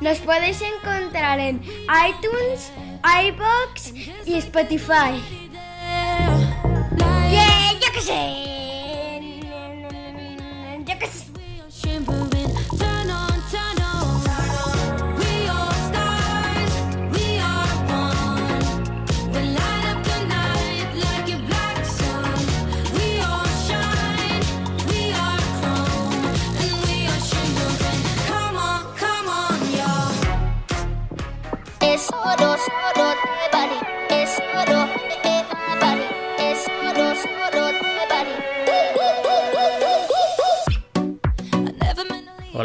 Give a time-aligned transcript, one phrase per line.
[0.00, 2.72] Nos podéis encontrar en iTunes,
[3.04, 3.92] iBox
[4.26, 5.14] y Spotify.
[7.30, 8.53] Yeah, yo qué sé.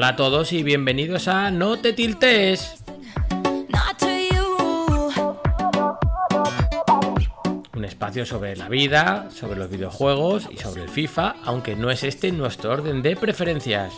[0.10, 2.84] Hola a todos y bienvenidos a No te tiltes.
[7.76, 12.02] Un espacio sobre la vida, sobre los videojuegos y sobre el FIFA, aunque no es
[12.02, 13.94] este nuestro orden de preferencias.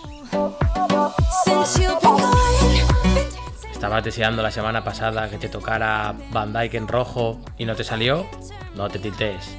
[3.72, 7.86] ¿Estabas deseando la semana pasada que te tocara Van Dyke en rojo y no te
[7.86, 8.28] salió?
[8.76, 9.56] No te tiltes.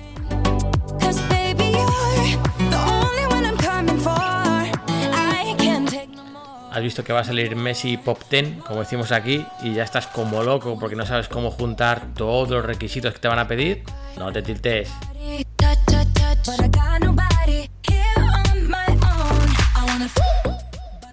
[6.73, 10.07] Has visto que va a salir Messi Pop 10, como decimos aquí, y ya estás
[10.07, 13.83] como loco porque no sabes cómo juntar todos los requisitos que te van a pedir.
[14.17, 14.91] No te tiltes.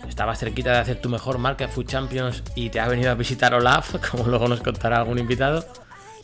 [0.07, 3.15] Estabas cerquita de hacer tu mejor marca en Food Champions y te ha venido a
[3.15, 5.65] visitar Olaf, como luego nos contará algún invitado.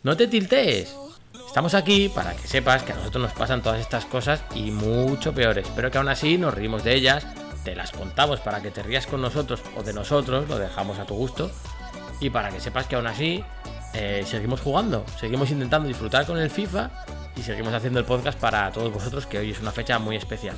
[0.04, 0.96] No te tiltes.
[1.46, 5.34] Estamos aquí para que sepas que a nosotros nos pasan todas estas cosas y mucho
[5.34, 7.28] peores, pero que aún así nos reímos de ellas,
[7.66, 11.06] te las contamos para que te rías con nosotros o de nosotros, lo dejamos a
[11.06, 11.52] tu gusto,
[12.22, 13.44] y para que sepas que aún así
[13.94, 16.92] eh, seguimos jugando, seguimos intentando disfrutar con el FIFA
[17.36, 20.56] y seguimos haciendo el podcast para todos vosotros, que hoy es una fecha muy especial.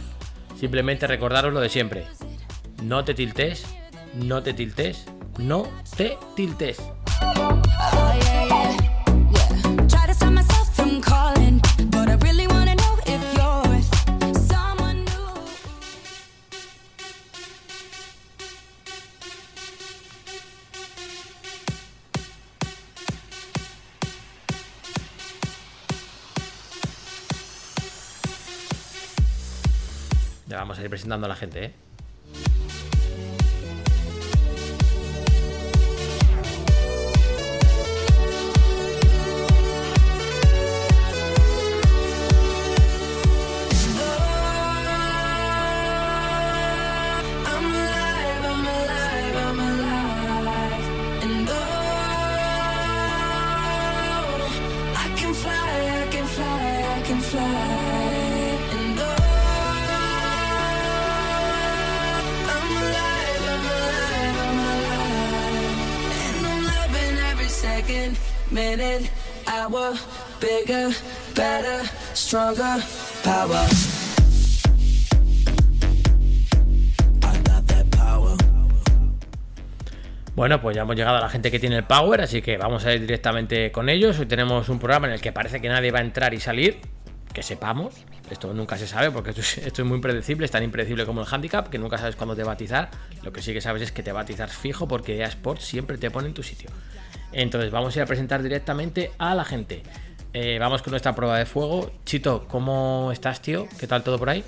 [0.59, 2.05] Simplemente recordaros lo de siempre.
[2.83, 3.65] No te tiltes,
[4.13, 5.05] no te tiltes,
[5.37, 6.77] no te tiltes.
[7.37, 7.57] Oh.
[30.59, 31.73] Vamos a ir presentando a la gente, ¿eh?
[68.51, 69.09] Minute,
[69.47, 69.95] hour,
[70.39, 70.91] bigger,
[71.35, 72.81] better, stronger,
[73.23, 73.67] power.
[80.35, 82.85] Bueno, pues ya hemos llegado a la gente que tiene el power, así que vamos
[82.85, 84.19] a ir directamente con ellos.
[84.19, 86.77] Hoy tenemos un programa en el que parece que nadie va a entrar y salir,
[87.33, 87.95] que sepamos.
[88.29, 91.69] Esto nunca se sabe porque esto es, muy impredecible, es tan impredecible como el handicap,
[91.69, 92.91] que nunca sabes cuándo te batizar.
[93.23, 96.11] Lo que sí que sabes es que te batizas fijo porque EA Sports siempre te
[96.11, 96.69] pone en tu sitio.
[97.31, 99.83] Entonces vamos a ir a presentar directamente a la gente.
[100.33, 101.91] Eh, vamos con nuestra prueba de fuego.
[102.05, 103.67] Chito, ¿cómo estás, tío?
[103.79, 104.43] ¿Qué tal todo por ahí?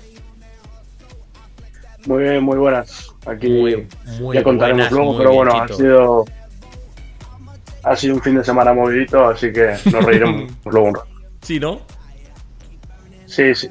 [2.06, 3.08] Muy bien, muy buenas.
[3.26, 3.86] Aquí Muy-
[4.20, 6.24] muy ya contaremos buenas, luego, pero bien, bueno, ha sido
[7.82, 11.08] ha sido un fin de semana movidito, así que nos reiremos luego un rato.
[11.42, 11.80] Sí, ¿no?
[13.26, 13.70] Sí, sí.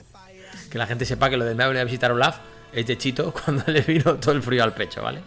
[0.72, 2.38] Que la gente sepa que lo de me venido a visitar a Olaf
[2.74, 5.22] es de Chito cuando le vino todo el frío al pecho, ¿vale?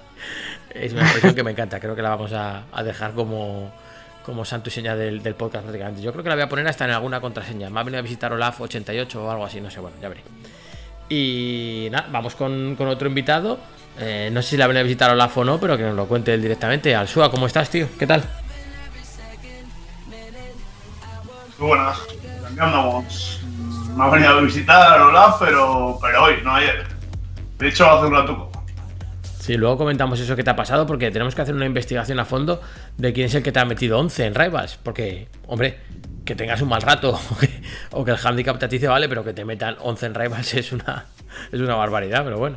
[0.74, 3.72] Es una expresión que me encanta, creo que la vamos a, dejar como,
[4.24, 6.02] como santo y seña del, podcast prácticamente.
[6.02, 7.70] Yo creo que la voy a poner hasta en alguna contraseña.
[7.70, 10.22] Me ha venido a visitar Olaf 88 o algo así, no sé, bueno, ya veré.
[11.08, 13.58] Y nada, vamos con, con otro invitado.
[13.98, 16.06] Eh, no sé si la venido a visitar Olaf o no, pero que nos lo
[16.06, 16.94] cuente él directamente.
[16.94, 17.86] Alsua, ¿cómo estás, tío?
[17.98, 18.22] ¿Qué tal?
[21.58, 21.98] Muy buenas.
[22.00, 23.40] Aquí andamos.
[23.94, 26.86] Me ha venido a visitar Olaf, pero, pero hoy, no ayer.
[27.58, 28.51] De hecho, hace un rato.
[29.42, 32.24] Sí, luego comentamos eso que te ha pasado porque tenemos que hacer una investigación a
[32.24, 32.62] fondo
[32.96, 34.78] de quién es el que te ha metido 11 en Rivals.
[34.80, 35.80] Porque, hombre,
[36.24, 37.48] que tengas un mal rato o que,
[37.90, 40.70] o que el handicap te atice, vale, pero que te metan 11 en Rivals es
[40.70, 41.06] una,
[41.50, 42.56] es una barbaridad, pero bueno.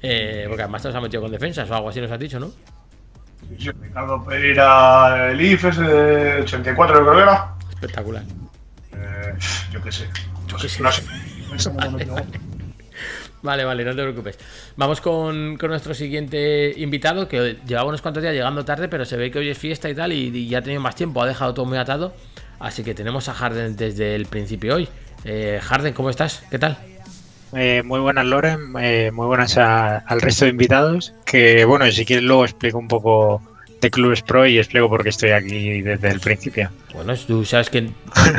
[0.00, 2.38] Eh, porque además te los ha metido con defensas o algo así, nos has dicho,
[2.38, 2.52] ¿no?
[3.58, 7.54] Sí, Ricardo Pereira, el IF ese de 84, creo que era.
[7.68, 8.22] Espectacular.
[8.92, 9.34] Eh,
[9.72, 10.08] yo qué sé.
[10.46, 10.82] Yo qué sé.
[10.84, 11.02] No sé.
[13.42, 14.38] Vale, vale, no te preocupes.
[14.76, 19.16] Vamos con, con nuestro siguiente invitado, que llevaba unos cuantos días llegando tarde, pero se
[19.16, 21.26] ve que hoy es fiesta y tal, y, y ya ha tenido más tiempo, ha
[21.26, 22.14] dejado todo muy atado.
[22.60, 24.88] Así que tenemos a Harden desde el principio hoy.
[25.24, 26.44] Eh, Harden, ¿cómo estás?
[26.50, 26.78] ¿Qué tal?
[27.54, 28.60] Eh, muy buenas, Loren.
[28.80, 31.12] eh, muy buenas a- al resto de invitados.
[31.26, 33.42] Que bueno, si quieres, luego explico un poco
[33.80, 36.70] de Clubes Pro y explico por qué estoy aquí desde el principio.
[36.94, 37.92] Bueno, tú sabes que el-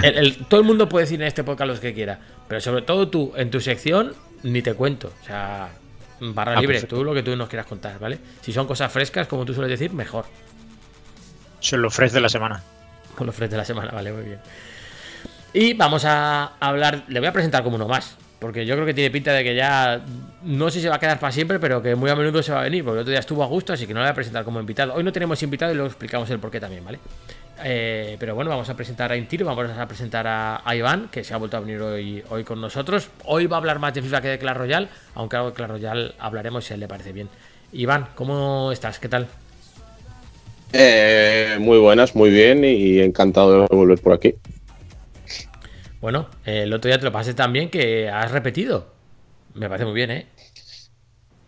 [0.03, 2.17] el- todo el mundo puede decir en este podcast lo que quiera,
[2.47, 5.11] pero sobre todo tú, en tu sección, ni te cuento.
[5.21, 5.69] O sea,
[6.19, 6.97] barra Ah, libre, perfecto.
[6.97, 8.19] tú lo que tú nos quieras contar, ¿vale?
[8.41, 10.25] Si son cosas frescas, como tú sueles decir, mejor.
[11.59, 12.61] Son los fresh de la semana.
[13.15, 14.39] Con los fresh de la semana, vale, muy bien.
[15.53, 18.93] Y vamos a hablar, le voy a presentar como uno más, porque yo creo que
[18.93, 20.01] tiene pinta de que ya,
[20.43, 22.51] no sé si se va a quedar para siempre, pero que muy a menudo se
[22.51, 24.11] va a venir, porque el otro día estuvo a gusto, así que no le voy
[24.11, 24.93] a presentar como invitado.
[24.95, 26.99] Hoy no tenemos invitado y luego explicamos el porqué también, ¿vale?
[27.63, 31.23] Eh, pero bueno, vamos a presentar a Intiro, vamos a presentar a, a Iván, que
[31.23, 33.09] se ha vuelto a venir hoy, hoy con nosotros.
[33.25, 35.69] Hoy va a hablar más de FIFA que de Clash Royale, aunque algo de Clash
[35.69, 37.29] Royale hablaremos si a él le parece bien.
[37.71, 38.99] Iván, ¿cómo estás?
[38.99, 39.27] ¿Qué tal?
[40.73, 44.35] Eh, muy buenas, muy bien y encantado de volver por aquí.
[46.01, 48.87] Bueno, eh, el otro día te lo pasé tan bien que has repetido.
[49.53, 50.25] Me parece muy bien, ¿eh?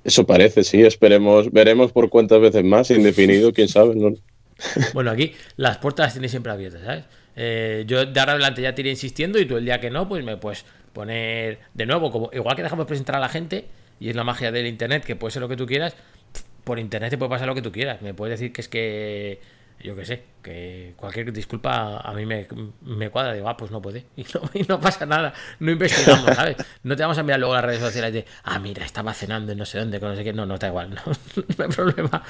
[0.04, 3.96] Eso parece, sí, esperemos, veremos por cuántas veces más, indefinido, quién sabe.
[3.96, 4.14] ¿no?
[4.94, 7.06] Bueno, aquí las puertas las tienes siempre abiertas, ¿sabes?
[7.36, 10.08] Eh, yo de ahora adelante ya te iré insistiendo y tú el día que no,
[10.08, 13.68] pues me puedes poner de nuevo, como igual que dejamos presentar a la gente,
[14.00, 15.96] y es la magia del internet, que puede ser lo que tú quieras,
[16.64, 18.02] por internet te puede pasar lo que tú quieras.
[18.02, 19.40] Me puedes decir que es que,
[19.82, 22.48] yo qué sé, que cualquier disculpa a mí me,
[22.82, 24.06] me cuadra, digo, ah, pues no puede.
[24.18, 26.58] Y no, y no pasa nada, no investigamos, ¿sabes?
[26.84, 29.58] No te vamos a mirar luego las redes sociales de, ah, mira, estaba cenando en
[29.58, 30.34] no sé dónde, con no sé qué.
[30.34, 31.02] No, no está igual, no,
[31.58, 32.24] no hay problema.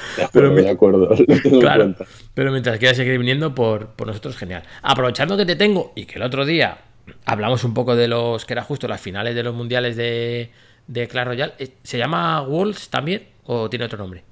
[0.51, 1.09] Mi- de acuerdo,
[1.43, 1.95] lo Claro,
[2.33, 4.63] pero mientras quieras seguir viniendo por, por nosotros, genial.
[4.81, 6.79] Aprovechando que te tengo y que el otro día
[7.25, 10.51] hablamos un poco de los que era justo las finales de los mundiales de,
[10.87, 14.23] de Clash Royale, eh, ¿se llama Worlds también o tiene otro nombre?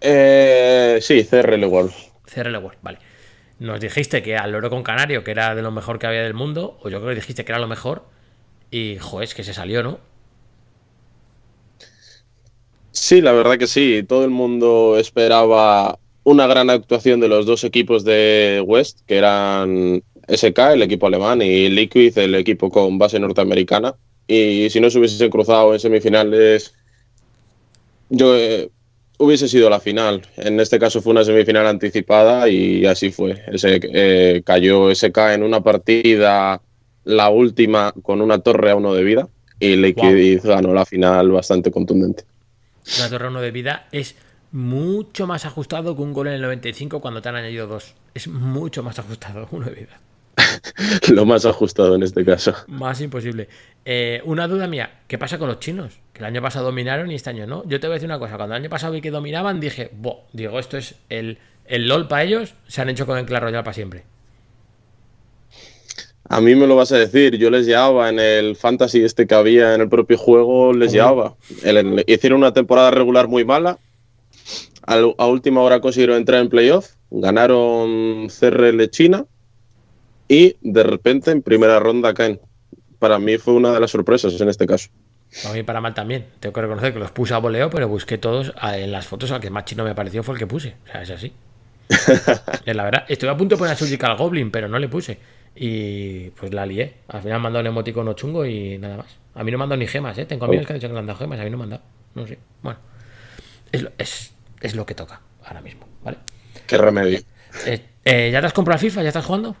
[0.00, 1.92] Eh, sí, CRL World.
[2.24, 2.98] CRL World, vale.
[3.58, 6.34] Nos dijiste que al loro con canario, que era de lo mejor que había del
[6.34, 8.04] mundo, o yo creo que dijiste que era lo mejor,
[8.70, 9.98] y joder, es que se salió, ¿no?
[12.92, 17.64] Sí, la verdad que sí, todo el mundo esperaba una gran actuación de los dos
[17.64, 23.18] equipos de West, que eran SK, el equipo alemán, y Liquid, el equipo con base
[23.18, 23.94] norteamericana.
[24.26, 26.74] Y si no se hubiesen cruzado en semifinales,
[28.10, 28.70] yo eh,
[29.20, 30.22] hubiese sido la final.
[30.36, 33.42] En este caso fue una semifinal anticipada y así fue.
[33.52, 36.60] Ese, eh, cayó SK en una partida,
[37.04, 39.28] la última, con una torre a uno de vida,
[39.58, 42.24] y Liquid ganó la final bastante contundente.
[42.98, 44.16] Una torre uno de vida es
[44.52, 47.94] mucho más ajustado que un gol en el 95 cuando te han añadido dos.
[48.14, 50.00] Es mucho más ajustado uno de vida.
[51.10, 52.54] Lo más ajustado en este caso.
[52.68, 53.48] Más imposible.
[53.84, 55.98] Eh, una duda mía, ¿qué pasa con los chinos?
[56.12, 57.62] Que el año pasado dominaron y este año no.
[57.66, 59.90] Yo te voy a decir una cosa, cuando el año pasado vi que dominaban, dije,
[59.92, 63.42] Bo, digo, esto es el, el LOL para ellos, se han hecho con el Clash
[63.42, 64.04] Royale para siempre.
[66.28, 69.34] A mí me lo vas a decir, yo les llevaba en el fantasy este que
[69.34, 71.34] había en el propio juego, les llevaba.
[72.06, 73.78] Hicieron una temporada regular muy mala,
[74.86, 79.24] al- a última hora consiguieron entrar en playoff, ganaron CRL China
[80.30, 82.40] y de repente en primera ronda caen.
[83.00, 84.88] Para mí fue una de las sorpresas en este caso.
[85.48, 86.26] A mí para mal también.
[86.38, 89.32] Tengo que reconocer que los puse a voleo, pero busqué todos en las fotos.
[89.32, 90.76] Al que más chino me pareció fue el que puse.
[90.84, 91.32] O sea, es así.
[92.64, 93.04] es la verdad.
[93.08, 95.18] Estuve a punto de poner a Surgical Goblin, pero no le puse.
[95.56, 96.94] Y pues la lié.
[97.08, 99.16] Al final dado un emoticono chungo y nada más.
[99.34, 100.26] A mí no dado ni gemas, ¿eh?
[100.26, 101.40] Tengo amigos que han dicho que le han dado gemas.
[101.40, 101.82] A mí no me han dado.
[102.14, 102.38] No sé.
[102.62, 102.78] Bueno.
[103.72, 106.18] Es lo, es, es lo que toca ahora mismo, ¿vale?
[106.68, 107.18] Qué remedio.
[107.66, 109.02] Eh, eh, ¿Ya te has comprado FIFA?
[109.02, 109.56] ¿Ya estás jugando?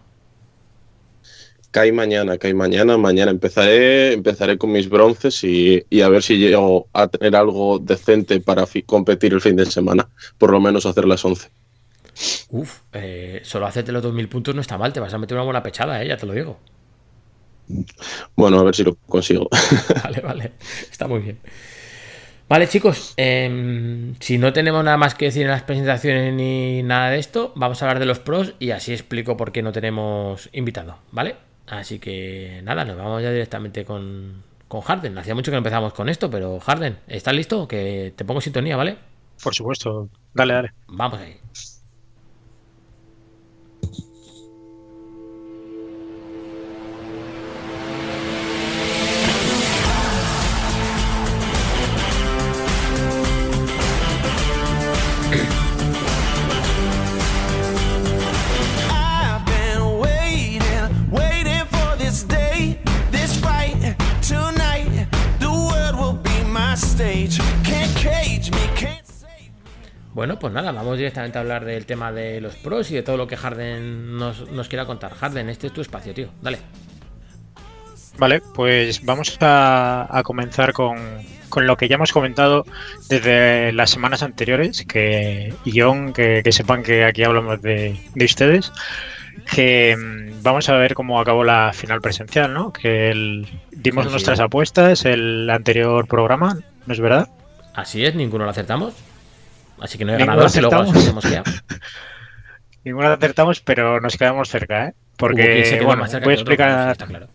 [1.70, 6.36] Cae mañana, cae mañana, mañana empezaré, empezaré con mis bronces y, y a ver si
[6.38, 10.08] llego a tener algo decente para competir el fin de semana,
[10.38, 11.48] por lo menos hacer las 11.
[12.50, 14.92] Uf, eh, solo hacerte los 2000 puntos no está mal.
[14.92, 16.08] Te vas a meter una buena pechada, ¿eh?
[16.08, 16.58] Ya te lo digo.
[18.36, 19.48] Bueno, a ver si lo consigo.
[20.04, 20.52] Vale, vale.
[20.90, 21.40] Está muy bien.
[22.48, 23.14] Vale, chicos.
[23.16, 27.52] em, si no tenemos nada más que decir en las presentaciones ni nada de esto,
[27.54, 31.36] vamos a hablar de los pros y así explico por qué no tenemos invitado, ¿vale?
[31.70, 35.16] Así que nada, nos vamos ya directamente con, con Harden.
[35.18, 37.68] Hacía mucho que no empezamos con esto, pero Harden, ¿estás listo?
[37.68, 38.98] Que te pongo sintonía, ¿vale?
[39.42, 40.08] Por supuesto.
[40.34, 40.72] Dale, dale.
[40.88, 41.40] Vamos ahí.
[70.12, 73.16] Bueno, pues nada, vamos directamente a hablar del tema de los pros y de todo
[73.16, 75.14] lo que Harden nos, nos quiera contar.
[75.14, 76.28] Harden, este es tu espacio, tío.
[76.42, 76.58] Dale.
[78.18, 80.98] Vale, pues vamos a, a comenzar con,
[81.48, 82.66] con lo que ya hemos comentado
[83.08, 88.72] desde las semanas anteriores, que John, que, que sepan que aquí hablamos de, de ustedes,
[89.54, 92.72] que mm, vamos a ver cómo acabó la final presencial, ¿no?
[92.72, 94.44] Que el- dimos Así nuestras es.
[94.44, 97.28] apuestas el anterior programa, ¿no es verdad?
[97.74, 98.92] Así es, ninguno lo acertamos.
[99.80, 101.44] Así que no hay Ninguno ganador, que luego nos hemos quedado.
[102.84, 104.94] Ninguno acertamos, pero nos quedamos cerca, ¿eh?
[104.94, 106.92] Hubo Porque, quedó bueno, más cerca voy a otro, explicar...
[106.92, 107.28] está claro.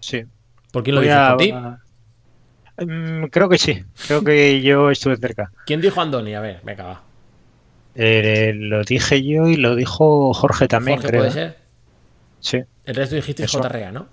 [0.00, 0.24] Sí.
[0.72, 1.20] ¿Por quién lo Voy dices?
[1.20, 1.52] a- ¿Por ti?
[2.86, 5.50] Mm, creo que sí, creo que yo estuve cerca.
[5.66, 6.34] ¿Quién dijo Andoni?
[6.36, 7.02] A ver, venga, va.
[7.96, 11.20] Eh, lo dije yo y lo dijo Jorge también, Jorge, creo.
[11.22, 11.58] ¿puede ser?
[12.38, 12.60] Sí.
[12.84, 13.58] El resto dijiste Eso.
[13.60, 14.06] JRA, ¿no?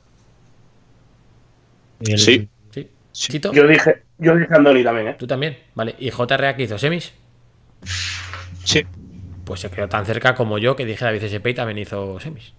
[1.99, 2.49] Y el- Sí.
[2.71, 2.89] Sí.
[3.11, 3.31] Sí.
[3.33, 3.53] ¿Chito?
[3.53, 5.15] Yo dije, yo dije Andoni también, ¿eh?
[5.17, 5.57] ¿Tú también?
[5.75, 5.95] Vale.
[5.99, 6.77] ¿Y JRA qué hizo?
[6.77, 7.13] ¿Semis?
[8.63, 8.83] Sí,
[9.43, 12.53] Pues se quedó tan cerca como yo que dije David SP y también hizo semis.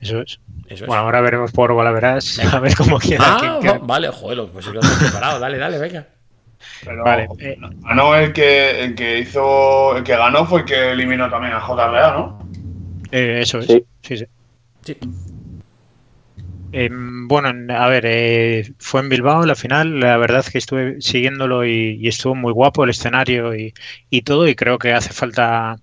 [0.00, 0.40] eso es.
[0.66, 0.86] Eso es.
[0.88, 2.56] Bueno, ahora veremos por Golaveras, Venga.
[2.56, 3.18] a ver cómo queda.
[3.20, 3.78] ah, quién va- queda.
[3.82, 5.38] vale, joder, pues yo lo estoy preparado.
[5.38, 6.06] Dale, dale, venga.
[6.84, 7.56] Pero Vale, eh.
[7.80, 11.60] ganó el que, el que hizo, el que ganó fue el que eliminó también a
[11.60, 12.48] JRA, ¿no?
[13.12, 13.66] Eh, eso es.
[13.66, 13.84] Sí.
[14.02, 14.24] Sí, sí.
[14.82, 14.98] Sí.
[16.76, 20.00] Eh, bueno, en- a ver, eh, fue en Bilbao la final.
[20.00, 23.72] La verdad que estuve siguiéndolo y, estuvo muy guapo el escenario y,
[24.22, 24.48] todo.
[24.48, 25.76] Y creo que hace falta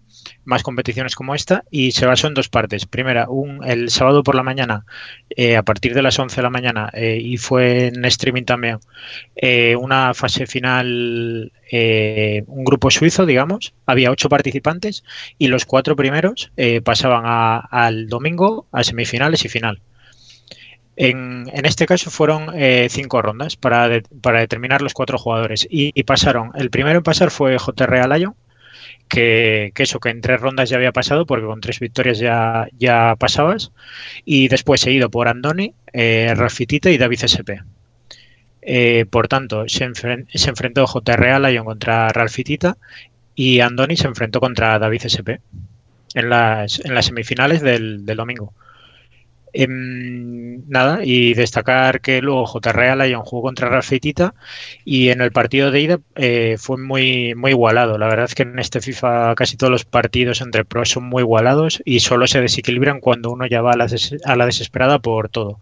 [0.44, 1.64] más competiciones como esta.
[1.72, 2.86] Y se basó en dos partes.
[2.88, 4.86] Primera, un, el sábado por la mañana,
[5.30, 8.80] eh, a partir de las 11 de la mañana, eh, y fue en streaming también,
[9.36, 11.52] eh, una fase final,
[12.48, 13.74] un grupo suizo, digamos.
[13.86, 15.04] Había ocho participantes
[15.38, 16.52] y los cuatro primeros
[16.84, 19.82] pasaban a- al domingo a semifinales y final.
[20.96, 25.68] En, en este caso fueron eh, cinco rondas para, de- para determinar los cuatro jugadores
[25.70, 26.52] y, pasaron.
[26.56, 28.36] El primero en pasar fue JRA Lion,
[29.10, 32.68] que, que eso, que en tres rondas ya había pasado porque con tres victorias ya,
[32.80, 33.72] ya pasabas.
[34.26, 37.62] Y después seguido por Andoni, eh, Rafitita y David SP.
[38.62, 42.78] Eh, por tanto, se, enfren- se enfrentó JRA Lion contra Ralfitita
[43.36, 45.42] y Andoni se enfrentó contra David SP
[46.16, 48.54] en las, en las semifinales del domingo.
[49.54, 54.34] Em, nada, y destacar que luego JRA Lion jugó contra Rafitita
[54.86, 57.98] y en el partido de ida eh, fue muy, muy igualado.
[57.98, 61.22] La verdad es que en este FIFA casi todos los partidos entre pros son muy
[61.24, 63.88] igualados y solo se desequilibran cuando uno ya va a la,
[64.26, 65.60] a la desesperada por todo.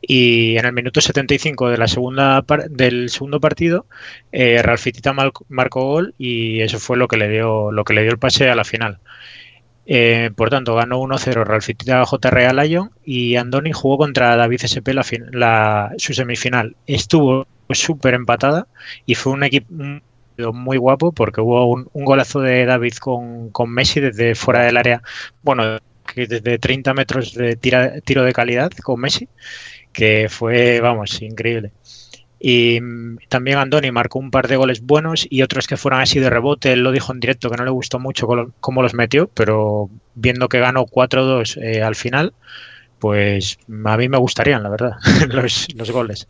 [0.00, 3.86] Y en el minuto 75 de la segunda del segundo partido,
[4.32, 8.02] eh, Ralfitita mal- marcó gol y eso fue lo que le dio, lo que le
[8.02, 8.98] dio el pase a la final.
[9.86, 15.04] Eh, por tanto, ganó 1-0 Ralfitita JRA Lion y Andoni jugó contra David SP la,
[15.32, 16.76] la- su semifinal.
[16.86, 18.68] Estuvo súper empatada
[19.06, 19.72] y fue un equipo
[20.52, 25.02] muy guapo porque hubo un, golazo de David con, con Messi desde fuera del área,
[25.42, 25.78] bueno,
[26.14, 29.28] que desde 30 metros de tiro de calidad con Messi,
[29.92, 31.72] que fue, vamos, increíble.
[32.44, 36.18] Y mm, también Andoni marcó un par de goles buenos y otros que fueron así
[36.18, 36.72] de rebote.
[36.72, 38.26] Él lo dijo en directo que no le gustó mucho
[38.58, 42.34] cómo los metió, pero viendo que ganó 4-2 eh, al final,
[42.98, 44.92] pues a mí me gustarían, la verdad,
[45.28, 46.26] los, los goles.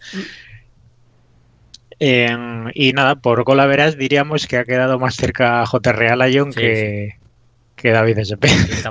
[1.98, 7.16] Y nada, por Golaveras diríamos que ha quedado más cerca JRA Lion Sí, que,
[7.76, 8.48] que David SP.
[8.48, 8.82] Sí.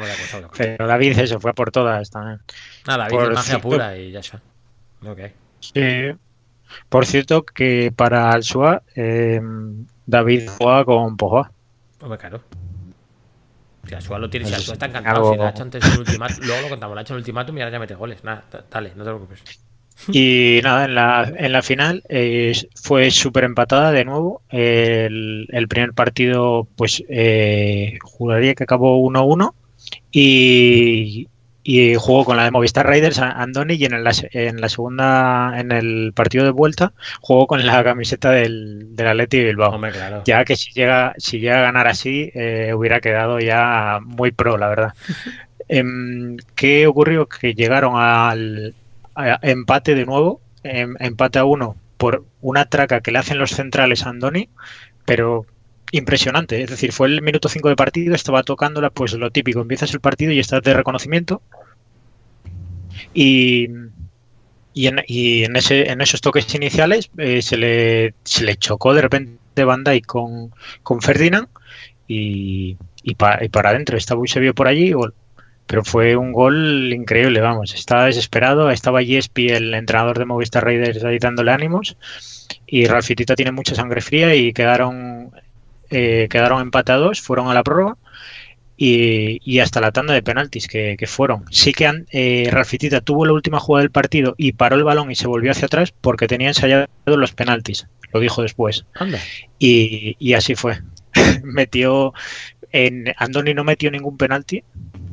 [0.58, 2.40] Pero David eso fue por todas también.
[2.88, 4.42] Nada, David por es magia cierto- pura y ya está.
[5.06, 5.20] Ok.
[5.60, 6.12] Sí.
[6.90, 9.42] Por cierto, que para el SUA, eh,
[10.06, 11.51] David juega con Pogba.
[12.01, 12.42] Hombre, claro.
[13.88, 15.92] Si Asua lo tiene, si Asua es está encantado, si lo ha hecho antes en
[15.94, 17.96] el ultimátum, luego lo contamos, lo ha hecho en el ultimátum y ahora ya mete
[17.96, 18.24] goles.
[18.24, 19.44] Nada, da- dale, no te preocupes.
[20.13, 24.42] Y nada, en la, en la final eh, fue súper empatada de nuevo.
[24.50, 29.56] El, el primer partido, pues eh, juraría que acabó 1-1
[30.12, 31.28] y,
[31.63, 35.53] y jugó con la de Movistar Raiders a- Andoni y en la, en la segunda,
[35.60, 39.72] en el partido de vuelta, jugó con la camiseta del, del Atleti Bilbao.
[39.75, 40.24] Hombre, claro.
[40.25, 44.58] ya que si llega, si llega a ganar así, eh, hubiera quedado ya muy pro,
[44.58, 44.94] la verdad.
[45.74, 47.27] Em, ¿Qué ocurrió?
[47.30, 48.74] Que llegaron al
[49.15, 53.51] a- empate de nuevo, em, empate a uno por una traca que le hacen los
[53.51, 54.50] centrales a Andoni,
[55.06, 55.46] pero
[55.91, 56.62] impresionante.
[56.62, 60.00] Es decir, fue el minuto 5 de partido, estaba tocándola, pues lo típico, empiezas el
[60.00, 61.41] partido y estás de reconocimiento.
[63.13, 63.69] Y,
[64.74, 68.93] y, en, y en, ese, en esos toques iniciales eh, se, le, se le chocó
[68.93, 70.51] de repente Bandai con,
[70.83, 71.48] con Ferdinand
[72.07, 73.98] y, y, y para adentro.
[73.98, 75.13] Estaba se vio por allí, gol.
[75.67, 77.74] Pero fue un gol increíble, vamos.
[77.74, 78.71] Estaba desesperado.
[78.71, 81.98] Estaba Jespi, el entrenador de Movistar Raiders, ahí dándole ánimos.
[82.65, 85.31] Y Ralfitita tiene mucha sangre fría y quedaron
[85.91, 87.98] eh, quedaron empatados, fueron a la prórroga
[88.77, 91.45] y, y hasta la tanda de penaltis que, que fueron.
[91.51, 95.12] Sí que han- eh, Ralfitita tuvo la última jugada del partido y paró el balón
[95.12, 97.88] y se volvió hacia atrás porque tenía ensayado los penaltis.
[98.13, 98.86] Lo dijo después.
[98.95, 99.19] Anda.
[99.60, 100.79] Y, y así fue.
[101.43, 102.13] metió.
[102.74, 104.63] En, Andoni no metió ningún penalti.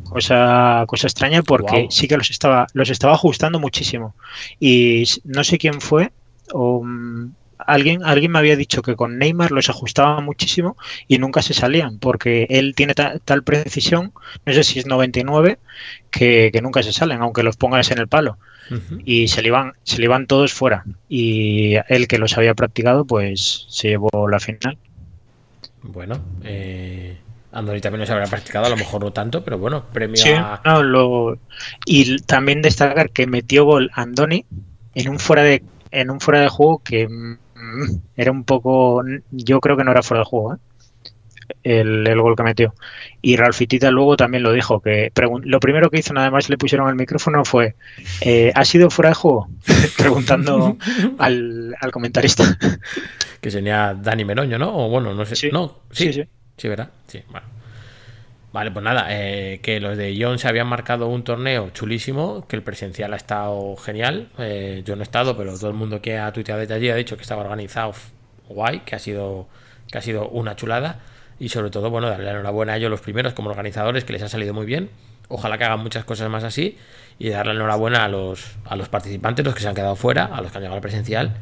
[0.04, 4.14] Cosa, cosa extraña porque sí que los estaba, los estaba ajustando muchísimo.
[4.58, 6.10] Y no sé quién fue.
[6.54, 7.34] O, mm,
[7.68, 11.98] alguien, alguien me había dicho que con Neymar los ajustaba muchísimo y nunca se salían.
[11.98, 14.12] Porque él tiene ta- tal precisión,
[14.46, 15.58] no sé si es 99,
[16.10, 18.38] que, que nunca se salen, aunque los pongas en el palo
[19.04, 20.84] y se le iban, se le iban todos fuera.
[21.08, 24.78] Y él que los había practicado, pues se llevó la final.
[25.82, 27.16] Bueno, eh,
[27.52, 30.60] Andoni también nos habrá practicado, a lo mejor no tanto, pero bueno, premio Sí, a.
[30.64, 31.38] no, lo...
[31.86, 34.44] Y también destacar que metió gol Andoni
[34.94, 37.08] en un fuera de en un fuera de juego que
[38.16, 40.58] era un poco yo creo que no era fuera de juego ¿eh?
[41.62, 42.74] el, el gol que metió
[43.22, 45.10] y Ralfitita luego también lo dijo que
[45.42, 47.74] lo primero que hizo nada más le pusieron el micrófono fue
[48.20, 49.48] eh, ¿ha sido fuera de juego?
[49.96, 50.76] preguntando
[51.18, 52.58] al, al comentarista
[53.40, 54.76] Que sería Dani Meroño, ¿no?
[54.76, 55.36] O bueno, no sé.
[55.36, 55.48] Sí.
[55.52, 56.68] No, sí, sí, sí, sí.
[56.68, 56.90] ¿verdad?
[57.06, 57.57] Sí, bueno.
[58.50, 62.56] Vale, pues nada, eh, que los de Ion se habían marcado un torneo chulísimo, que
[62.56, 64.30] el presencial ha estado genial.
[64.38, 66.94] eh, yo no he estado, pero todo el mundo que ha tuiteado desde allí ha
[66.94, 67.92] dicho que estaba organizado
[68.48, 69.48] guay, que ha sido,
[69.92, 71.00] que ha sido una chulada.
[71.38, 74.22] Y sobre todo, bueno, darle la enhorabuena a ellos los primeros como organizadores, que les
[74.22, 74.90] ha salido muy bien.
[75.28, 76.78] Ojalá que hagan muchas cosas más así.
[77.18, 80.24] Y darle la enhorabuena a los, a los participantes, los que se han quedado fuera,
[80.24, 81.36] a los que han llegado al presencial.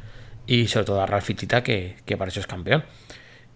[0.47, 2.85] Y sobre todo a Ralfitita, que, que para eso es campeón.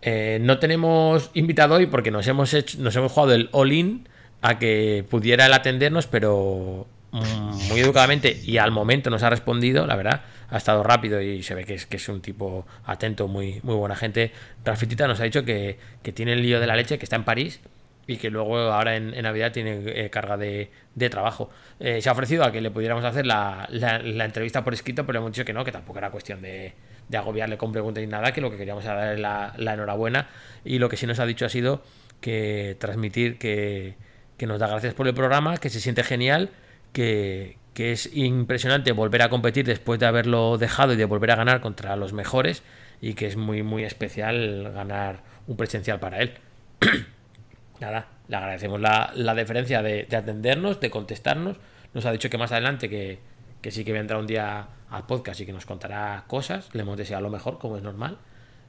[0.03, 4.09] Eh, no tenemos invitado hoy porque nos hemos hecho, nos hemos jugado el all-in
[4.43, 9.87] a que pudiera él atendernos, pero mm, muy educadamente y al momento nos ha respondido,
[9.87, 13.29] la verdad, ha estado rápido y se ve que es, que es un tipo atento,
[13.29, 14.33] muy, muy buena gente.
[14.65, 15.79] Rafitita nos ha dicho que,
[16.15, 17.61] tiene el lío de la leche, que está en París
[18.07, 20.71] y que luego ahora en, Navidad tiene eh, carga de,
[21.11, 21.51] trabajo.
[21.79, 25.21] Eh, se ha ofrecido a que le pudiéramos hacer la, la- entrevista por escrito, pero
[25.21, 26.73] hemos dicho que no, que tampoco era cuestión de,
[27.11, 30.29] de agobiarle con preguntas ni nada, que lo que queríamos era darle la, la enhorabuena
[30.65, 31.83] y lo que sí nos ha dicho ha sido
[32.21, 33.97] que transmitir que,
[34.37, 36.51] que nos da gracias por el programa, que se siente genial,
[36.93, 41.37] que, que es impresionante volver a competir después de haberlo dejado y de volver a
[41.37, 42.63] ganar contra los mejores
[43.01, 46.35] y que es muy muy especial ganar un presencial para él.
[47.81, 51.57] Nada, le agradecemos la, la deferencia de, de atendernos, de contestarnos.
[51.93, 53.19] Nos ha dicho que más adelante que,
[53.61, 56.69] que sí que vendrá un día al podcast y que nos contará cosas.
[56.75, 58.19] Le hemos deseado lo mejor, como es normal.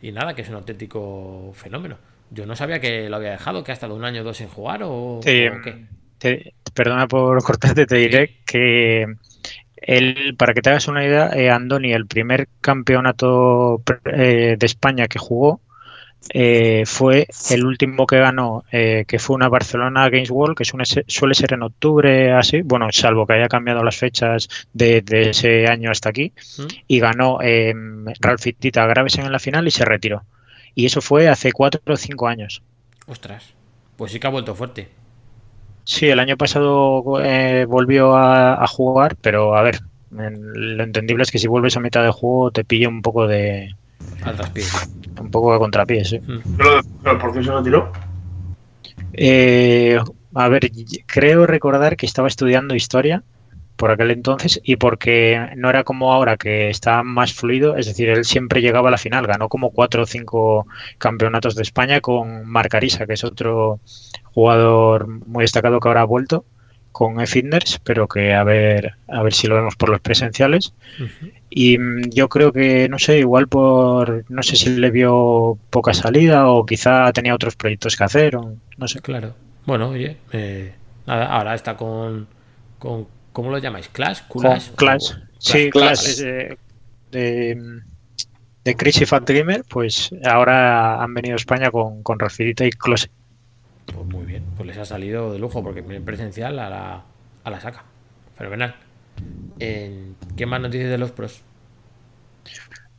[0.01, 1.97] Y nada, que es un auténtico fenómeno.
[2.31, 4.47] Yo no sabía que lo había dejado, que ha estado un año o dos sin
[4.47, 5.85] jugar o, Sí, o qué.
[6.17, 9.05] te- perdona por cortarte, te diré que
[9.77, 15.07] él, para que te hagas una idea, eh, Andoni, el primer campeonato eh, de España
[15.07, 15.59] que jugó,
[16.29, 20.85] eh, fue el último que ganó, eh, que fue una Barcelona Games World, que suele
[20.85, 25.31] ser, suele ser en octubre, así, bueno, salvo que haya cambiado las fechas de, de
[25.31, 26.63] ese año hasta aquí, ¿Mm?
[26.87, 27.73] y ganó eh,
[28.19, 30.23] Ralfitita Gravesen en la final y se retiró.
[30.75, 32.61] Y eso fue hace cuatro o cinco años.
[33.07, 33.53] Ostras,
[33.97, 34.89] pues sí que ha vuelto fuerte.
[35.83, 39.79] Sí, el año pasado eh, volvió a, a jugar, pero a ver,
[40.11, 43.75] lo entendible es que si vuelves a mitad de juego te pilla un poco de
[44.23, 44.89] Al traspiés.
[45.19, 46.19] un poco de contrapié, sí.
[46.57, 47.91] Pero, pero ¿por qué se retiró?
[49.13, 49.99] Eh,
[50.33, 50.71] a ver,
[51.05, 53.23] creo recordar que estaba estudiando historia
[53.75, 58.09] por aquel entonces y porque no era como ahora que está más fluido, es decir,
[58.09, 60.67] él siempre llegaba a la final, ganó como cuatro o cinco
[60.99, 63.79] campeonatos de España con Marc Arisa, que es otro
[64.25, 66.45] jugador muy destacado que ahora ha vuelto
[66.91, 70.73] con E-Fitness, pero que a ver, a ver si lo vemos por los presenciales.
[71.49, 75.93] Y mm, yo creo que, no sé, igual por, no sé si le vio poca
[75.93, 78.99] salida o quizá tenía otros proyectos que hacer, o no sé.
[79.01, 79.33] Claro.
[79.65, 80.73] Bueno, oye, eh,
[81.05, 82.27] nada, ahora está con,
[82.79, 83.07] con.
[83.33, 83.87] ¿Cómo lo llamáis?
[83.89, 84.21] ¿Clash?
[84.27, 84.69] Con ¿Culash?
[84.75, 85.11] Clash.
[85.13, 85.71] O- Sí, Clash.
[85.71, 86.57] Clash es de,
[87.11, 87.81] de,
[88.63, 93.09] de Crazy Fat Gamer, pues ahora han venido a España con, con Rafidita y Close.
[93.85, 97.03] Pues muy bien, pues les ha salido de lujo porque en presencial a la,
[97.43, 97.83] a la saca.
[98.37, 98.75] Fenomenal.
[99.59, 101.41] En- ¿Qué más noticias de los pros?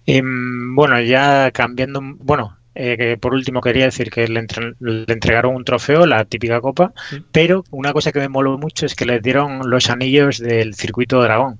[0.06, 5.04] Em, bueno, ya cambiando, bueno, eh, que por último quería decir que le, entre- le
[5.08, 7.24] entregaron un trofeo, la típica copa, Sí.
[7.32, 11.22] pero una cosa que me moló mucho es que le dieron los anillos del circuito
[11.22, 11.58] Dragón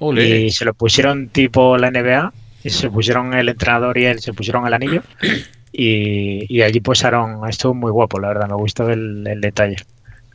[0.00, 2.32] y se lo pusieron tipo la NBA,
[2.64, 5.02] y se pusieron el entrenador y él se pusieron el anillo
[5.72, 9.76] y, y allí posaron, estuvo muy guapo, la verdad, me gustó el, el detalle.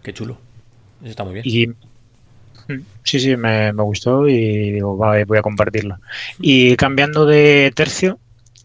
[0.03, 0.37] Qué chulo.
[1.01, 1.45] Eso está muy bien.
[1.45, 1.69] Y
[3.03, 5.97] sí, sí, me, me gustó y digo, va, voy a compartirlo.
[6.39, 8.19] Y cambiando de tercio,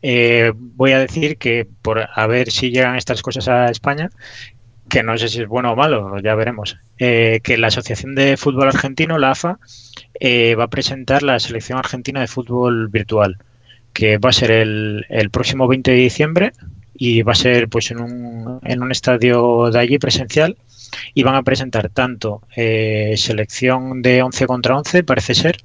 [0.05, 4.11] Eh, voy a decir que por a ver si llegan estas cosas a España,
[4.89, 6.77] que no sé si es bueno o malo, ya veremos.
[6.99, 9.59] eh, que la Asociación de Fútbol Argentino, la AFA,
[10.19, 13.37] eh, va a presentar la selección argentina de fútbol virtual,
[13.93, 16.53] que va a ser el, el próximo 20 de diciembre
[16.95, 20.57] y va a ser pues en un, en un estadio de allí presencial
[21.15, 25.57] y van a presentar tanto eh, selección de 11 contra 11, parece ser,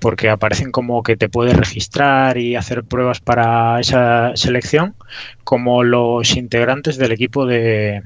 [0.00, 4.94] porque aparecen como que te puedes registrar y hacer pruebas para esa selección,
[5.44, 8.02] como los integrantes del equipo de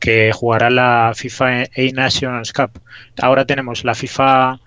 [0.00, 2.80] que jugará la FIFA A Nations Cup.
[3.20, 4.58] Ahora tenemos la FIFA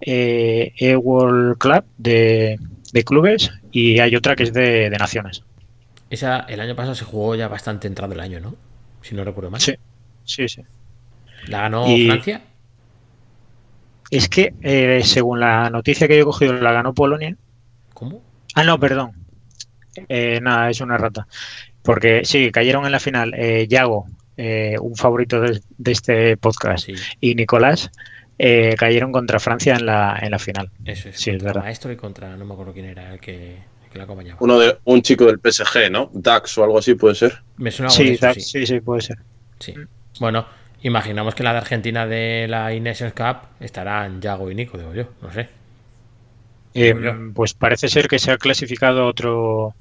[0.00, 2.58] E World Club de,
[2.92, 5.42] de clubes y hay otra que es de, de naciones.
[6.10, 8.54] Esa, el año pasado se jugó ya bastante entrado el año, ¿no?
[9.00, 9.60] Si no recuerdo mal.
[9.60, 9.74] Sí,
[10.24, 10.62] sí, sí.
[11.46, 12.42] ¿La ganó Y- Francia?
[14.10, 17.34] Es que, eh, según la noticia que yo he cogido, la ganó Polonia.
[17.94, 18.22] ¿Cómo?
[18.54, 19.12] Ah, no, perdón.
[20.08, 21.26] Eh, nada, es una rata.
[21.82, 26.86] Porque sí, cayeron en la final eh, Yago, eh, un favorito de, de este podcast,
[26.86, 27.90] Sí, y Nicolás,
[28.38, 30.70] eh, cayeron contra Francia en la, en la final.
[30.84, 31.16] eso es.
[31.20, 31.62] Sí, es contra verdad.
[31.64, 33.52] Maestro y contra, no me acuerdo quién era el que,
[33.84, 34.38] el que la acompañaba.
[34.40, 36.10] Uno de un chico del PSG, ¿no?
[36.12, 37.42] Dax o algo así puede ser.
[37.56, 38.40] Me suena algo de Sí, eso, da- sí.
[38.40, 39.18] sí, sí, puede ser.
[39.60, 39.74] Sí.
[40.18, 40.46] Bueno,
[40.82, 45.04] imaginamos que la de Argentina de la Nations Cup estarán Yago y Nico, digo yo,
[45.22, 45.48] no sé.
[46.74, 46.94] Eh,
[47.34, 49.74] pues parece ser que se ha clasificado otro,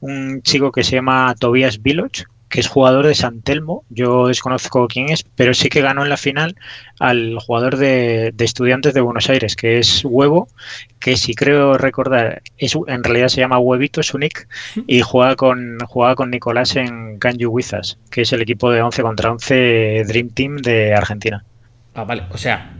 [0.00, 2.22] un chico que se llama Tobias Viloch,
[2.54, 3.84] que es jugador de San Telmo.
[3.88, 6.54] Yo desconozco quién es, pero sí que ganó en la final
[7.00, 10.46] al jugador de, de Estudiantes de Buenos Aires, que es Huevo,
[11.00, 14.46] que si creo recordar, es, en realidad se llama Huevito, es un nick,
[14.86, 19.02] y juega con, juega con Nicolás en Canju Wizards, que es el equipo de 11
[19.02, 21.44] contra 11 Dream Team de Argentina.
[21.92, 22.72] Ah, vale, o sea,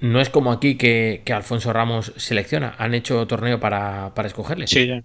[0.00, 4.66] no es como aquí que, que Alfonso Ramos selecciona, han hecho torneo para, para escogerle.
[4.66, 5.02] Sí, sí.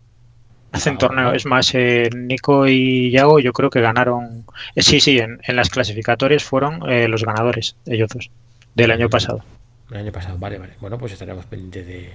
[0.72, 1.34] Hacen Ah, torneo.
[1.34, 4.46] Es más, eh, Nico y Yago yo creo que ganaron.
[4.76, 8.32] eh, sí, sí, en, en las clasificatorias fueron eh, los ganadores, ellos dos,
[8.76, 9.44] del año pasado.
[9.92, 10.74] El año pasado, vale, vale.
[10.80, 12.14] Bueno, pues estaremos pendientes de,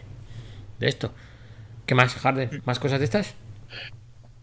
[0.78, 1.12] de esto.
[1.86, 2.62] ¿Qué más, Harden?
[2.64, 3.34] ¿Más cosas de estas?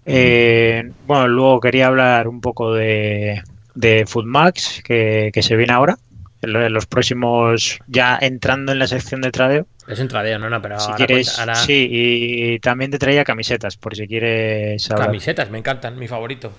[0.06, 3.42] Eh, bueno, luego quería hablar un poco de,
[3.74, 5.98] de Foodmax, que, que se viene ahora.
[6.44, 9.66] En lo- en los próximos, ya entrando en la sección de tradeo.
[9.88, 13.24] Es entradeo, no, no, pero Si ahora, quieres, cuenta- ahora- sí, y también te traía
[13.24, 16.52] camisetas, por si quieres camisetas, me encantan, mi favorito.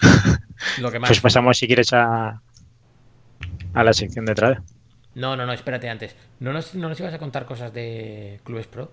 [0.80, 1.08] Lo que más.
[1.10, 2.40] Pues pasamos, si quieres, a,
[3.74, 4.62] a la sección de tradeo.
[5.14, 6.16] No, no, no, espérate antes.
[6.40, 8.90] ¿No nos, ¿No nos ibas a contar cosas de Clubes Pro?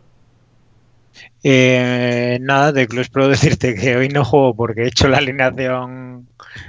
[1.44, 6.28] Eh, nada, de Clubs Pro decirte que hoy no juego porque he hecho la alineación,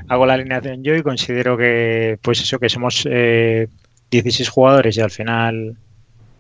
[0.09, 3.69] hago la alineación yo y considero que, pues eso, que somos eh,
[4.11, 5.77] 16 jugadores y al final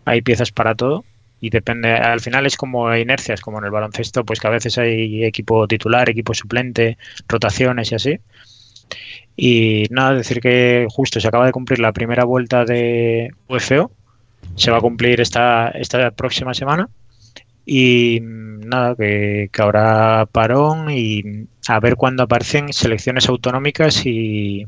[0.04, 1.04] hay piezas para todo
[1.40, 4.78] y depende, al final es como inercias, como en el baloncesto, pues que a veces
[4.78, 8.20] hay equipo titular, equipo suplente, rotaciones y así.
[9.36, 13.90] Y nada, decir que justo se acaba de cumplir la primera vuelta de UFO,
[14.54, 16.88] se va a cumplir esta, esta próxima semana.
[17.64, 21.22] Y mm, nada, que, que habrá parón y
[21.68, 24.66] a ver cuándo aparecen selecciones autonómicas y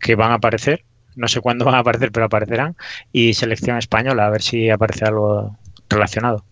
[0.00, 0.84] que van a aparecer.
[1.16, 2.76] No sé cuándo van a aparecer, pero aparecerán.
[3.12, 6.44] Y selección española, a ver si aparece algo relacionado.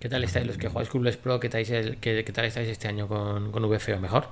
[0.00, 1.38] ¿Qué tal estáis los que jugáis Clubes Pro?
[1.40, 4.00] ¿Qué tal, estáis- qué, qué tal estáis este año con, con VFO?
[4.00, 4.24] ¿Mejor?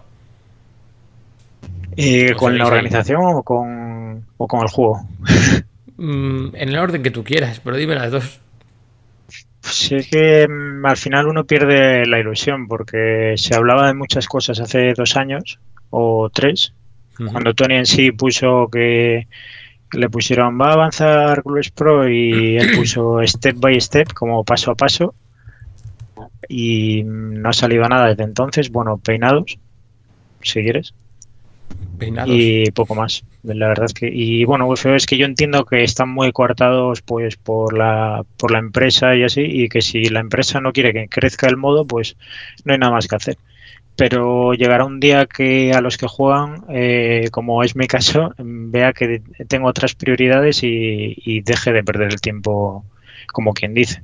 [1.96, 2.66] Eh, ¿Os ¿Con la ahí?
[2.66, 5.00] organización o con, o con el juego?
[5.96, 8.40] Mm, en el orden que tú quieras, pero dime las dos.
[9.66, 14.28] Pues es que mm, al final uno pierde la ilusión porque se hablaba de muchas
[14.28, 15.58] cosas hace dos años
[15.90, 16.72] o tres
[17.16, 19.26] Cuando Tony en sí puso que
[19.92, 24.70] le pusieron va a avanzar Clubes Pro y él puso step by step, como paso
[24.70, 25.14] a paso.
[26.48, 28.70] Y no ha salido nada desde entonces.
[28.70, 29.58] Bueno, peinados,
[30.42, 30.94] si quieres.
[31.96, 32.34] Peinados.
[32.34, 33.24] Y poco más.
[33.42, 34.08] La verdad es que.
[34.12, 38.50] Y bueno, UFO es que yo entiendo que están muy coartados pues por la, por
[38.50, 39.42] la empresa y así.
[39.42, 42.16] Y que si la empresa no quiere que crezca el modo, pues
[42.64, 43.38] no hay nada más que hacer
[43.96, 48.92] pero llegará un día que a los que juegan, eh, como es mi caso, vea
[48.92, 52.84] que tengo otras prioridades y, y deje de perder el tiempo,
[53.32, 54.02] como quien dice.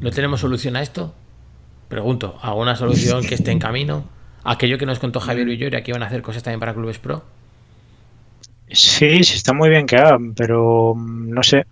[0.00, 1.14] ¿No tenemos solución a esto?
[1.88, 4.04] Pregunto, ¿alguna solución que esté en camino?
[4.48, 7.24] Aquello que nos contó Javier Villoria que iban a hacer cosas también para Clubes Pro.
[8.68, 11.66] Sí, sí, está muy bien que hagan, pero mm, no sé.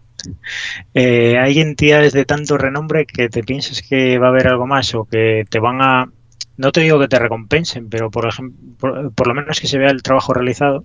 [0.93, 4.93] Eh, hay entidades de tanto renombre que te piensas que va a haber algo más
[4.95, 6.11] o que te van a,
[6.57, 9.79] no te digo que te recompensen, pero por ejemplo, por, por lo menos que se
[9.79, 10.85] vea el trabajo realizado,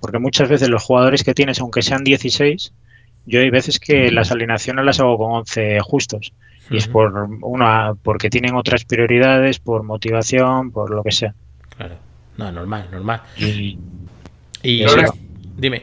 [0.00, 2.74] porque muchas veces los jugadores que tienes, aunque sean 16,
[3.24, 6.34] yo hay veces que las alineaciones las hago con 11 justos
[6.70, 11.34] Y es por una, porque tienen otras prioridades, por motivación, por lo que sea.
[11.76, 11.96] Claro.
[12.36, 13.22] No, normal, normal.
[13.36, 13.78] Y
[14.62, 14.96] Y Eso.
[15.56, 15.82] dime.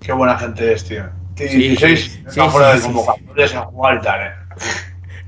[0.00, 1.04] Qué buena gente es, tío.
[1.34, 4.20] Tiene Sí, 16, sí, está sí, fuera sí, de sí, convocatorias a jugar y tal,
[4.20, 4.32] eh.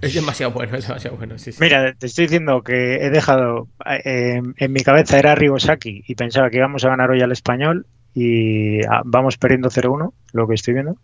[0.02, 1.38] Es demasiado bueno, es demasiado bueno.
[1.38, 1.58] Sí, sí.
[1.60, 3.68] Mira, te estoy diciendo que he dejado
[4.04, 7.86] eh, en mi cabeza era Ribosaki y pensaba que íbamos a ganar hoy al español
[8.14, 10.96] y ah, vamos perdiendo 0-1, lo que estoy viendo.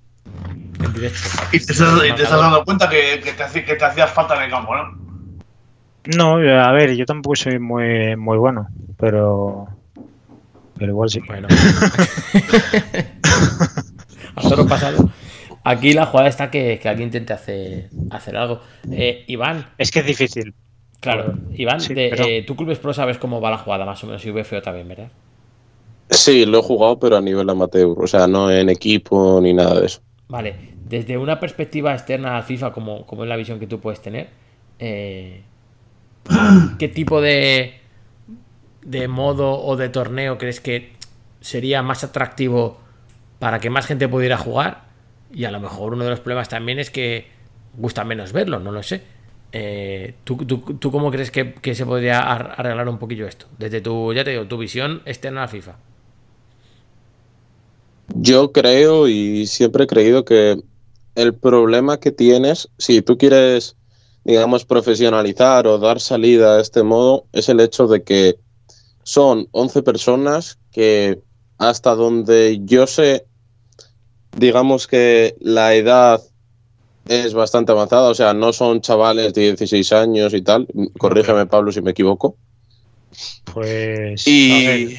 [0.85, 1.19] En directo.
[1.53, 4.11] Y te estás, y te estás dando cuenta que, que te, hace- que te hacías
[4.11, 5.03] falta en el campo, ¿no?
[6.17, 8.67] No, a ver, yo tampoco soy muy, muy bueno,
[8.99, 9.69] pero,
[10.77, 11.21] pero igual sí.
[11.27, 11.47] Bueno.
[14.37, 15.11] a toro pasado.
[15.65, 18.61] Aquí la jugada está que, que alguien intente hacer, hacer algo.
[18.91, 20.55] Eh, Iván, Es que es difícil.
[21.01, 24.03] claro, Iván, Sí, de, pero- eh, tú Clubes Pro sabes cómo va la jugada, más
[24.03, 25.09] o menos, y VFO también, ¿verdad?
[26.11, 27.95] Sí, lo he jugado, pero a nivel amateur.
[27.97, 30.01] O sea, no en equipo ni nada de eso.
[30.35, 34.01] Vale, desde una perspectiva externa al FIFA, como, como es la visión que tú puedes
[34.01, 34.31] tener,
[34.79, 35.43] eh,
[36.79, 37.75] ¿qué tipo de,
[38.85, 40.93] de modo o de torneo crees que
[41.41, 42.81] sería más atractivo
[43.39, 44.85] para que más gente pudiera jugar?
[45.33, 47.27] Y a lo mejor uno de los problemas también es que
[47.77, 49.03] gusta menos verlo, no lo sé.
[49.53, 53.47] Eh, ¿tú, tú, tú cómo crees que, que se podría ar- arreglar un poquillo esto?
[53.59, 55.77] Desde tu, ya te digo, tu visión externa al FIFA.
[58.15, 60.61] Yo creo y siempre he creído que
[61.15, 63.77] el problema que tienes, si tú quieres,
[64.25, 68.37] digamos, profesionalizar o dar salida a este modo, es el hecho de que
[69.03, 71.21] son 11 personas que
[71.59, 73.27] hasta donde yo sé,
[74.37, 76.21] digamos que la edad
[77.09, 80.67] es bastante avanzada, o sea, no son chavales de 16 años y tal,
[80.99, 82.37] corrígeme Pablo si me equivoco.
[83.53, 84.97] Pues a ver, Y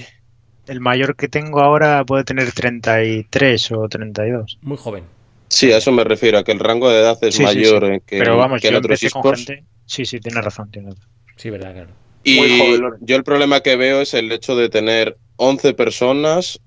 [0.68, 4.60] el mayor que tengo ahora puede tener 33 o 32.
[4.62, 5.12] Muy joven.
[5.50, 7.86] sí, a eso me refiero, a que el rango de edad es Sí, sí, mayor
[7.86, 7.86] sí.
[7.86, 9.66] en que, Pero vamos, que en yo otros empecé con gente...
[9.86, 11.12] Sí, sí, tienes razón, tienes razón.
[11.36, 12.00] Sí, verdad, claro.
[12.24, 16.60] Y Muy joven, yo el problema que veo es el hecho de tener 11 personas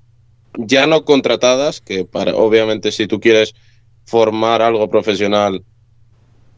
[0.55, 3.55] ya no contratadas, que para, obviamente si tú quieres
[4.05, 5.65] formar algo profesional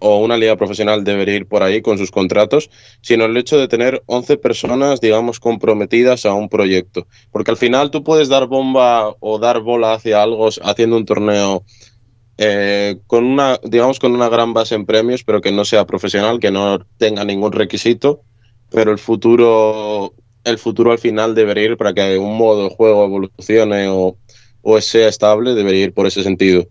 [0.00, 3.68] o una liga profesional debería ir por ahí con sus contratos, sino el hecho de
[3.68, 7.06] tener 11 personas, digamos, comprometidas a un proyecto.
[7.30, 11.64] Porque al final tú puedes dar bomba o dar bola hacia algo haciendo un torneo
[12.36, 16.38] eh, con una, digamos, con una gran base en premios, pero que no sea profesional,
[16.38, 18.22] que no tenga ningún requisito
[18.70, 23.04] pero el futuro el futuro al final debería ir para que un modo de juego
[23.04, 24.16] evolucione o,
[24.62, 26.66] o sea estable, debería ir por ese sentido.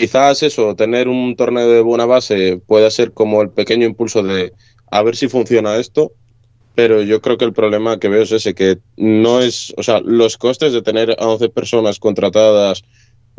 [0.00, 4.52] Quizás eso, tener un torneo de buena base pueda ser como el pequeño impulso de
[4.90, 6.12] a ver si funciona esto,
[6.74, 10.00] pero yo creo que el problema que veo es ese, que no es, o sea,
[10.00, 12.84] los costes de tener a 11 personas contratadas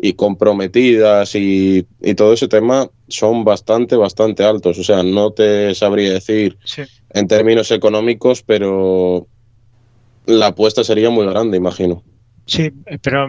[0.00, 4.78] y comprometidas y, y todo ese tema son bastante, bastante altos.
[4.78, 6.82] O sea, no te sabría decir Sí.
[7.10, 9.26] en términos económicos, pero
[10.26, 12.02] la apuesta sería muy grande, imagino.
[12.46, 13.28] Sí, pero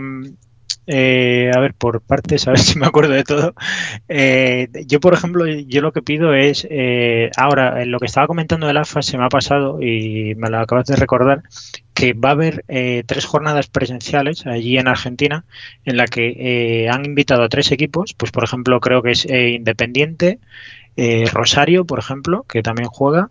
[0.88, 3.54] eh, a ver, por partes, a ver si me acuerdo de todo.
[4.08, 8.28] Eh, yo, por ejemplo, yo lo que pido es, eh, ahora, en lo que estaba
[8.28, 11.44] comentando del AFA se me ha pasado y me lo acabas de recordar,
[11.94, 15.46] que va a haber eh, tres jornadas presenciales allí en Argentina
[15.86, 19.26] en la que eh, han invitado a tres equipos, pues por ejemplo creo que es
[19.26, 20.40] eh, Independiente,
[20.96, 23.30] eh, Rosario, por ejemplo, que también juega,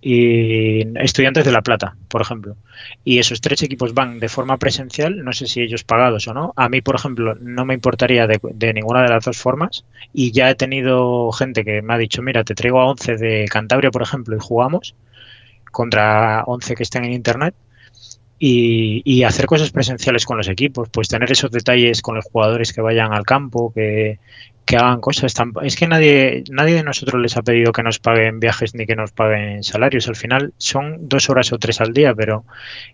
[0.00, 2.56] y Estudiantes de La Plata, por ejemplo.
[3.04, 6.52] Y esos tres equipos van de forma presencial, no sé si ellos pagados o no.
[6.56, 9.84] A mí, por ejemplo, no me importaría de, de ninguna de las dos formas.
[10.12, 13.44] Y ya he tenido gente que me ha dicho, mira, te traigo a 11 de
[13.50, 14.94] Cantabria, por ejemplo, y jugamos
[15.72, 17.54] contra 11 que estén en Internet.
[18.40, 22.72] Y, y hacer cosas presenciales con los equipos, pues tener esos detalles con los jugadores
[22.72, 24.20] que vayan al campo, que,
[24.68, 25.32] que hagan cosas.
[25.32, 28.84] Tan- Es que nadie, nadie de nosotros les ha pedido que nos paguen viajes ni
[28.84, 30.06] que nos paguen salarios.
[30.08, 32.44] Al final son dos horas o tres al día, pero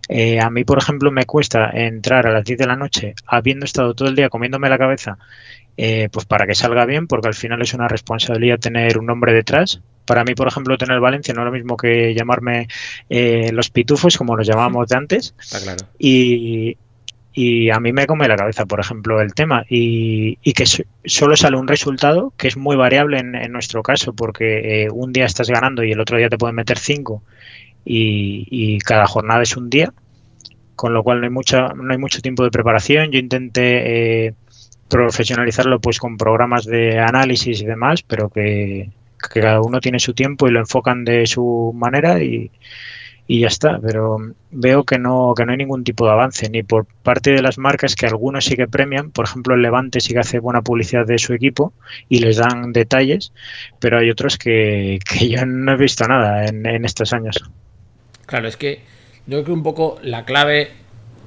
[0.09, 3.65] eh, a mí, por ejemplo, me cuesta entrar a las 10 de la noche habiendo
[3.65, 5.19] estado todo el día comiéndome la cabeza,
[5.77, 9.33] eh, pues para que salga bien, porque al final es una responsabilidad tener un nombre
[9.33, 9.81] detrás.
[10.05, 12.69] Para mí, por ejemplo, tener Valencia no es lo mismo que llamarme
[13.09, 15.35] eh, los pitufos, como los llamábamos de antes.
[15.41, 15.87] Está claro.
[15.99, 16.77] Y,
[17.35, 19.65] y a mí me come la cabeza, por ejemplo, el tema.
[19.69, 24.15] Y, y que so- solo sale un resultado que es muy variable en, nuestro caso,
[24.15, 27.23] porque eh, un día estás ganando y el otro día te pueden meter cinco
[27.85, 29.93] y, y cada jornada es un día,
[30.77, 33.11] con lo cual no hay, mucha, no hay mucho tiempo de preparación.
[33.13, 34.35] Yo intenté eh,
[34.89, 38.91] profesionalizarlo pues con programas de análisis y demás, pero que,
[39.33, 42.51] que cada uno tiene su tiempo y lo enfocan de su manera y,
[43.27, 43.79] y ya está.
[43.81, 44.19] Pero
[44.51, 47.59] veo que no, que no hay ningún tipo de avance, ni por parte de las
[47.59, 49.11] marcas que algunos sí que premian.
[49.11, 51.73] Por ejemplo, el Levante sí que hace buena publicidad de su equipo
[52.09, 53.33] y les dan detalles,
[53.81, 57.43] pero hay otros que, que yo no he visto nada en, en estos años.
[58.27, 58.81] Claro, es que
[59.27, 60.71] yo creo que un poco la clave,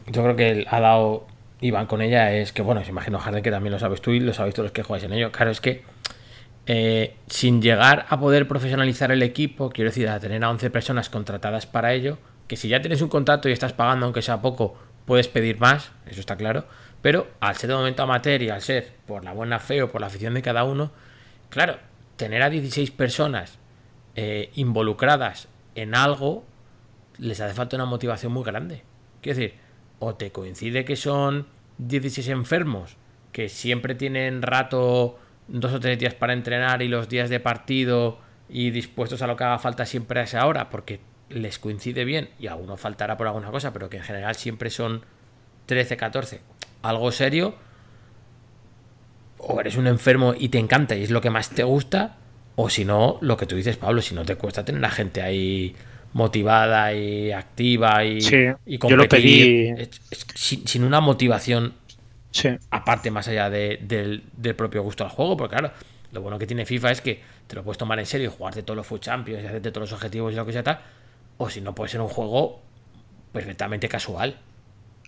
[0.07, 1.25] yo creo que ha dado
[1.61, 4.19] Iván con ella, es que, bueno, os imagino, Harden, que también lo sabes tú y
[4.19, 5.31] lo sabéis todos los que jugáis en ello.
[5.31, 5.81] Claro, es que
[6.67, 11.09] eh, sin llegar a poder profesionalizar el equipo, quiero decir, a tener a 11 personas
[11.09, 14.77] contratadas para ello, que si ya tienes un contrato y estás pagando, aunque sea poco,
[15.05, 16.65] puedes pedir más, eso está claro,
[17.01, 20.01] pero al ser de momento amateur y al ser por la buena fe o por
[20.01, 20.91] la afición de cada uno,
[21.49, 21.77] claro,
[22.17, 23.59] tener a 16 personas
[24.15, 26.43] eh, involucradas en algo
[27.17, 28.83] les hace falta una motivación muy grande.
[29.21, 29.55] Quiero decir,
[29.99, 32.97] o te coincide que son 16 enfermos
[33.31, 38.19] que siempre tienen rato dos o tres días para entrenar y los días de partido
[38.49, 42.29] y dispuestos a lo que haga falta siempre a esa hora porque les coincide bien
[42.39, 45.01] y a uno faltará por alguna cosa, pero que en general siempre son
[45.65, 46.41] 13, 14,
[46.83, 47.55] algo serio,
[49.39, 52.17] o eres un enfermo y te encanta y es lo que más te gusta,
[52.55, 55.21] o si no, lo que tú dices, Pablo, si no te cuesta tener a gente
[55.21, 55.75] ahí
[56.13, 59.89] motivada y activa y, Sí, y yo lo pedí-
[60.65, 61.73] sin una motivación
[62.31, 62.49] Sí.
[62.71, 65.73] aparte más allá de- del, del propio gusto al juego, porque claro,
[66.11, 68.63] lo bueno que tiene FIFA es que te lo puedes tomar en serio y jugarte
[68.63, 70.79] todos los Food Champions y hacerte todos los objetivos y lo que sea tal,
[71.37, 72.61] o si no puede ser un juego
[73.31, 74.37] perfectamente casual.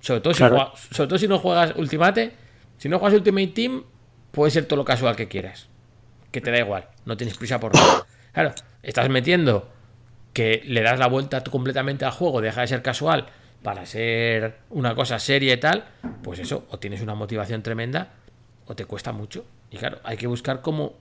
[0.01, 0.55] Sobre todo, si Claro.
[0.55, 2.33] juega- sobre todo si no juegas Ultimate,
[2.77, 3.83] si no juegas Ultimate Team,
[4.31, 5.67] puede ser todo lo casual que quieras.
[6.31, 8.05] Que te da igual, no tienes prisa por nada.
[8.31, 8.53] Claro,
[8.83, 9.69] estás metiendo
[10.33, 13.25] que le das la vuelta completamente al juego, deja de ser casual
[13.63, 15.85] para ser una cosa seria y tal,
[16.23, 18.13] pues eso, o tienes una motivación tremenda
[18.65, 19.45] o te cuesta mucho.
[19.71, 20.93] Y claro, hay que buscar cómo,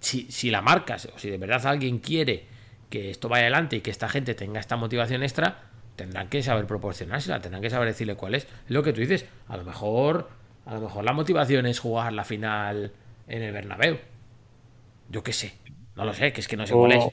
[0.00, 2.46] si, si la marcas o si de verdad alguien quiere
[2.88, 6.66] que esto vaya adelante y que esta gente tenga esta motivación extra, tendrán que saber
[6.66, 8.46] proporcionársela, tendrán que saber decirle cuál es.
[8.68, 10.30] Lo que tú dices, a lo mejor,
[10.66, 12.92] a lo mejor la motivación es jugar la final
[13.28, 13.98] en el Bernabéu.
[15.08, 15.54] Yo qué sé,
[15.96, 17.04] no lo sé, que es que no sé cuál es.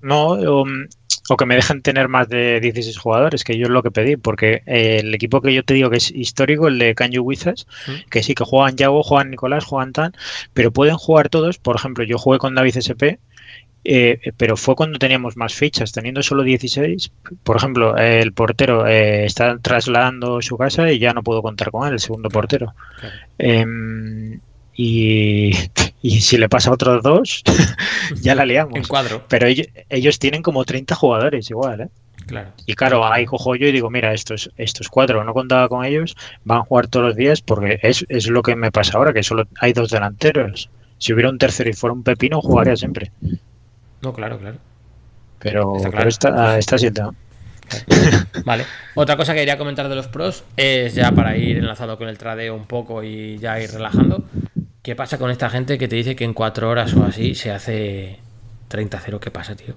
[0.00, 0.36] No,
[1.28, 4.16] o que me dejen tener más de 16 jugadores, que yo es lo que pedí,
[4.16, 7.66] porque eh, el equipo que yo te digo que es histórico, el de Canyu Wizards,
[7.86, 8.10] ¿Mm?
[8.10, 10.12] que sí que juegan Yago, juegan Nicolás, juegan Tan,
[10.52, 11.58] pero pueden jugar todos.
[11.58, 13.20] Por ejemplo, yo jugué con David SP,
[13.84, 17.12] eh, pero fue cuando teníamos más fichas, teniendo solo 16.
[17.42, 21.86] Por ejemplo, el portero eh, está trasladando su casa y ya no puedo contar con
[21.86, 22.74] él, el segundo portero.
[23.00, 23.16] Claro.
[24.74, 25.52] Y,
[26.02, 27.42] y si le pasa a otros dos,
[28.22, 28.76] ya la liamos.
[28.76, 31.88] En cuadro, Pero ellos, ellos tienen como 30 jugadores igual, ¿eh?
[32.26, 32.50] claro.
[32.66, 36.16] Y claro, ahí cojo yo y digo, mira, estos, estos cuatro, no contaba con ellos,
[36.44, 39.22] van a jugar todos los días porque es, es lo que me pasa ahora, que
[39.22, 40.70] solo hay dos delanteros.
[40.98, 43.10] Si hubiera un tercero y fuera un pepino, jugaría siempre.
[44.02, 44.58] No, claro, claro.
[45.40, 45.98] Pero, Está claro.
[45.98, 47.14] pero está, está siendo.
[48.44, 48.66] Vale.
[48.94, 52.18] Otra cosa que quería comentar de los pros es ya para ir enlazado con el
[52.18, 54.24] tradeo un poco y ya ir relajando.
[54.82, 57.52] ¿Qué pasa con esta gente que te dice que en cuatro horas o así se
[57.52, 58.18] hace
[58.68, 59.20] 30-0?
[59.20, 59.76] ¿Qué pasa, tío?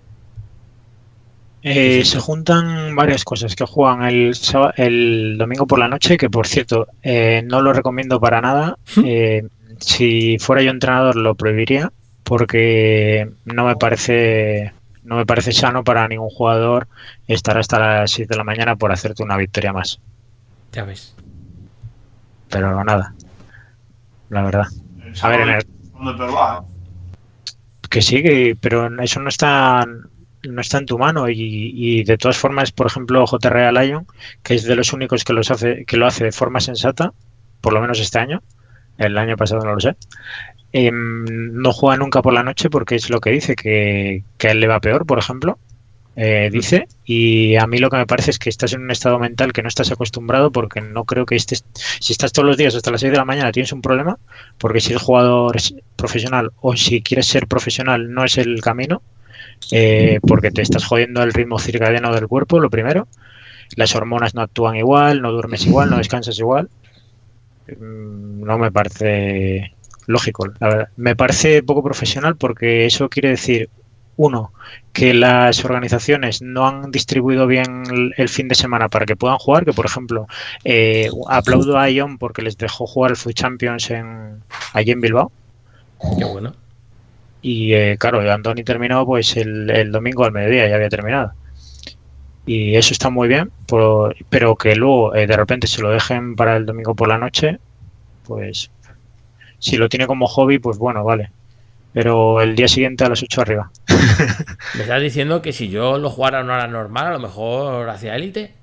[1.62, 6.88] Eh, se juntan varias cosas que juegan el, domingo por la noche, que por cierto,
[7.02, 8.78] eh, no lo recomiendo para nada.
[9.04, 9.48] Eh,
[9.80, 11.91] si fuera yo entrenador lo prohibiría
[12.24, 16.88] porque no me parece no me parece sano para ningún jugador
[17.28, 20.00] estar hasta las 7 de la mañana por hacerte una victoria más.
[20.72, 21.15] Ya ves.
[22.50, 23.13] Pero nada,
[24.30, 24.68] la verdad.
[25.21, 25.62] A ver, en el-.
[25.62, 25.65] ¿eh?
[27.89, 31.36] Que sí, que- pero eso no está, no está en tu mano y,
[31.73, 34.06] y de todas formas, por ejemplo, JRA Lion,
[34.43, 37.13] que es de los únicos que, los hace, que lo hace de forma sensata,
[37.62, 38.41] por lo menos este año,
[38.97, 39.95] el año pasado no lo sé,
[40.73, 44.51] em, no juega nunca por la noche porque es lo que dice, que, que a
[44.51, 45.58] él le va peor, por ejemplo,
[46.15, 49.19] eh, dice, y a mí lo que me parece es que estás en un estado
[49.19, 51.66] mental que no estás acostumbrado porque no creo que estés,
[51.99, 54.18] si estás todos los días hasta las 6 de la mañana tienes un problema,
[54.57, 59.01] porque si el jugador es profesional o si quieres ser profesional no es el camino,
[59.72, 63.07] eh, porque te estás jodiendo el ritmo circadiano del cuerpo, lo primero.
[63.76, 66.70] Las hormonas no actúan igual, no duermes igual, no descansas igual.
[67.68, 69.74] Mm, No me parece
[70.07, 70.89] lógico, la verdad.
[70.97, 73.70] Me parece poco profesional porque eso quiere decir,
[74.18, 74.53] uno,
[74.93, 77.84] que las organizaciones no han distribuido bien
[78.18, 80.26] el, fin de semana para que puedan jugar, que por ejemplo,
[80.63, 84.43] eh, aplaudo a Ion porque les dejó jugar el Food Champions en,
[84.74, 85.32] allí en Bilbao.
[86.18, 86.53] Qué bueno.
[87.41, 91.34] Y eh, claro, Andoni terminó pues el, el domingo al mediodía, ya había terminado.
[92.45, 96.36] Y eso está muy bien, por- pero que luego eh, de repente se lo dejen
[96.36, 97.57] para el domingo por la noche,
[98.24, 98.72] pues
[99.59, 101.32] si lo tiene como hobby, pues bueno, vale.
[101.96, 103.72] Pero el día siguiente a las 8 arriba.
[104.76, 107.88] ¿Me estás diciendo que si yo lo jugara a una hora normal, a lo mejor
[107.89, 108.54] hacia élite?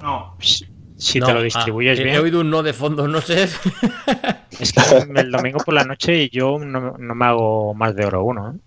[0.00, 0.34] No.
[0.40, 2.20] Si, No, te lo ah, distribuyes he- He bien.
[2.20, 3.44] oído un no de fondo, no sé.
[4.58, 4.80] Es que
[5.20, 8.58] el domingo por la noche yo no, no me hago más de oro uno, ¿eh?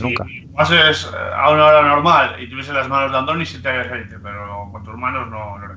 [0.00, 0.24] Nunca.
[0.24, 3.68] Si pases eh, a una hora normal y tuviese las manos de Andoni, si te
[3.68, 5.76] hagas élite, pero con tus manos no lo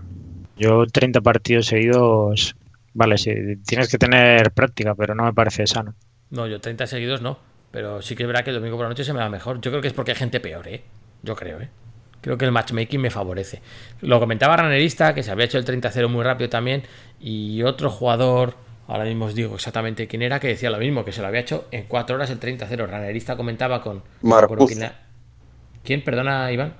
[0.56, 2.56] Yo 30 partidos seguidos,
[2.94, 3.34] vale, sí,
[3.66, 5.96] tienes que tener práctica, pero no me parece sano.
[6.30, 7.38] No, yo 30 seguidos no.
[7.74, 9.60] Pero sí que es verdad que el domingo por la noche se me da mejor.
[9.60, 10.84] Yo creo que es porque hay gente peor, ¿eh?
[11.24, 11.70] Yo creo, ¿eh?
[12.22, 13.64] Creo que el matchmaking me favorece.
[14.02, 16.84] Lo comentaba Ranerista, que se había hecho el 30-0 muy rápido también.
[17.20, 18.54] Y otro jugador,
[18.88, 21.40] ahora mismo os digo exactamente quién era, que decía lo mismo, que se lo había
[21.40, 22.86] hecho en 4 horas el 30-0.
[22.86, 24.04] Ranerista comentaba con.
[24.22, 24.72] Marcuz.
[25.84, 26.04] quién.
[26.04, 26.76] Perdona, Iván.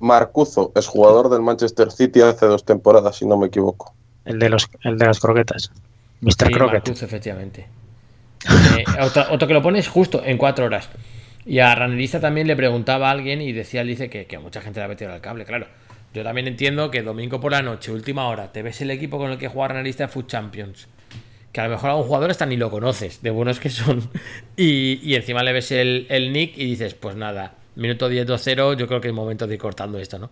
[0.00, 3.94] Marcuzo es jugador del Manchester City hace dos temporadas, si no me equivoco.
[4.24, 5.70] El de los el de las croquetas.
[6.22, 6.48] Mr.
[6.48, 6.88] Sí, Croquet.
[6.88, 7.68] Efectivamente.
[8.48, 10.88] Eh, otro, que lo pones justo en cuatro horas.
[11.44, 14.80] Y a Ranerista también le preguntaba a alguien y decía, dice que, que mucha gente
[14.80, 15.66] le ha metido al cable, claro.
[16.12, 19.30] Yo también entiendo que domingo por la noche, última hora, te ves el equipo con
[19.30, 20.88] el que juega Ranerista en Food Champions.
[21.52, 24.08] Que a lo mejor a un jugador hasta ni lo conoces, de buenos que son.
[24.56, 29.08] Y, encima le ves el, nick y dices, pues nada, minuto 10-2-0, yo creo que
[29.08, 30.30] es momento de ir cortando esto, ¿no?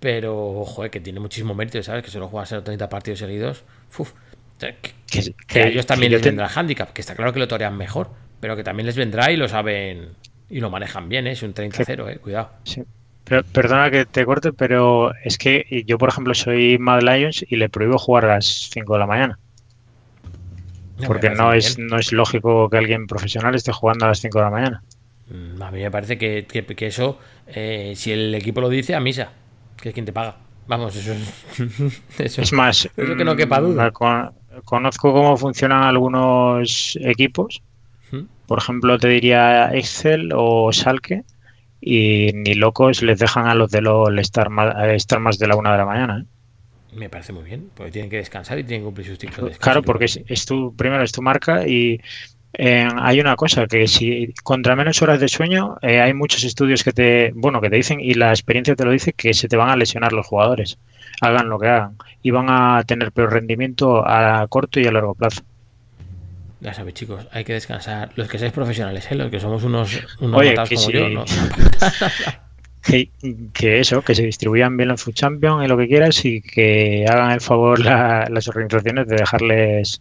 [0.00, 2.02] Pero, joder, que tiene muchísimo mérito, ¿sabes?
[2.02, 3.64] Que solo juega 30 partidos seguidos.
[3.98, 4.12] Uf.
[4.60, 4.74] Que-
[5.10, 8.10] Que, que a ellos también les vendrá handicap, que está claro que lo torean mejor,
[8.40, 10.10] pero que también les vendrá y lo saben
[10.48, 11.32] y lo manejan bien, ¿eh?
[11.32, 12.50] es un 30-0, eh, cuidado.
[12.64, 12.82] sí.
[13.24, 17.56] Pero- perdona que te corte, pero es que yo, por ejemplo, soy Mad Lions y
[17.56, 19.38] le prohíbo jugar a las 5 de la mañana.
[21.06, 21.88] Porque no es, bien.
[21.88, 24.82] no es lógico que alguien profesional esté jugando a las 5 de la mañana.
[25.28, 28.94] Mm, A mí me parece que, que- que eso, eh, si el equipo lo dice,
[28.94, 29.30] a misa,
[29.80, 30.36] que es quien te paga.
[30.66, 31.32] Vamos, eso es.
[32.18, 33.88] eso, Es más, eso que no quepa duda.
[33.88, 34.30] mm, con-
[34.64, 37.62] conozco cómo funcionan algunos equipos.
[38.10, 38.24] ¿Mm?
[38.46, 41.24] Por ejemplo, te diría Excel o Salke.
[41.82, 45.56] Y ni locos les dejan a los de LOL estar más, estar más de la
[45.56, 46.20] una de la mañana.
[46.20, 46.96] ¿eh?
[46.96, 49.56] Me parece muy bien, porque tienen que descansar y tienen que cumplir sus ciclos de.
[49.56, 52.00] Claro, porque es, es tu, primero es tu marca y
[52.54, 56.82] eh, hay una cosa que si contra menos horas de sueño eh, hay muchos estudios
[56.82, 59.56] que te, bueno, que te dicen y la experiencia te lo dice que se te
[59.56, 60.78] van a lesionar los jugadores,
[61.20, 65.14] hagan lo que hagan y van a tener peor rendimiento a corto y a largo
[65.14, 65.42] plazo.
[66.60, 68.10] Ya sabéis, chicos, hay que descansar.
[68.16, 69.14] Los que seáis profesionales, ¿eh?
[69.14, 70.92] los que somos unos, unos Oye, que como sí.
[70.92, 71.24] yo, ¿no?
[72.82, 73.10] Que,
[73.52, 77.04] que eso, que se distribuyan bien los Food Champions y lo que quieras y que
[77.06, 80.00] hagan el favor la- las organizaciones de dejarles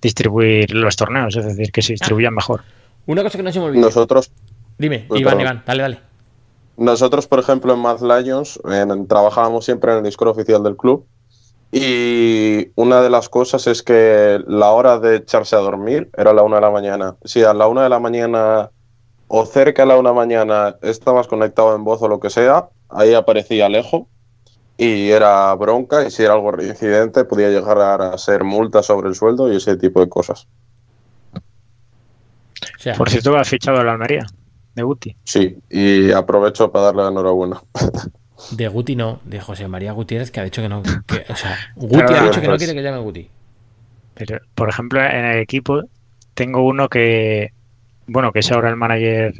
[0.00, 2.62] distribuir los torneos, es decir, que se distribuyan mejor.
[3.06, 3.80] Una cosa que no se me olvide.
[3.82, 4.30] Nosotros,
[4.78, 5.40] Dime, Pues, Iván.
[5.40, 5.98] Iván, dale, dale.
[6.82, 11.06] Nosotros, por ejemplo, en Mad Lions en- trabajábamos siempre en el Discord oficial del club.
[11.70, 16.42] Y una de las cosas es que la hora de echarse a dormir era la
[16.42, 17.16] una de la mañana.
[17.24, 18.70] Si a la una de la mañana
[19.28, 22.28] o cerca de la una de la mañana estabas conectado en voz o lo que
[22.28, 24.06] sea, ahí aparecía Alejo
[24.76, 26.06] y era bronca.
[26.06, 29.76] Y si era algo reincidente, podía llegar a ser multa sobre el sueldo y ese
[29.78, 30.46] tipo de cosas.
[31.34, 34.26] O sea, Por cierto, ha fichado a la Almería,
[34.74, 35.16] de Guti.
[35.24, 37.60] Sí, y aprovecho para darle la enhorabuena.
[38.52, 40.82] de Guti no, de José María Gutiérrez, que ha dicho que no.
[40.82, 43.28] que- o sea, Guti Claro, ha dicho que no pues- quiere que llame Guti.
[44.14, 45.82] Pero, por ejemplo, en el equipo
[46.34, 47.52] tengo uno que,
[48.06, 49.34] bueno, que es ahora el manager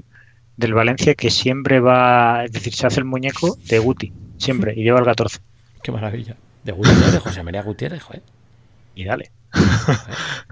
[0.56, 4.82] del Valencia, que siempre va, es decir, se hace el muñeco de Guti, siempre, y
[4.82, 5.40] lleva el 14.
[5.82, 6.36] Qué maravilla.
[6.64, 8.22] De Guti, no, de José María Gutiérrez, joder.
[8.94, 9.30] Y dale.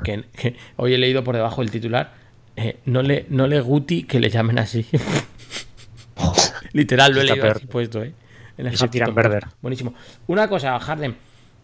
[0.03, 2.13] Que, que hoy he leído por debajo el titular.
[2.57, 4.87] Eh, no, le, no le Guti que le llamen así.
[6.73, 8.13] Literal, lo he leído así puesto, ¿eh?
[8.59, 9.17] En el tiran Post.
[9.17, 9.47] Verder.
[9.63, 9.95] Buenísimo.
[10.27, 11.17] Una cosa, Harden.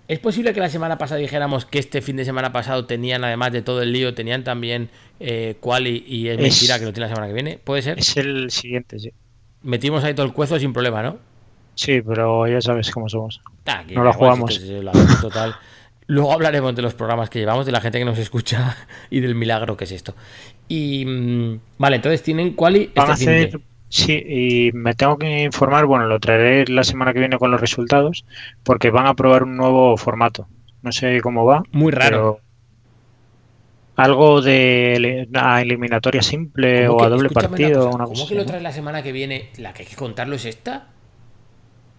[0.09, 3.53] ¿Es posible que la semana pasada dijéramos que este fin de semana pasado tenían, además
[3.53, 7.09] de todo el lío, tenían también eh, Quali y es, Es- mentira que lo tiene
[7.09, 7.59] la semana que viene?
[7.62, 7.99] ¿Puede ser?
[7.99, 9.12] Es el siguiente, sí.
[9.62, 11.18] Metimos ahí todo el cuezo sin problema, ¿no?
[11.74, 13.43] Sí, pero ya sabes cómo somos.
[13.66, 14.59] Ah, No lo jugamos.
[14.61, 15.57] la total.
[16.09, 18.76] Luego hablaremos de los programas que llevamos, de la gente que nos escucha
[19.11, 20.14] y del milagro que es esto.
[20.68, 25.44] Y mm, vale, entonces tienen quali Van a este hacer, sí, y me tengo que
[25.44, 28.24] informar, bueno, lo traeré la semana que viene con los resultados,
[28.64, 30.48] porque van a probar un nuevo formato.
[30.82, 31.62] No sé cómo va.
[31.72, 32.40] Muy raro.
[33.96, 37.84] algo de a eliminatoria simple ¿Cómo o a doble escúchame una partido.
[37.84, 39.50] cosa, una ¿Cómo cosa que lo traes la semana que viene?
[39.58, 40.88] ¿La que hay que contarlo es esta?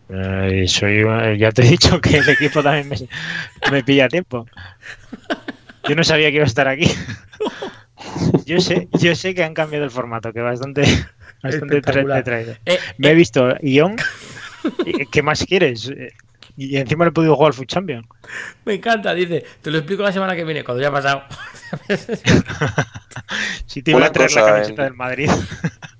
[0.09, 2.97] Eh, soy, eh, ya te he dicho que el equipo también me,
[3.71, 4.45] me pilla a tiempo.
[5.87, 6.87] Yo no sabía que iba a estar aquí.
[8.45, 10.83] Yo sé, yo sé que han cambiado el formato, que bastante,
[11.43, 12.53] bastante traído.
[12.65, 13.95] Eh, Me he eh, visto guion.
[14.85, 15.91] ¿Y ¿Qué más quieres?
[16.57, 18.07] Y encima le he podido jugar al Food Champion.
[18.65, 19.45] Me encanta, dice.
[19.61, 21.23] Te lo explico la semana que viene, cuando ya ha pasado.
[23.65, 25.29] Si te iba Una a traer la cosa, camiseta del Madrid.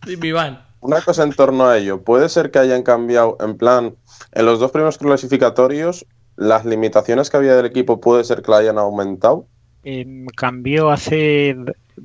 [0.06, 0.66] Sí, mi Iván.
[0.80, 2.02] Una cosa en torno a ello.
[2.02, 3.96] Puede ser que hayan cambiado, en plan,
[4.32, 6.06] en los dos primeros clasificatorios,
[6.38, 9.48] las limitaciones que había del equipo puede ser que la hayan aumentado.
[9.84, 11.56] Em, cambió hace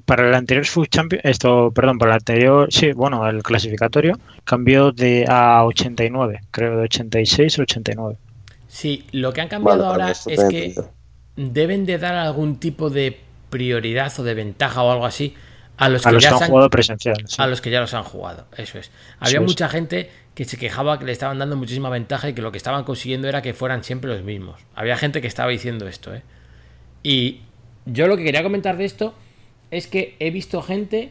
[0.04, 4.92] para el anterior Food Champion, esto, perdón, para el anterior, sí, bueno, el clasificatorio cambió
[4.92, 8.16] de a 89, creo de 86 a 89.
[8.68, 10.34] Sí, lo que han cambiado Vale, ahora es que
[10.64, 10.90] entendido.
[11.36, 13.18] deben de dar algún tipo de
[13.50, 15.34] prioridad o de ventaja o algo así
[15.76, 17.16] a los A que los ya que han se han- jugado presencial.
[17.26, 17.36] sí.
[17.42, 18.46] a los que ya los han jugado.
[18.56, 18.90] Eso es.
[19.20, 19.44] Había es.
[19.44, 22.56] mucha gente que se quejaba que le estaban dando muchísima ventaja y que lo que
[22.58, 24.60] estaban consiguiendo era que fueran siempre los mismos.
[24.74, 26.22] Había gente que estaba diciendo esto, ¿eh?
[27.02, 27.40] Y
[27.84, 29.14] yo lo que quería comentar de esto
[29.72, 31.10] es que he visto gente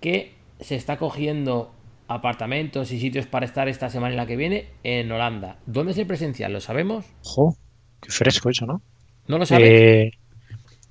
[0.00, 1.72] que se está cogiendo
[2.08, 5.58] apartamentos y sitios para estar esta semana y la que viene en Holanda.
[5.66, 6.52] ¿Dónde es el presencial?
[6.52, 7.06] ¿Lo sabemos?
[7.22, 7.54] Jo,
[8.00, 8.82] qué fresco eso, ¿no?
[9.28, 9.68] ¿No lo sabes?
[9.70, 10.10] Eh,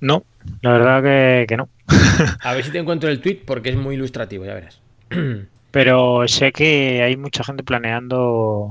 [0.00, 0.22] no,
[0.62, 1.68] la verdad que, que no.
[2.42, 4.80] A ver si te encuentro el tweet porque es muy ilustrativo, ya verás.
[5.72, 8.70] Pero sé que hay mucha gente planeando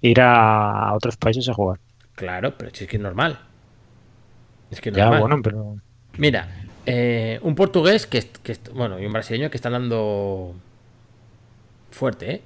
[0.00, 1.78] ir a otros países a jugar.
[2.14, 3.38] Claro, pero es que es normal.
[4.70, 5.20] Es que Ya, normal.
[5.20, 5.74] bueno, pero
[6.16, 6.48] Mira,
[6.90, 8.24] eh, un portugués que,
[8.74, 10.54] bueno, y un brasileño que están dando
[11.90, 12.42] fuerte, ¿eh?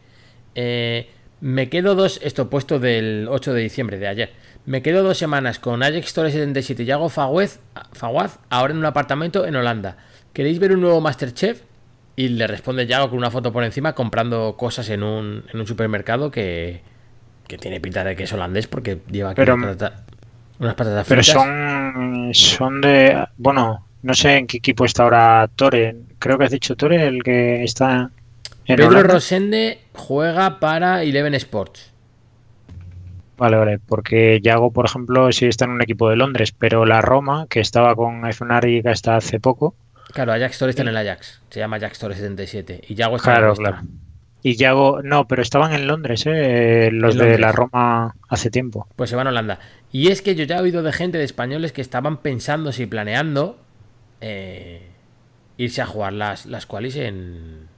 [0.55, 4.33] Eh, me quedo dos, esto puesto del 8 de diciembre de ayer.
[4.65, 7.59] Me quedo dos semanas con Ajax Torres 77 y Yago Faguez,
[7.93, 9.97] Faguaz, ahora en un apartamento en Holanda.
[10.33, 11.63] ¿Queréis ver un nuevo Masterchef?
[12.15, 15.67] Y le responde Yago con una foto por encima comprando cosas en un, en un
[15.67, 16.83] supermercado que,
[17.49, 20.05] que tiene pinta de que es holandés porque lleva aquí Pero- unas, patata-
[20.61, 21.43] unas patatas Pero fritas.
[21.43, 23.27] son, son de.
[23.37, 25.97] Bueno, no sé en qué equipo está ahora Tore.
[26.19, 28.11] Creo que has dicho Tore, el que está
[28.67, 29.15] en Pedro Holanda.
[29.15, 31.91] Rosende juega para Eleven Sports.
[33.37, 37.01] Vale, vale, porque Yago, por ejemplo, sí está en un equipo de Londres, pero la
[37.01, 39.75] Roma, que estaba con Fnatic hasta hace poco,
[40.13, 41.41] Claro, Ajax Torres está en el Ajax.
[41.49, 42.83] Se llama Ajax Torres 77.
[42.89, 43.79] Y Yago está en claro, el claro.
[44.43, 46.91] Y Yago, no, pero estaban en Londres, ¿eh?
[46.93, 47.41] los En de Londres.
[47.41, 48.87] la Roma hace tiempo.
[48.97, 49.61] Pues se van a Holanda.
[49.91, 52.85] Y es que yo ya he oído de gente de españoles que estaban pensando, si
[52.87, 53.59] planeando,
[54.23, 54.81] eh,
[55.59, 57.69] irse a jugar las, las qualis en,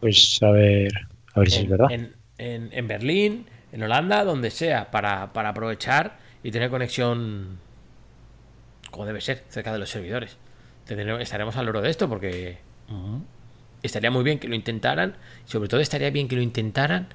[0.00, 0.92] Pues a ver,
[1.34, 1.90] a ver si es en, verdad.
[1.90, 7.58] en- en- en Berlín, en Holanda, donde sea, para, para aprovechar y tener conexión
[8.90, 10.36] como debe ser, cerca de los servidores.
[10.86, 12.58] Tendremos- estaremos al loro de esto porque
[13.82, 15.16] estaría muy bien que lo intentaran.
[15.44, 17.08] Sobre todo estaría bien que lo intentaran.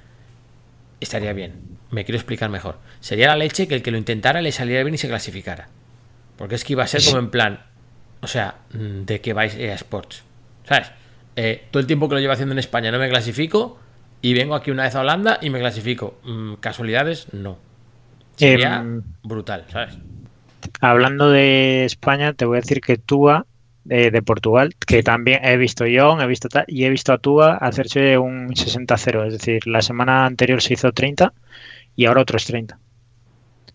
[1.02, 1.78] Estaría bien.
[1.92, 2.78] Me quiero explicar mejor.
[3.02, 5.68] Sería la leche que el que lo intentara le saliera bien y se clasificara.
[6.38, 7.60] Porque es que iba a ser como en plan.
[8.26, 10.24] O sea, mm, ¿de qué vais a Sports?
[10.68, 10.92] ¿Sabes?
[11.36, 13.80] Eh, todo el tiempo que lo llevo haciendo en España no me clasifico.
[14.22, 16.20] Y vengo aquí una vez a Holanda y me clasifico.
[16.24, 17.28] Mm, ¿Casualidades?
[17.34, 17.58] No.
[18.36, 19.96] Sería Em, brutal, ¿sabes?
[20.82, 23.46] Hablando de España, te voy a decir que Túa,
[23.90, 27.20] eh, de Portugal, que también he visto yo, he visto tal, y he visto a
[27.20, 31.34] Túa hacerse un 60-0, es decir, la semana anterior se hizo 30
[31.96, 32.80] y ahora otros 30.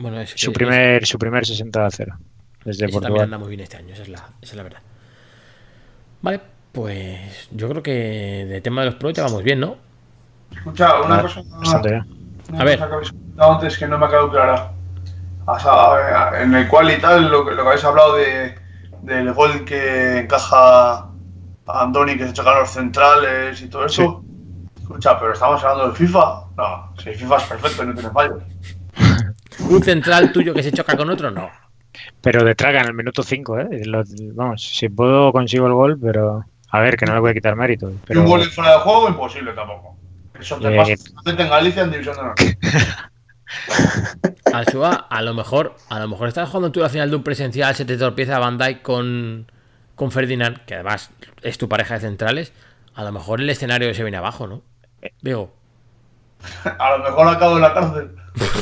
[0.01, 2.17] Bueno, es, Su es- primer, su primer 60-0.
[2.65, 3.25] Desde también Portugal.
[3.25, 4.81] anda muy bien este año, esa es, la, esa es la verdad.
[6.23, 6.41] Vale,
[6.73, 9.77] pues yo creo que de tema de los pro ya vamos bien, ¿no?
[10.53, 11.71] Escucha, una Ah, cosa, una
[12.61, 12.79] A ver.
[12.79, 14.73] cosa que habéis comentado antes que no me ha quedado clara.
[15.47, 18.55] O sea, en el cual y tal, lo que, lo que habéis hablado de,
[19.03, 21.09] del gol que encaja
[21.67, 24.23] Andoni, que se chocan los centrales y todo eso.
[24.81, 26.43] Escucha, pero estamos hablando de FIFA.
[26.57, 28.43] No, si FIFA es perfecto y no tiene fallos.
[29.71, 31.49] Un central tuyo que se choca con otro, no.
[32.21, 33.83] Pero de traga en el minuto 5, ¿eh?
[33.85, 37.35] Lo- vamos, si puedo consigo el gol, pero a ver, que no le voy a
[37.35, 37.93] quitar mérito.
[38.09, 39.97] Y un gol en fuera de juego, imposible tampoco.
[40.39, 40.95] Eso te Eh, pasa
[41.27, 42.35] en Galicia en División de Honor.
[44.53, 47.75] Alsua, a lo mejor, a lo mejor estás jugando tú la final de un presencial,
[47.75, 49.51] se te tropieza Van Dijk con,
[49.95, 51.11] con Ferdinand, que además
[51.43, 52.53] es tu pareja de centrales.
[52.95, 54.63] A lo mejor el escenario se viene abajo, ¿no?
[55.23, 55.55] Digo,
[56.79, 58.11] A lo mejor acabo en la cárcel.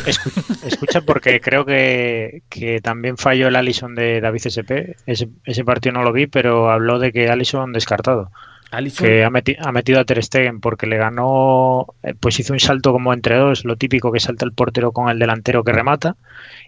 [0.07, 4.97] escu- escucha, porque creo que, que también falló el Allison de David SP.
[5.07, 8.31] Ese, ese partido no lo vi, pero habló de que Allison descartado.
[8.71, 12.53] Alisson, que ha, meti- ha metido a Ter Stegen porque le ganó, eh, pues hizo
[12.53, 15.73] un salto como entre dos, lo típico que salta el portero con el delantero que
[15.73, 16.17] remata,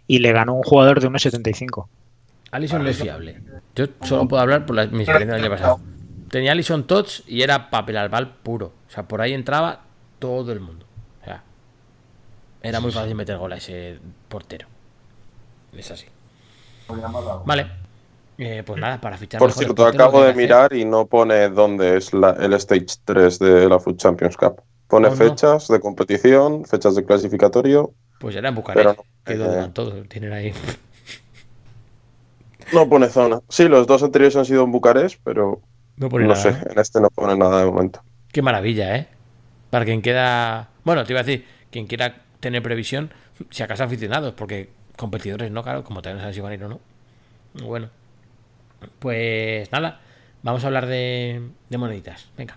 [0.06, 1.88] y le ganó un jugador de 1,75.
[2.52, 3.42] Alisson no es fiable.
[3.76, 5.80] Yo solo puedo hablar por la- mi experiencia del año pasado.
[6.30, 8.72] Tenía Alison Tots y era papel albal puro.
[8.88, 9.82] O sea, por ahí entraba
[10.18, 10.86] todo el mundo.
[12.62, 13.98] Era muy fácil meter gol a ese
[14.28, 14.66] portero.
[15.72, 16.06] Es así.
[17.44, 17.66] Vale.
[18.38, 21.96] Eh, pues nada, para fichar Por cierto, acabo de hacer- mirar y no pone dónde
[21.98, 24.62] es la- el Stage 3 de la Food Champions Cup.
[24.88, 25.16] Pone Oh, no.
[25.16, 28.78] fechas de competición, fechas de clasificatorio, Pues era en Bucarest.
[28.84, 30.08] Pero no, que eh, donde van todos.
[30.08, 30.52] Tienen ahí.
[32.72, 33.40] No pone zona.
[33.48, 35.60] Sí, los dos anteriores han sido en Bucarest, pero
[35.96, 36.68] No pone no nada, sé, ¿eh?
[36.70, 38.00] en este no pone nada de momento.
[38.32, 39.08] Qué maravilla, ¿eh?
[39.70, 40.68] Para quien queda.
[40.84, 43.12] Bueno, te iba a decir, quien quiera tener previsión,
[43.50, 46.64] si acaso aficionados, porque competidores no, claro, como también no sabes si van a ir
[46.64, 46.80] o no.
[47.62, 47.90] Bueno,
[48.98, 50.00] pues nada,
[50.42, 52.28] vamos a hablar de, de moneditas.
[52.36, 52.56] Venga.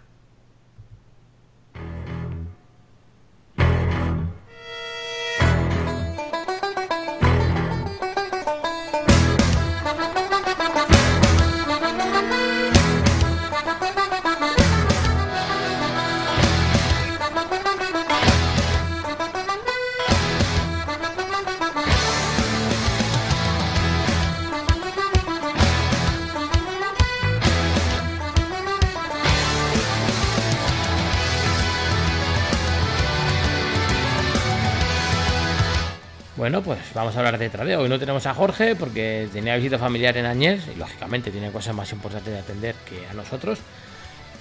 [36.43, 37.79] Bueno, pues vamos a hablar de tradeo.
[37.79, 41.73] Hoy no tenemos a Jorge porque tenía visita familiar en Añez y lógicamente tiene cosas
[41.73, 43.59] más importantes de atender que a nosotros.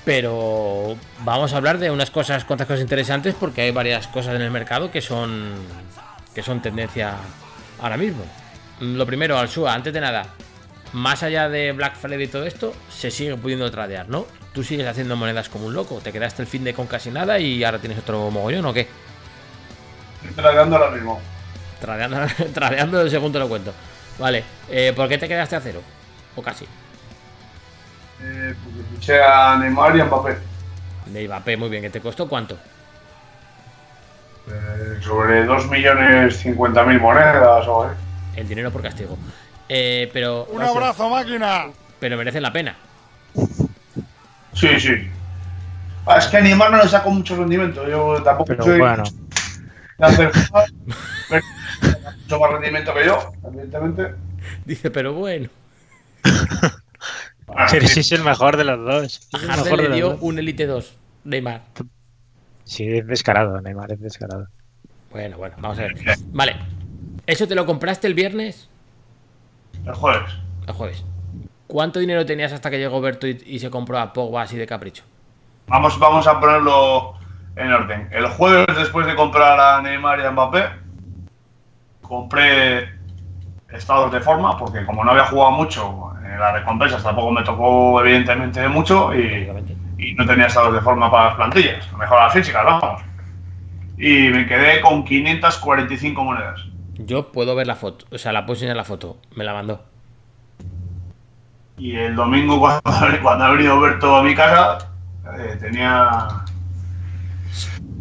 [0.05, 4.43] Pero vamos a hablar de unas cosas, cuantas cosas interesantes porque hay varias cosas en
[4.43, 5.53] el mercado que son
[6.35, 7.15] que son tendencia
[7.81, 8.25] ahora mismo.
[8.81, 10.27] Lo primero, Alsua, antes de nada,
[10.95, 14.27] más allá de Black Friday y todo esto, se sigue pudiendo tradear, ¿no?
[14.53, 16.01] Tú sigues haciendo monedas como un loco.
[16.03, 18.89] Te quedaste el fin de con casi nada y ahora tienes otro mogollón o qué?
[20.25, 21.23] Estoy tragando ahora mismo.
[21.83, 22.17] Tradeando,
[22.55, 23.75] tradeando según te lo cuento.
[24.17, 25.81] Vale, eh, ¿por qué te quedaste a cero?
[26.37, 26.65] O casi.
[28.23, 30.39] Eh, porque fiché a Neymar y a Mbappé.
[31.07, 31.83] De Mbappé, muy bien.
[31.83, 32.57] ¿Que te costó cuánto?
[34.49, 37.95] Eh, sobre 2.050.000 monedas o eh.
[38.37, 39.19] El dinero por castigo.
[39.69, 40.45] Eh, pero.
[40.53, 41.65] Un abrazo, máquina.
[41.99, 42.77] Pero merecen la pena.
[44.55, 45.11] Sí, sí.
[46.07, 47.89] Ah, es que a Neymar no le saco mucho rendimiento.
[47.89, 49.03] Yo tampoco Pero soy bueno,
[50.17, 50.31] pero
[52.23, 54.15] mucho más rendimiento que yo, evidentemente.
[54.65, 55.49] Dice, pero bueno.
[57.55, 57.95] Ah, pero sí.
[57.95, 59.29] sí es el mejor de los dos.
[59.33, 60.97] A Harden mejor le dio un Elite 2.
[61.25, 61.63] Neymar.
[62.65, 64.49] Sí, es descarado, Neymar, es descarado.
[65.11, 65.95] Bueno, bueno, vamos a ver.
[66.33, 66.57] Vale.
[67.27, 68.69] ¿Eso te lo compraste el viernes?
[69.85, 70.33] El jueves.
[70.67, 71.05] El jueves.
[71.67, 74.67] ¿Cuánto dinero tenías hasta que llegó Berto y, y se compró a Pogba así de
[74.67, 75.05] capricho?
[75.67, 77.15] Vamos, vamos a ponerlo
[77.57, 78.09] en orden.
[78.11, 80.65] El jueves, después de comprar a Neymar y a Mbappé,
[82.01, 82.89] compré
[83.71, 88.01] estados de forma, porque como no había jugado mucho, en las recompensas tampoco me tocó
[88.01, 89.49] evidentemente mucho y,
[90.17, 93.03] no tenía estados de forma para las plantillas, mejor las físicas, vamos.
[93.97, 96.61] Y me quedé con 545 monedas.
[96.95, 98.07] Yo puedo ver la foto.
[98.11, 99.19] O sea, la puedo enseñar la foto.
[99.37, 99.85] Me la mandó.
[101.79, 104.79] Y el domingo, cuando, cuando ha venido Berto a mi casa,
[105.39, 106.27] eh, tenía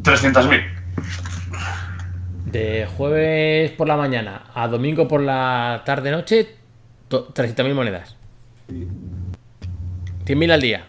[0.03, 0.61] 300.000.
[2.45, 6.55] De jueves por la mañana a domingo por la tarde-noche,
[7.07, 8.15] to- 300.000 monedas.
[10.25, 10.85] 100.000 al día.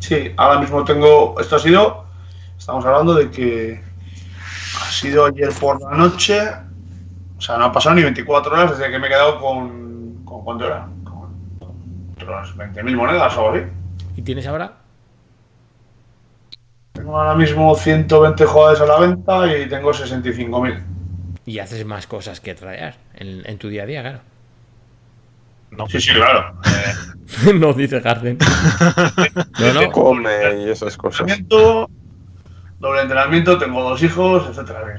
[0.00, 1.38] Sí, ahora mismo tengo.
[1.40, 2.04] Esto ha sido.
[2.58, 3.80] Estamos hablando de que.
[4.80, 6.40] Ha sido ayer por la noche.
[7.36, 10.22] O sea, no han pasado ni 24 horas desde que me he quedado con.
[10.24, 10.88] ¿Con cuánto era?
[11.04, 13.64] Con, con otras 20.000 monedas o algo así.
[14.16, 14.72] ¿Y tienes ahora?
[16.98, 20.82] Tengo ahora mismo 120 jugadores a la venta y tengo 65.000.
[21.46, 24.20] Y haces más cosas que tradear en, en tu día a día, claro.
[25.88, 26.54] Sí, sí, claro.
[26.66, 28.38] Eh, no dice Harden.
[29.60, 29.92] no, no.
[29.92, 30.30] Come
[30.64, 31.20] y esas cosas.
[31.20, 31.90] entrenamiento,
[32.80, 34.98] doble entrenamiento, tengo dos hijos, etcétera.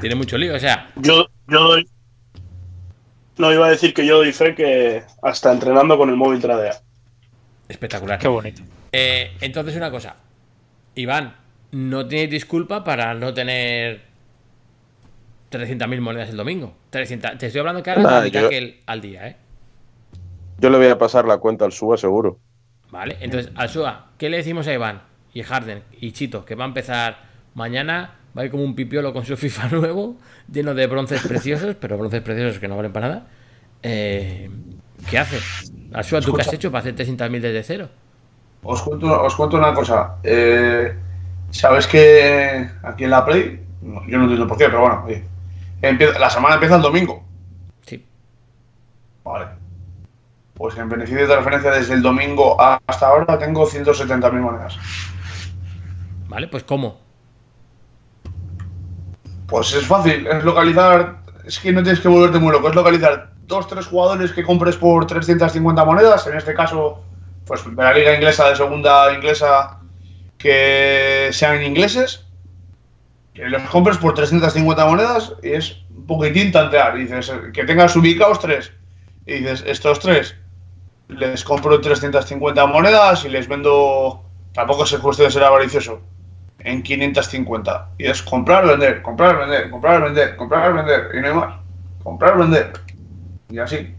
[0.00, 0.54] Tiene mucho lío.
[0.54, 1.88] O sea, Yo, yo doy.
[3.38, 6.74] No iba a decir que yo doy fe que hasta entrenando con el móvil tradea.
[7.68, 8.18] espectacular.
[8.18, 8.62] Qué bonito.
[8.92, 10.14] Eh, entonces, una cosa.
[10.94, 11.34] Iván,
[11.72, 14.02] no tienes disculpa para no tener
[15.50, 16.74] 300.000 monedas el domingo.
[16.90, 19.36] 300, te estoy hablando que ahora Nah, la mitad yo- que el- al día, ¿eh?
[20.58, 22.38] Yo le voy a pasar la cuenta al Suba seguro.
[22.90, 26.44] Vale, entonces, Alsua, ¿qué le decimos a Iván y Harden y Chito?
[26.44, 27.18] Que va a empezar
[27.54, 30.16] mañana, va a ir como un pipiolo con su FIFA nuevo,
[30.52, 33.26] lleno de bronces preciosos, pero bronces preciosos que no valen para nada.
[33.82, 34.48] Eh,
[35.10, 35.38] ¿Qué hace?
[35.92, 37.88] Alsua, ¿tú qué has hecho para hacer 300.000 desde cero?
[38.64, 40.16] Os cuento, os cuento una cosa.
[40.22, 40.98] Eh,
[41.50, 43.64] Sabes que aquí en la Play,
[44.08, 45.22] yo no entiendo por qué, pero bueno, oye,
[45.80, 47.22] empieza- la semana empieza el domingo.
[47.86, 48.04] Sí.
[49.22, 49.46] Vale.
[50.54, 54.76] Pues en beneficio de referencia desde el domingo hasta ahora tengo 170.000 monedas.
[56.28, 56.98] Vale, pues ¿cómo?
[59.46, 63.30] Pues es fácil, es localizar, es que no tienes que volverte muy loco, es localizar
[63.46, 67.04] dos, tres jugadores que compres por 350 monedas, en este caso,
[67.46, 69.80] pues de la liga inglesa, de segunda inglesa,
[70.38, 72.24] que sean ingleses,
[73.34, 76.96] que los compres por 350 monedas y es un poquitín tantear.
[76.96, 78.72] Dices, que tengas ubicados tres.
[79.26, 80.36] Y dices, estos tres
[81.08, 84.22] les compro 350 monedas y les vendo.
[84.52, 86.00] Tampoco es cuestión de ser avaricioso.
[86.60, 87.90] En 550.
[87.98, 91.10] Y es comprar, vender, comprar, vender, comprar, vender, comprar, vender.
[91.14, 91.54] Y no hay más.
[92.02, 92.72] Comprar, vender.
[93.50, 93.94] Y así.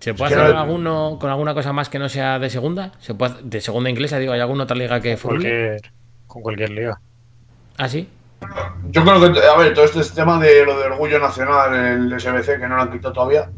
[0.00, 2.92] ¿Se puede hacer no- alguno con alguna cosa más que no sea de segunda?
[3.00, 5.48] ¿Se puede, de segunda inglesa, digo, ¿hay alguna otra liga que formule?
[5.80, 5.92] Cualquier-
[6.26, 7.00] con cualquier liga.
[7.78, 8.08] Ah, sí.
[8.90, 12.58] Yo creo que, a ver, todo este tema de lo de orgullo nacional, el SBC,
[12.60, 13.48] que no lo han quitado todavía.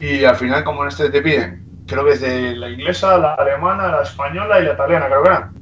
[0.00, 3.34] Y al final, como en este te piden, creo que es de la inglesa, la
[3.34, 5.52] alemana, la española y la italiana, creo que eran.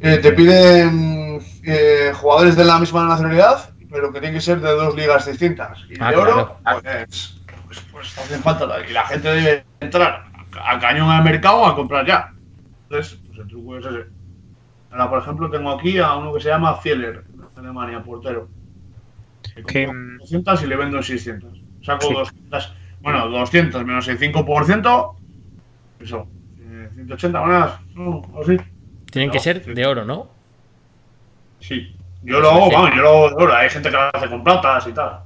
[0.00, 4.70] Eh, te piden eh, jugadores de la misma nacionalidad, pero que tienen que ser de
[4.70, 5.78] dos ligas distintas.
[5.88, 6.80] Y Ah, de oro, claro.
[6.82, 8.66] pues, pues, pues hacen falta.
[8.88, 10.24] Y la gente debe entrar
[10.64, 12.32] a cañón al mercado a comprar ya.
[12.84, 14.06] Entonces, pues el truco es ese.
[14.90, 18.48] Ahora, por ejemplo, tengo aquí a uno que se llama Fieler, de Alemania, portero.
[19.54, 21.60] Que Que, compro mm, 200 y le vendo en 600.
[21.82, 22.14] Saco Sí.
[22.14, 25.16] 200, bueno, 200 menos el 5%,
[26.00, 26.26] eso,
[26.60, 28.56] eh, 180 monedas, no, o así.
[29.10, 29.74] Tienen que ser sí.
[29.74, 30.28] de oro, ¿no?
[31.60, 31.94] Sí.
[32.28, 33.56] Yo lo hago, vamos, yo lo hago de oro.
[33.56, 35.20] Hay gente que lo hace con platas y tal.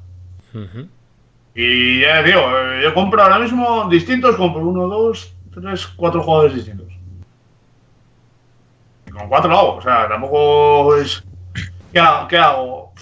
[1.55, 6.55] Y ya digo, eh, yo compro ahora mismo distintos, compro uno, dos, tres, cuatro jugadores
[6.55, 6.87] distintos.
[9.07, 11.25] Y con cuatro lo hago, o sea, tampoco es.
[11.93, 12.29] ¿Qué hago?
[12.29, 12.93] ¿Qué hago?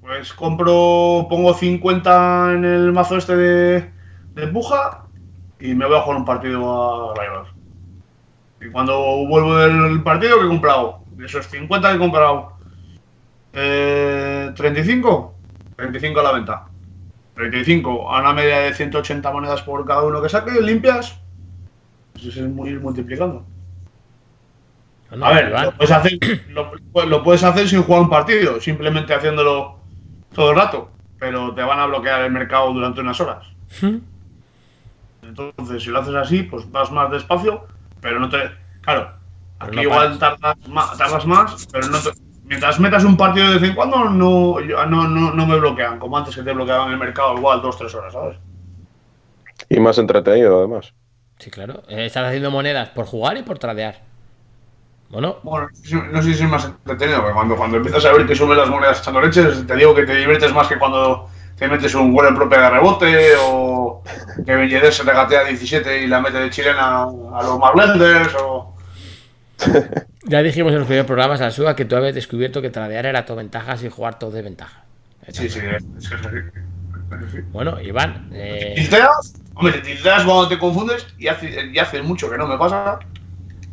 [0.00, 3.90] Pues compro, pongo 50 en el mazo este de,
[4.34, 5.04] de puja
[5.60, 7.48] y me voy a jugar un partido a Rivals.
[8.60, 8.98] Y cuando
[9.28, 11.00] vuelvo del partido, ¿qué he comprado?
[11.12, 12.53] De esos 50 que he comprado,
[13.54, 15.34] eh, 35,
[15.76, 16.66] 35 a la venta.
[17.34, 21.18] 35 a una media de 180 monedas por cada uno que saque, limpias.
[22.16, 23.44] Eso es muy ir multiplicando.
[25.20, 26.72] A ver, lo puedes, hacer, lo,
[27.06, 29.78] lo puedes hacer sin jugar un partido, simplemente haciéndolo
[30.34, 30.90] todo el rato,
[31.20, 33.46] pero te van a bloquear el mercado durante unas horas.
[33.80, 34.00] Ujú.
[35.22, 37.66] Entonces, si lo haces así, pues vas más despacio,
[38.00, 38.38] pero no te.
[38.82, 39.12] Claro,
[39.58, 42.10] Pero aquí no igual tardas más, tardas más, pero no te-
[42.44, 45.98] Mientras metas un partido de vez en cuando, no, yo- no, no, no me bloquean,
[45.98, 48.36] como antes que te bloqueaban el mercado igual dos, tres horas, ¿sabes?
[49.68, 50.92] Y más entretenido, además.
[51.38, 51.82] Sí, claro.
[51.88, 54.00] Eh, Estás haciendo monedas por jugar y por tradear.
[55.10, 58.04] Bueno, Bueno, no sé si- no sé si es más entretenido, porque cuando, cuando empiezas
[58.04, 60.78] a ver que suben las monedas echando leches, te digo que te diviertes más que
[60.78, 64.02] cuando te metes un gol en propia de rebote o
[64.44, 68.73] que Belledet se regatea 17 y la mete de chilena a los Marblenders o...
[70.24, 73.24] ya dijimos en los primeros programas a Suga que tú habías descubierto que tradear era
[73.24, 74.84] todo ventajas y jugar todo de ventaja.
[75.28, 76.36] Sí, sí, es que es así.
[77.10, 77.38] Es así.
[77.52, 82.30] Bueno, Iván, eh, Tilteas, hombre, te tilteas cuando te confundes y hace, y hace mucho
[82.30, 82.98] que no me pasa.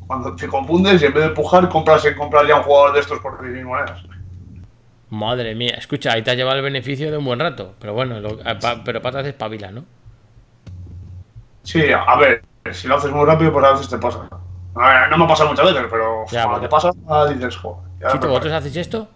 [0.08, 3.20] Cuando te confundes y en vez de empujar, compras, compras ya un jugador de estos
[3.20, 4.02] por 10.000 monedas.
[5.10, 7.76] madre mía, escucha, ahí te has llevado el beneficio de un buen rato.
[7.80, 9.86] Pero bueno, lo- eh, pa- pero patas espabila, ¿no?
[11.64, 14.28] Sí, a ver, si lo haces muy rápido, pues a veces te pasa.
[14.76, 16.62] No me ha pasado muchas veces, pero Ya, cuando bueno.
[16.62, 17.80] te pasa, dices, joder.
[18.00, 19.08] me ¿vosotros hacéis esto?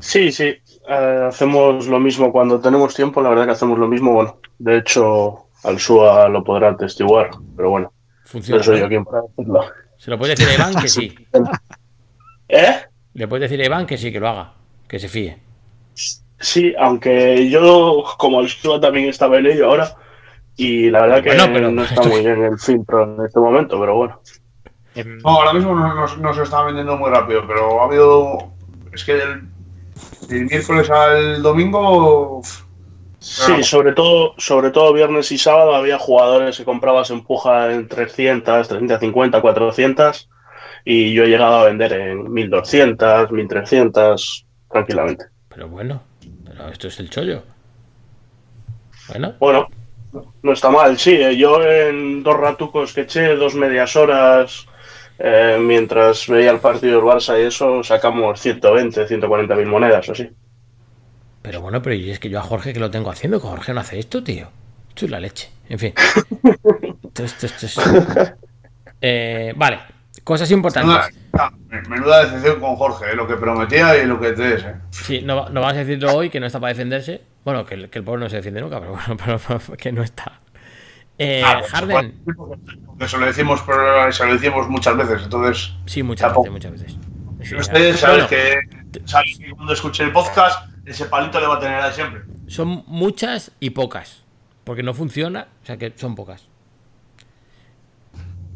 [0.00, 0.54] Sí, sí.
[0.88, 4.12] eh, hacemos lo mismo cuando tenemos tiempo, la verdad que hacemos lo mismo.
[4.14, 8.62] Bueno, de hecho, al SUA lo podrá atestiguar, pero bueno, no Funciona.
[8.62, 8.82] soy ¿no?
[8.82, 9.60] yo quien para decirlo.
[9.98, 11.14] Se lo puedes decir a Iván que sí.
[12.48, 12.74] ¿Eh?
[13.14, 14.54] Le puedes decir a Iván que sí, que lo haga.
[14.88, 15.38] Que se fíe.
[16.40, 19.94] Sí, aunque yo, como el SUA también estaba en ello ahora,
[20.64, 23.40] y la verdad que Bueno, pero no está esto- muy bien el filtro en este
[23.40, 24.20] momento, pero bueno.
[24.94, 28.52] Em, No, ahora mismo no, no- no se está vendiendo muy rápido, pero ha habido.
[28.92, 29.42] Es que del,
[30.28, 32.42] del miércoles al domingo.
[33.18, 37.86] Sí, sobre todo, sobre todo viernes y sábado había jugadores que comprabas en puja en
[37.86, 40.28] 300, 350, 400
[40.84, 45.26] y yo he llegado a vender en 1200, 1300 tranquilamente.
[45.48, 46.02] Pero bueno,
[46.44, 47.44] pero esto es el chollo.
[49.08, 49.68] Bueno, Bueno,
[50.42, 51.12] no está mal, sí.
[51.14, 54.66] eh, Yo en dos ratucos que eché, dos medias horas,
[55.18, 60.12] eh, mientras veía el partido del Barça y eso, sacamos 120, 140 mil monedas o
[60.12, 60.28] así.
[61.42, 63.72] pero bueno, pero y es que yo a Jorge que lo tengo haciendo, que Jorge
[63.74, 64.48] no hace esto, tío.
[64.88, 65.50] Esto es la leche.
[65.68, 65.94] En fin.
[67.04, 67.78] Esto, esto- esto es-
[69.00, 69.78] Eh, vale,
[70.24, 71.18] cosas Menuda, importantes.
[71.38, 71.50] ah,
[71.88, 74.62] menuda decepción con Jorge, eh, lo que prometía y lo que te es.
[74.64, 74.74] eh.
[74.90, 77.20] Sí, no, no vamos a decirlo hoy, que no está para defenderse.
[77.44, 79.92] Bueno, que el, que el pobre no se defiende nunca, pero bueno, pero, pero que
[79.92, 80.40] no está.
[81.18, 82.20] Eh, Ah, pues, Harden,
[83.06, 85.72] se lo decimos, lo decimos muchas veces, entonces.
[85.86, 86.52] sí, muchas tampoco.
[86.52, 86.98] veces, muchas veces.
[87.48, 91.56] Sí, Ustedes saben bueno, que, saben que cuando escuche el podcast, ese palito le va
[91.56, 92.22] a tener ahí siempre.
[92.46, 94.22] Son muchas y pocas.
[94.64, 96.46] Porque no funciona, o sea que son pocas.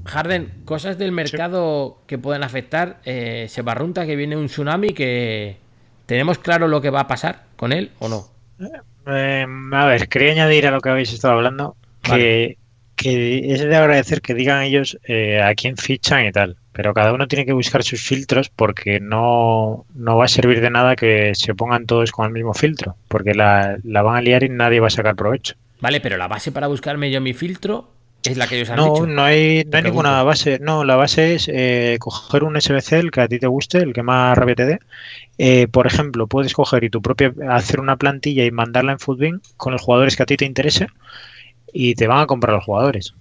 [0.05, 3.01] Harden, cosas del mercado que pueden afectar.
[3.05, 5.59] Eh, se barrunta que viene un tsunami que.
[6.07, 8.29] ¿Tenemos claro lo que va a pasar con él o no?
[8.61, 12.59] Eh, a ver, quería añadir a lo que habéis estado hablando que,
[12.97, 17.13] que es de agradecer que digan ellos eh, a quién fichan y tal, pero cada
[17.13, 21.35] uno tiene que buscar sus filtros porque no, no va a servir de nada que
[21.35, 24.81] se pongan todos con el mismo filtro, porque la, la van a liar y nadie
[24.81, 25.55] va a sacar provecho.
[25.81, 27.96] Vale, pero la base para buscarme yo mi filtro
[28.31, 29.07] es la que ellos han No, dicho.
[29.07, 30.59] no hay, no hay ninguna base.
[30.61, 33.93] No, la base es eh, coger un SBC, el que a ti te guste, el
[33.93, 34.79] que más rabia te dé.
[35.39, 39.41] Eh, por ejemplo, puedes coger y tu propia, hacer una plantilla y mandarla en Footbin
[39.57, 40.87] con los jugadores que a ti te interese
[41.73, 43.15] y te van a comprar los jugadores.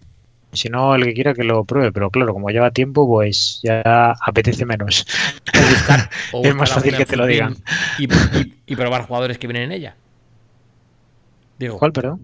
[0.54, 4.16] Si no, el que quiera que lo pruebe, pero claro, como lleva tiempo, pues ya
[4.22, 5.06] apetece menos.
[5.54, 7.58] O buscar, o Es más fácil que te lo digan.
[8.00, 9.96] Y, y- y probar jugadores que vienen en ella.
[11.60, 12.22] Digo, ¿Cuál, perdón?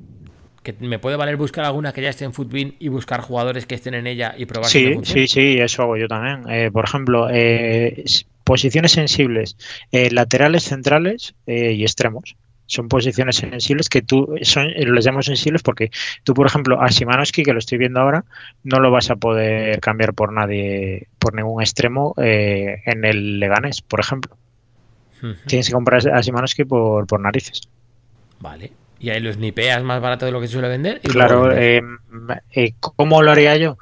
[0.63, 3.75] Que me puede valer buscar alguna que ya esté en Footbin y buscar jugadores que
[3.75, 6.43] estén en ella y probar Sí, sí, sí, eso hago yo también.
[6.49, 8.03] Eh, por ejemplo, eh,
[8.43, 9.57] posiciones sensibles,
[9.91, 12.35] eh, laterales, centrales y extremos.
[12.67, 15.91] Son posiciones sensibles que tú, son, les llamo sensibles porque
[16.23, 18.23] tú, por ejemplo, a Simanowski, que lo estoy viendo ahora,
[18.63, 23.99] no lo vas a poder cambiar por nadie, por ningún extremo en el Leganés, por
[23.99, 24.37] ejemplo.
[25.47, 27.61] Tienes que comprar a Simanowski por, por narices.
[28.39, 28.71] Vale.
[29.01, 31.01] Y ahí los nipeas más barato de lo que suele vender.
[31.03, 31.83] Y Claro, vendes.
[32.51, 33.79] eh, ¿cómo lo haría yo?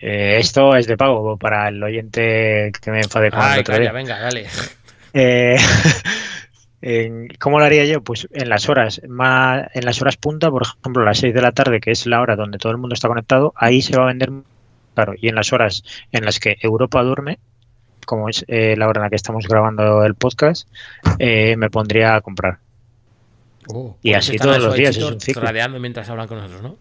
[0.00, 4.18] Eh, esto es de pago para el oyente que me enfade con Ay, calla, venga,
[4.18, 4.46] dale.
[5.14, 5.56] Eh,
[7.40, 8.02] ¿Cómo lo haría yo?
[8.02, 11.42] Pues en las horas más, en las horas punta, por ejemplo, a las 6 de
[11.42, 14.04] la tarde, que es la hora donde todo el mundo está conectado, ahí se va
[14.04, 14.30] a vender
[14.94, 15.14] claro.
[15.16, 15.82] Y en las horas
[16.12, 17.38] en las que Europa duerme,
[18.06, 20.68] como es eh, la hora en la que estamos grabando el podcast,
[21.18, 22.58] me pondría a comprar.
[23.72, 25.42] Oh, Y así todos los días, es un ciclo.
[25.42, 26.76] Tradeando mientras hablan con nosotros, ¿no?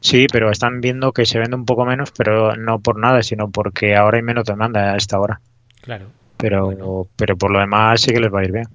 [0.00, 3.50] Sí, pero están viendo que se vende un poco menos, pero no por nada, sino
[3.50, 5.40] porque ahora hay menos demanda a esta hora.
[5.80, 6.06] Claro.
[6.36, 7.06] Pero, Bueno.
[7.16, 8.68] pero por lo demás sí que les va a ir bien.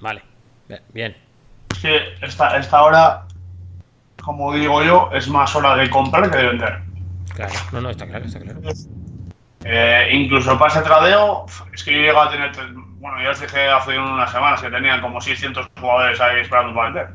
[0.00, 0.22] Vale.
[0.92, 1.16] Bien,
[1.82, 3.22] que esta, esta hora,
[4.22, 6.80] como digo yo, es más hora de comprar que de vender.
[7.34, 7.52] Claro.
[7.72, 8.60] No, no, está claro, está claro.
[9.64, 12.50] Eh, incluso pase tradeo, es que yo llego a tener,
[13.00, 16.90] bueno, ya os dije hace unas semanas que tenían como 600 jugadores ahí esperando para
[16.90, 17.08] vender.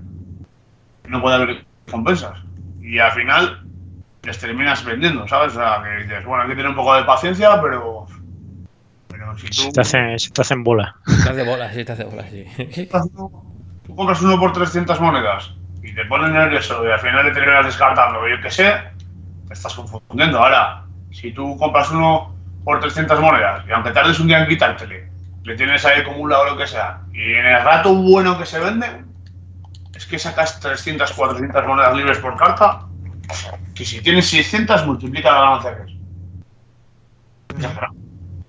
[1.06, 2.40] Y no puede haber compensas.
[2.82, 3.64] Y al final
[4.24, 5.54] les terminas vendiendo, ¿sabes?
[5.54, 8.08] O sea, que dices, bueno, hay que tener un poco de paciencia, pero.
[9.08, 10.96] Pero si Se tú, te hacen, se te hacen bola.
[11.08, 12.88] Estás de bolas, sí, estás de bolas, sí.
[13.86, 17.66] tú compras uno por 300 monedas y te ponen nervioso y al final le terminas
[17.66, 18.74] descartando, yo qué sé,
[19.48, 20.40] te estás confundiendo.
[20.40, 25.15] Ahora, si tú compras uno por 300 monedas y aunque tardes un día en quitártele,
[25.46, 28.60] le tienes ahí acumulado o lo que sea, y en el rato bueno que se
[28.60, 28.88] vende,
[29.96, 32.82] es que sacas 300, 400 monedas libres por carta,
[33.74, 35.98] que si tienes 600 multiplica la ganancia que es.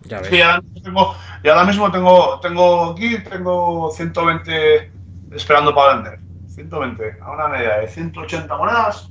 [0.04, 0.28] Ya ves.
[0.28, 4.90] Sí, ahora mismo tengo, y ahora mismo tengo, tengo aquí, tengo 120
[5.32, 6.18] esperando para vender.
[6.48, 9.10] 120, a una media de 180 monedas.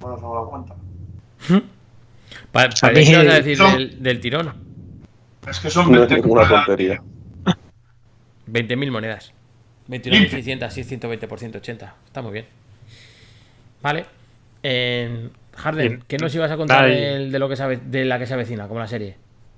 [0.00, 0.74] Bueno, os hago la cuenta.
[2.52, 3.70] Pa- A parece mí- que ibas a decir No.
[3.72, 4.69] del, del tirón.
[5.48, 6.66] Es que son No es 20 ninguna monedas.
[6.66, 7.02] tontería.
[8.50, 9.32] 20.000 monedas.
[9.88, 11.94] 29.600, así 120 por 180.
[12.06, 12.46] Está muy bien.
[13.82, 14.04] Vale.
[14.62, 16.02] En Harden.
[16.06, 18.86] ¿qué nos ibas a contar de, lo que de la que se avecina, como la
[18.86, 19.16] serie?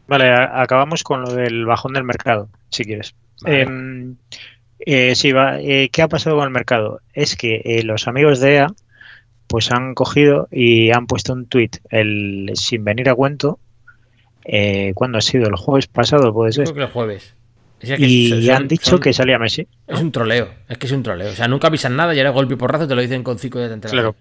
[0.09, 3.15] Vale, a- acabamos con lo del bajón del mercado, si quieres.
[3.43, 3.63] Vale.
[3.63, 4.17] Em,
[4.81, 7.01] eh, sí, va, eh, ¿qué ha pasado con el mercado?
[7.15, 8.67] Es que eh, los amigos de EA
[9.49, 13.59] pues han cogido y han puesto un tweet el, sin venir a cuento.
[14.45, 15.47] Eh, ¿Cuándo ha sido?
[15.49, 16.65] ¿El jueves pasado puede ser?
[16.65, 17.35] creo que el jueves.
[17.81, 19.67] Que Y son- han dicho son- que salía Messi.
[19.89, 20.49] Es un troleo.
[20.69, 21.31] Es que es un troleo.
[21.31, 23.59] O sea, nunca avisan nada y ahora golpe y porrazo te lo dicen con cinco
[23.59, 23.91] de antelación.
[24.03, 24.17] Claro.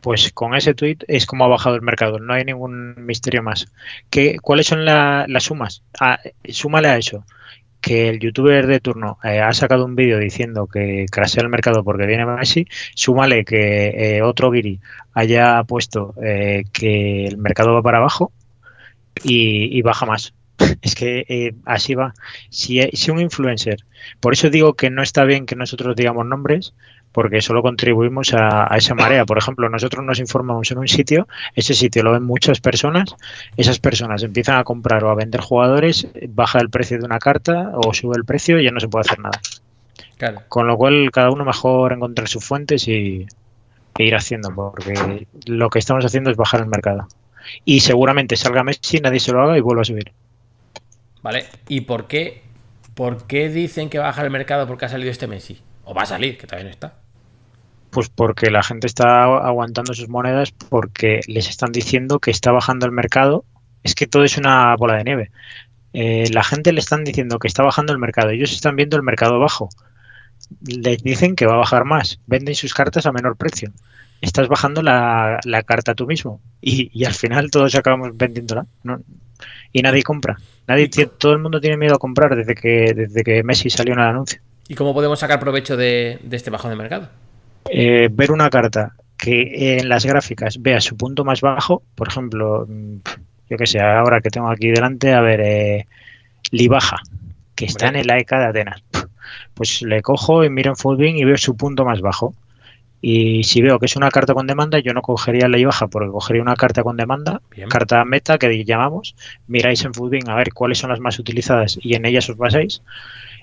[0.00, 3.66] Pues con ese tweet es como ha bajado el mercado, no hay ningún misterio más.
[4.10, 5.82] ¿Qué, ¿Cuáles son la- las sumas?
[6.00, 6.18] Ah,
[6.48, 7.24] súmale a eso
[7.80, 11.84] que el youtuber de turno eh, ha sacado un vídeo diciendo que crasea el mercado
[11.84, 14.80] porque viene Messi, súmale que eh, otro guiri
[15.14, 18.32] haya puesto eh, que el mercado va para abajo
[19.22, 20.34] y, y baja más.
[20.82, 22.14] Es que eh, así va.
[22.50, 23.84] Si, si un influencer,
[24.20, 26.74] por eso digo que no está bien que nosotros digamos nombres,
[27.12, 29.24] porque solo contribuimos a, a esa marea.
[29.24, 33.14] Por ejemplo, nosotros nos informamos en un sitio, ese sitio lo ven muchas personas,
[33.56, 37.72] esas personas empiezan a comprar o a vender jugadores, baja el precio de una carta
[37.74, 39.40] o sube el precio y ya no se puede hacer nada.
[40.16, 40.42] Claro.
[40.48, 43.26] Con lo cual, cada uno mejor encontrar sus fuentes y,
[43.98, 47.08] e ir haciendo, porque lo que estamos haciendo es bajar el mercado.
[47.64, 50.12] Y seguramente salga Messi, nadie se lo haga y vuelva a subir.
[51.22, 51.46] Vale.
[51.68, 52.42] ¿Y por qué?
[52.94, 55.60] ¿Por qué dicen que va a bajar el mercado porque ha salido este Messi?
[55.84, 56.94] O va a salir, que también está.
[57.90, 62.86] Pues porque la gente está aguantando sus monedas porque les están diciendo que está bajando
[62.86, 63.44] el mercado.
[63.82, 65.30] Es que todo es una bola de nieve.
[65.92, 68.30] Eh, la gente le están diciendo que está bajando el mercado.
[68.30, 69.68] Ellos están viendo el mercado bajo.
[70.66, 72.18] Les dicen que va a bajar más.
[72.26, 73.72] Venden sus cartas a menor precio.
[74.22, 76.40] Estás bajando la, la carta tú mismo.
[76.62, 78.64] Y, y al final todos acabamos vendiéndola.
[78.84, 79.00] ¿no?
[79.72, 80.38] Y nadie compra.
[80.66, 84.00] Nadie, todo el mundo tiene miedo a comprar desde que, desde que Messi salió en
[84.00, 84.40] el anuncio.
[84.68, 87.10] ¿Y cómo podemos sacar provecho de, de este bajón de mercado?
[87.70, 92.66] eh, ver una carta que en las gráficas vea su punto más bajo, por ejemplo,
[92.68, 92.96] mm,
[93.50, 95.86] yo que sé, ahora que tengo aquí delante, a ver, eh,
[96.50, 96.96] Libaja,
[97.54, 98.82] que está en el AEK de Atenas.
[99.54, 102.34] Pues le cojo y miro en Footbin y veo su punto más bajo.
[103.04, 106.08] Y si veo que es una carta con demanda, yo no cogería la Libaja porque
[106.08, 107.68] cogería una carta con demanda, Bien.
[107.68, 109.16] carta meta que llamamos,
[109.48, 112.80] miráis en Footbin a ver cuáles son las más utilizadas y en ellas os basáis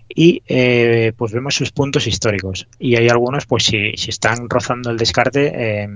[0.07, 2.67] y eh, pues vemos sus puntos históricos.
[2.79, 5.89] Y hay algunos, pues si, si están rozando el descarte, eh,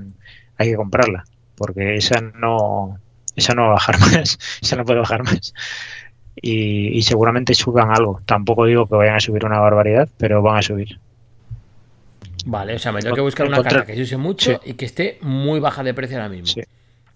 [0.57, 1.24] hay que comprarla,
[1.55, 2.99] porque esa no,
[3.36, 5.53] esa no va a bajar más, esa no puede bajar más.
[6.36, 8.22] Y, y seguramente suban algo.
[8.26, 10.99] Tampoco digo que vayan a subir una barbaridad, pero van a subir.
[12.45, 14.71] Vale, o sea, me tengo que buscar una Encontrar- carta que se use mucho Sí.
[14.71, 16.47] y que esté muy baja de precio ahora mismo.
[16.47, 16.61] Sí.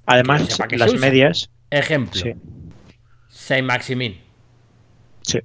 [0.05, 2.33] Además, Que que las medias, Ejemplo, sí,
[3.29, 4.21] Saint Maximin.
[5.21, 5.39] sí,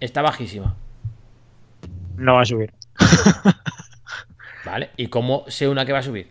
[0.00, 0.76] Está bajísima.
[2.16, 2.72] no va a subir.
[4.64, 4.90] ¿Vale?
[4.96, 6.28] ¿Y cómo sé una que va a subir?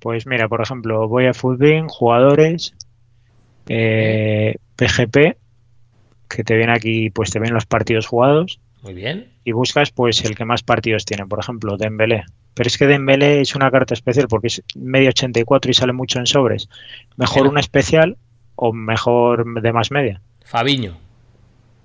[0.00, 2.74] Pues mira, por ejemplo, voy a Footbin, jugadores,
[3.68, 5.36] eh, PGP,
[6.28, 8.60] que te viene aquí, pues te ven los partidos jugados.
[8.82, 9.28] Muy bien.
[9.44, 12.24] y buscas pues el que más partidos tiene, por ejemplo, Dembélé.
[12.54, 16.18] Pero es que Dembélé es una carta especial porque es medio 84 y sale mucho
[16.18, 16.68] en sobres.
[17.16, 18.16] Mejor una especial
[18.56, 20.20] o mejor de más media.
[20.44, 20.96] Fabiño.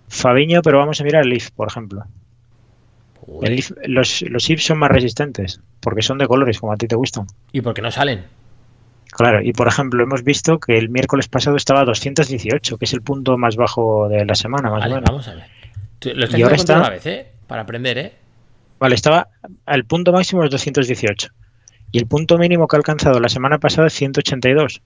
[0.08, 2.04] Fabiño, pero vamos a mirar el IF, por ejemplo.
[3.42, 6.88] El IF- los, los IF son más resistentes porque son de colores, como a ti
[6.88, 7.26] te gustan.
[7.52, 8.24] ¿Y por qué no salen?
[9.12, 12.94] Claro, y por ejemplo, hemos visto que el miércoles pasado estaba a 218, que es
[12.94, 15.10] el punto más bajo de la semana, más Vale, o menos.
[15.10, 15.46] vamos a ver.
[16.14, 17.28] Lo estás Y ahora haciendo está- una vez, ¿eh?
[17.48, 18.14] Para aprender, ¿eh?
[18.80, 19.28] Vale, estaba
[19.66, 21.30] al punto máximo es 218
[21.92, 24.82] y el punto mínimo que ha alcanzado la semana pasada es 182.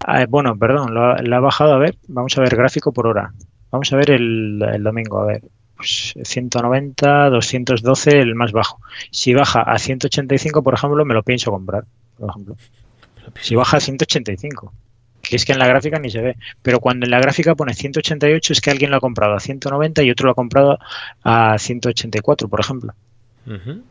[0.00, 1.96] Ah, bueno, perdón, lo ha bajado a ver.
[2.08, 3.32] Vamos a ver gráfico por hora.
[3.70, 5.42] Vamos a ver el, el domingo, a ver.
[5.76, 8.80] Pues 190, 212, el más bajo.
[9.10, 11.84] Si baja a 185, por ejemplo, me lo pienso comprar.
[12.18, 12.56] Por ejemplo.
[13.40, 14.72] Si baja a 185,
[15.30, 16.36] que es que en la gráfica ni se ve.
[16.60, 20.02] Pero cuando en la gráfica pone 188 es que alguien lo ha comprado a 190
[20.02, 20.78] y otro lo ha comprado
[21.22, 22.92] a 184, por ejemplo.
[23.46, 23.82] Ujú.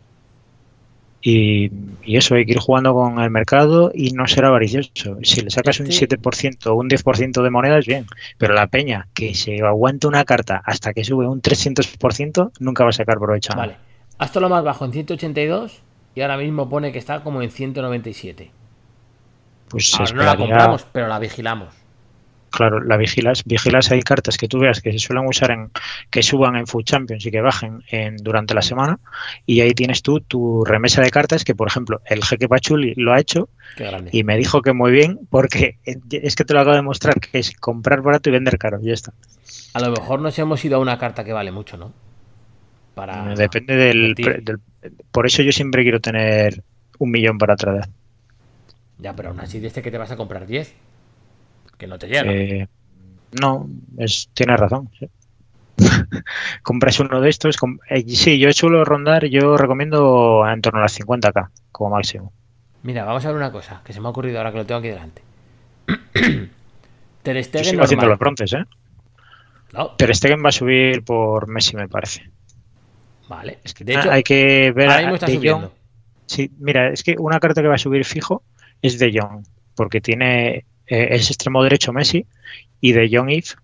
[1.21, 1.69] Y,
[2.05, 5.17] y eso, hay que ir jugando con el mercado y no ser avaricioso.
[5.21, 8.05] Si le sacas un Este- 7% o un 10% de monedas, bien.
[8.37, 12.91] Pero la peña que se aguanta una carta hasta que sube un 300%, nunca va
[12.91, 13.53] a sacar provecho.
[13.55, 13.75] Vale.
[14.17, 15.81] Hasta lo más bajo en 182
[16.15, 18.51] y ahora mismo pone que está como en 197.
[19.69, 21.79] Pues Ahora no la compramos, pero la vigilamos.
[22.51, 23.43] Claro, la vigilas.
[23.45, 25.71] Vigilas hay cartas que tú veas que se suelen usar en
[26.09, 28.99] que suban en Food Champions y que bajen en, durante la semana.
[29.45, 33.13] Y ahí tienes tú tu remesa de cartas que, por ejemplo, el Jeque Pachuli lo
[33.13, 33.49] ha hecho
[34.11, 37.39] y me dijo que muy bien porque es que te lo acabo de mostrar que
[37.39, 38.79] es comprar barato y vender caro.
[38.81, 39.13] Y ya está.
[39.73, 41.93] A lo mejor nos hemos ido a una carta que vale mucho, ¿no?
[42.95, 43.35] Para...
[43.35, 44.15] Depende del,
[45.11, 46.63] Por eso yo siempre quiero tener
[46.97, 47.85] un millón para traer.
[48.99, 50.73] Ya, pero aún así, de este que te vas a comprar 10.
[51.77, 52.31] Que no te llega.
[52.31, 52.67] Eh,
[53.41, 54.89] no, es, tienes razón.
[54.99, 55.07] sí.
[56.63, 57.57] Compras uno de estos.
[57.57, 62.33] com- eh, sí, yo suelo rondar, yo recomiendo en torno a las 50k como máximo.
[62.83, 64.79] Mira, vamos a ver una cosa que se me ha ocurrido ahora que lo tengo
[64.79, 65.21] aquí delante.
[67.23, 68.65] Ter Yo Stegen haciendo los bronces, ¿eh?
[69.73, 72.29] No, Ter Stegen va a subir por Messi, me parece.
[73.27, 73.59] vale.
[73.63, 75.73] Es que de hecho, hay que ver ahora mismo está De subiendo.
[76.25, 78.43] Sí, mira, es que una carta que va a subir fijo
[78.81, 82.25] es De Jong, porque tiene eh, es extremo derecho Messi
[82.81, 83.55] y De Jong if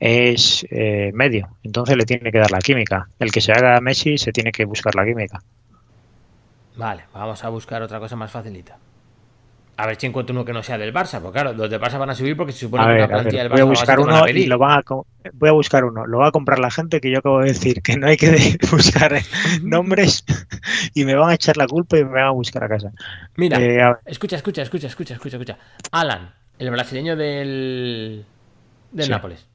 [0.00, 3.08] es eh, medio, entonces le tiene que dar la química.
[3.20, 5.40] El que se haga Messi se tiene que buscar la química.
[6.76, 8.78] Vale, vamos a buscar otra cosa más facilita.
[9.82, 11.98] A ver si encuentro uno que no sea del Barça, porque claro, los del Barça
[11.98, 13.60] van a subir porque se supone A que ver, una a ver, plantilla del voy
[13.60, 16.18] a Barça buscar a uno y lo van a co- voy a buscar uno, lo
[16.18, 18.30] va a comprar la gente que yo acabo de decir que no hay que
[18.70, 19.12] buscar
[19.62, 20.24] nombres
[20.94, 22.92] y me van a echar la culpa y me van a buscar a casa.
[23.36, 25.58] Mira, Eh, a escucha, escucha, escucha, escucha, escucha, escucha.
[25.90, 28.24] Alan, el brasileño del
[28.92, 29.10] del Sí.
[29.10, 29.48] Nápoles,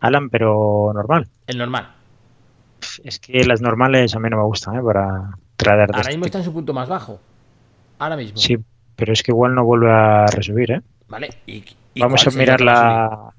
[0.00, 1.26] Alan, pero normal.
[1.46, 1.94] el normal.
[3.04, 4.82] Es que las normales a mí no me gustan, ¿eh?
[4.82, 7.20] Para traer Ahora este mismo está en su punto más bajo.
[7.98, 8.36] Ahora mismo.
[8.36, 8.56] Sí,
[8.98, 10.80] pero es que igual no vuelve a resubir, ¿eh?
[11.08, 11.30] Vale.
[11.46, 13.30] ¿Y, y Vamos a mirar a la.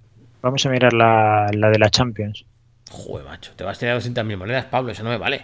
[0.41, 2.45] Vamos a mirar la, la de la Champions.
[2.89, 5.43] Joder, macho, te vas a tirar 200.000 monedas, Pablo, eso no me vale.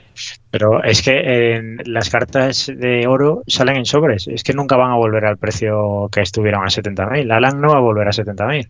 [0.49, 4.27] Pero es que las cartas de oro salen en sobres.
[4.27, 7.31] Es que nunca van a volver al precio que estuvieron a 70.000.
[7.31, 8.67] Alan no va a volver a 70.000.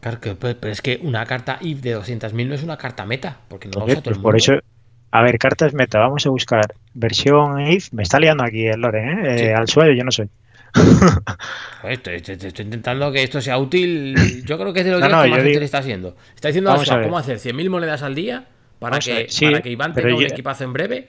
[0.00, 3.36] Claro que, pero es que una carta if de 200.000 no es una carta meta,
[3.48, 4.36] porque no Joder, usa todo pues el por mundo.
[4.60, 4.66] eso.
[5.10, 5.98] A ver, cartas meta.
[5.98, 6.62] Vamos a buscar
[6.94, 7.92] versión if.
[7.92, 9.48] Me está liando aquí el Lore, ¿eh?
[9.48, 10.30] Eh, al suelo yo no soy.
[11.84, 14.42] Estoy, estoy- estoy intentando que esto sea útil.
[14.44, 16.16] Yo creo que es de los No, días no, que más útil digo- está siendo.
[16.34, 18.46] Está diciendo Vamos a cómo hacer 100.000 monedas al día
[18.78, 21.08] para Vamos que, sí, para que Iván tenga un yo- equipazo en breve.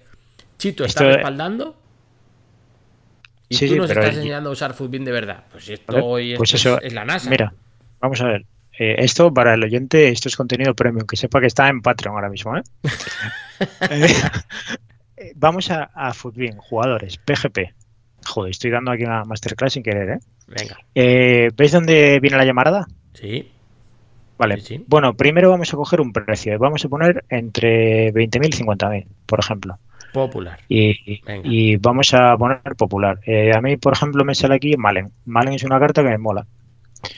[0.58, 1.78] Chito está Esto- respaldando.
[3.50, 5.46] Y Sí, tú nos estás enseñando a usar Footbin de verdad.
[5.52, 7.30] Pues esto, hoy pues esto eso, es, es la NASA.
[7.30, 7.54] Mira,
[8.02, 8.46] vamos a ver.
[8.80, 12.14] Eh, esto para el oyente, esto es contenido premium, que sepa que está en Patreon
[12.16, 12.56] ahora mismo.
[12.58, 12.62] ¿eh?
[13.90, 14.14] Eh,
[15.18, 17.74] eh, vamos a, a Footbin, jugadores, PGP.
[18.28, 20.10] Joder, estoy dando aquí una masterclass sin querer.
[20.10, 20.20] ¿eh?
[20.48, 22.86] Venga, Eh, ¿Veis dónde viene la llamarada?
[23.14, 23.52] sí.
[24.40, 24.58] Vale.
[24.58, 24.86] Sí, sí.
[24.88, 26.60] Bueno, primero vamos a coger un precio.
[26.60, 29.80] Vamos a poner entre 20.000 y 50.000, por ejemplo.
[30.14, 30.60] Popular.
[30.70, 33.20] Y, vamos a poner popular.
[33.26, 35.12] Eh, a mí, por ejemplo, me sale aquí Malen.
[35.26, 36.46] Malen es una carta que me mola.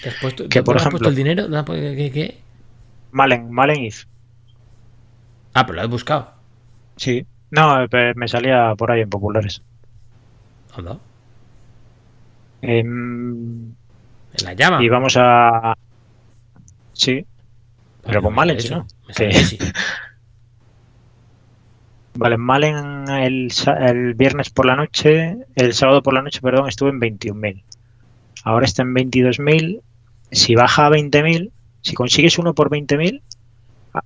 [0.01, 1.49] ¿Te has puesto, Que, ¿te por has ejemplo- puesto el dinero?
[1.49, 2.37] ¿No has puesto- ¿Qué, qué?
[3.11, 4.05] Malen, Malen If.
[5.53, 6.31] Ah, pero lo has buscado.
[6.95, 7.25] Sí.
[7.51, 9.61] No, eh, me salía por ahí en populares.
[10.75, 10.97] Anda.
[12.61, 13.75] Em, En
[14.43, 14.83] la llama.
[14.83, 15.75] y vamos a.
[16.93, 17.25] Sí,
[18.03, 18.85] pero con Malen, no.
[19.15, 19.57] Que- Messi.
[22.15, 23.49] Vale, Malen el,
[23.79, 27.63] el viernes por la noche, el sábado por la noche, perdón, estuvo en 21.000.
[28.43, 29.81] Ahora está en 22.000.
[30.31, 31.51] Si baja a 20.000,
[31.81, 33.21] si consigues uno por 20.000,
[33.93, 34.03] a-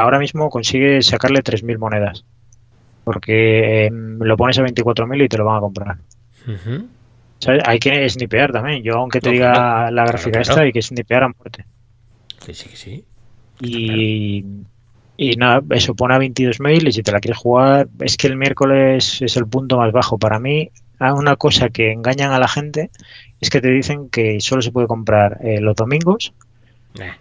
[0.00, 2.24] ahora mismo consigues sacarle 3.000 monedas.
[3.04, 5.98] Porque em, lo pones a 24.000 y te lo van a comprar.
[7.64, 8.82] Hay que snipear también.
[8.82, 10.42] Yo, aunque te No, diga claro, la gráfica claro.
[10.42, 11.66] esta, hay que snipear a muerte.
[12.40, 13.04] Sí, que sí.
[13.60, 14.44] Y,
[15.16, 18.36] y nada, eso pone a 22.000 y si te la quieres jugar, es que el
[18.36, 20.18] miércoles es el punto más bajo.
[20.18, 22.90] Para mí, hay una cosa que engañan a la gente
[23.40, 26.34] es que te dicen que solo se puede comprar eh, los domingos
[26.98, 27.12] Eh,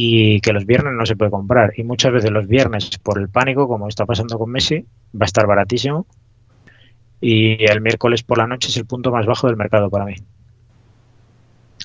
[0.00, 1.72] y que los viernes no se puede comprar.
[1.76, 5.24] Y muchas veces los viernes, por el pánico, como está pasando con Messi, va a
[5.24, 6.06] estar baratísimo.
[7.20, 10.14] Y el miércoles por la noche es el punto más bajo del mercado para mí.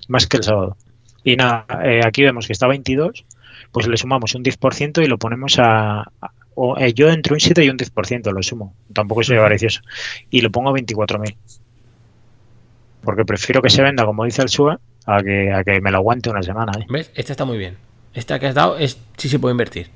[0.10, 0.78] Más que el sábado.
[1.24, 3.26] Y nada, eh, aquí vemos que está a 22,
[3.72, 6.02] pues le sumamos un 10% y lo ponemos a...
[6.02, 8.76] a- o, eh, yo entre un 7 y un 10% lo sumo.
[8.94, 9.82] Tampoco soy avaricioso.
[10.30, 11.36] Y lo pongo a 24.000.
[13.04, 15.98] Porque prefiero que se venda, como dice el SUA, a que, a que me lo
[15.98, 16.74] aguante una semana.
[16.80, 16.86] ¿eh?
[16.90, 17.12] ¿Ves?
[17.16, 17.76] Esta está muy bien.
[18.14, 19.90] Esta que has dado es sí se puede invertir.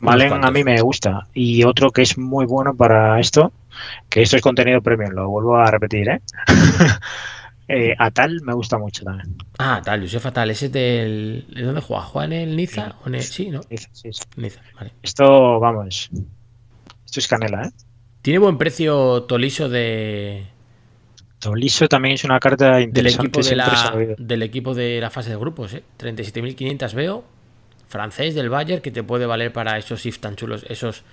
[0.00, 1.26] Malen a mí me gusta.
[1.34, 3.52] Y otro que es muy bueno para esto,
[4.08, 6.20] que esto es contenido premium, lo vuelvo a repetir, ¿eh?
[7.72, 9.36] Eh, Atal me gusta mucho también.
[9.60, 10.50] Ah, tal, Josef Fatal.
[10.50, 11.46] Ese es del.
[11.54, 12.02] ¿De dónde juega?
[12.02, 12.96] ¿Juega en el Niza?
[13.04, 13.62] ¿O en el- Sí, ¿no?
[13.62, 14.22] Sí, sí, sí.
[14.34, 14.90] Niza, vale.
[15.04, 16.10] Esto, vamos,
[17.06, 17.70] esto es canela, ¿eh?
[18.22, 20.46] Tiene buen precio Toliso de,
[21.38, 23.26] Toliso también es una carta del, interesante.
[23.40, 25.84] equipo de la, del equipo de la fase de grupos, ¿eh?
[25.96, 27.24] 37.500 veo.
[27.90, 31.04] Francés del Bayern que te puede valer para esos if tan chulos, esos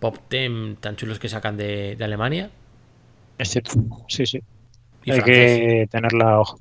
[0.00, 2.50] pop 10 tan chulos que sacan de, de Alemania.
[3.38, 3.72] Es cierto,
[4.08, 4.42] sí, sí.
[5.04, 5.62] Y Hay francés.
[5.80, 6.58] que tenerla ojo.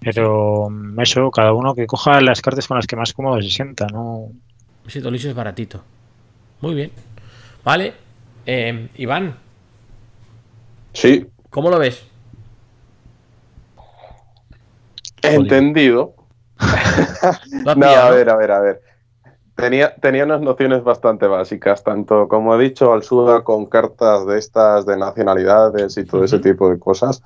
[0.00, 3.50] Pero mm, eso, cada uno que coja las cartas con las que más cómodo se
[3.50, 4.30] sienta, ¿no?
[4.86, 5.84] Ese Toliso es baratito.
[6.60, 6.92] Muy bien.
[7.64, 7.94] Vale.
[8.46, 9.36] Eh, Iván,
[10.92, 12.04] Sí, ¿cómo lo ves?
[15.22, 16.14] entendido.
[17.64, 18.16] ¿Lo has No, pillado, a no?
[18.16, 18.82] ver, a ver, a ver.
[19.54, 24.38] Tenía, tenía unas nociones bastante básicas, tanto como he dicho al Suda con cartas de
[24.38, 27.22] estas de nacionalidades y todo ese tipo de cosas,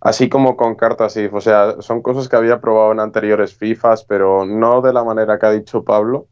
[0.00, 1.34] así como con cartas IF.
[1.34, 5.38] O sea, son cosas que había probado en anteriores FIFAs, pero no de la manera
[5.38, 6.28] que ha dicho Pablo,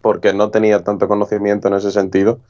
[0.00, 2.40] porque no tenía tanto conocimiento en ese sentido.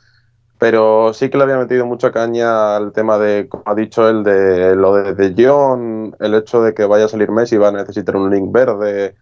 [0.59, 4.25] Pero sí que le había metido mucha caña al tema de, como ha dicho él,
[4.25, 7.73] de lo de, de John, el hecho de que vaya a salir Messi va a
[7.73, 9.15] necesitar un link verde.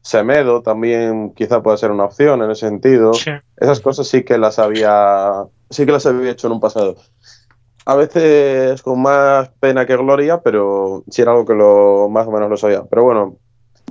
[0.00, 3.12] Semedo también quizá pueda ser una opción en ese sentido.
[3.12, 3.32] Sí.
[3.56, 6.96] Esas cosas sí que las había, sí que las había hecho en un pasado.
[7.84, 12.30] A veces con más pena que gloria, pero sí era algo que lo más o
[12.30, 12.84] menos lo sabía.
[12.84, 13.36] Pero bueno,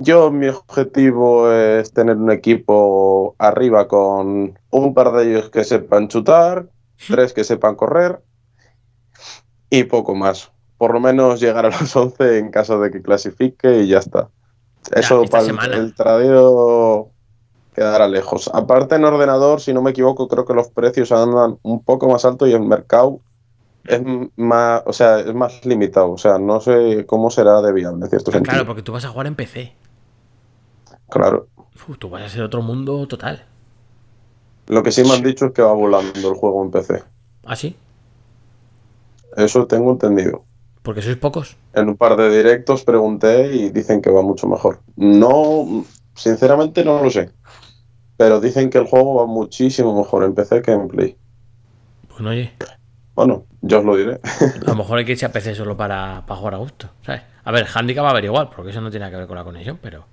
[0.00, 6.08] yo mi objetivo es tener un equipo arriba con un par de ellos que sepan
[6.08, 6.66] chutar,
[7.06, 8.20] tres que sepan correr
[9.70, 10.50] y poco más.
[10.76, 14.28] Por lo menos llegar a los 11 en caso de que clasifique y ya está.
[14.92, 15.76] Eso para el, semana.
[15.76, 17.10] el tradeo
[17.74, 18.50] quedará lejos.
[18.52, 22.24] Aparte en ordenador, si no me equivoco, creo que los precios andan un poco más
[22.24, 23.20] altos y el mercado
[23.84, 24.02] es
[24.36, 26.12] más, o sea, es más limitado.
[26.12, 29.08] O sea, no sé cómo será de viable en cierto claro, porque tú vas a
[29.08, 29.74] jugar en PC.
[31.08, 31.48] Claro.
[31.56, 33.44] Uf, tú vas a ser otro mundo total.
[34.68, 37.02] Lo que sí me han dicho es que va volando el juego en PC.
[37.44, 37.74] ¿Ah, sí?
[39.36, 40.44] Eso tengo entendido.
[40.82, 41.56] Porque sois pocos.
[41.74, 44.80] En un par de directos pregunté y dicen que va mucho mejor.
[44.96, 45.84] No,
[46.14, 47.30] sinceramente no lo sé.
[48.16, 51.16] Pero dicen que el juego va muchísimo mejor en PC que en Play.
[52.10, 52.52] Bueno, oye,
[53.14, 54.14] Bueno, yo os lo diré.
[54.66, 57.22] a lo mejor hay que irse a PC solo para, para jugar a gusto, ¿sabes?
[57.44, 59.44] A ver, Handicap va a haber igual, porque eso no tiene que ver con la
[59.44, 60.04] conexión, pero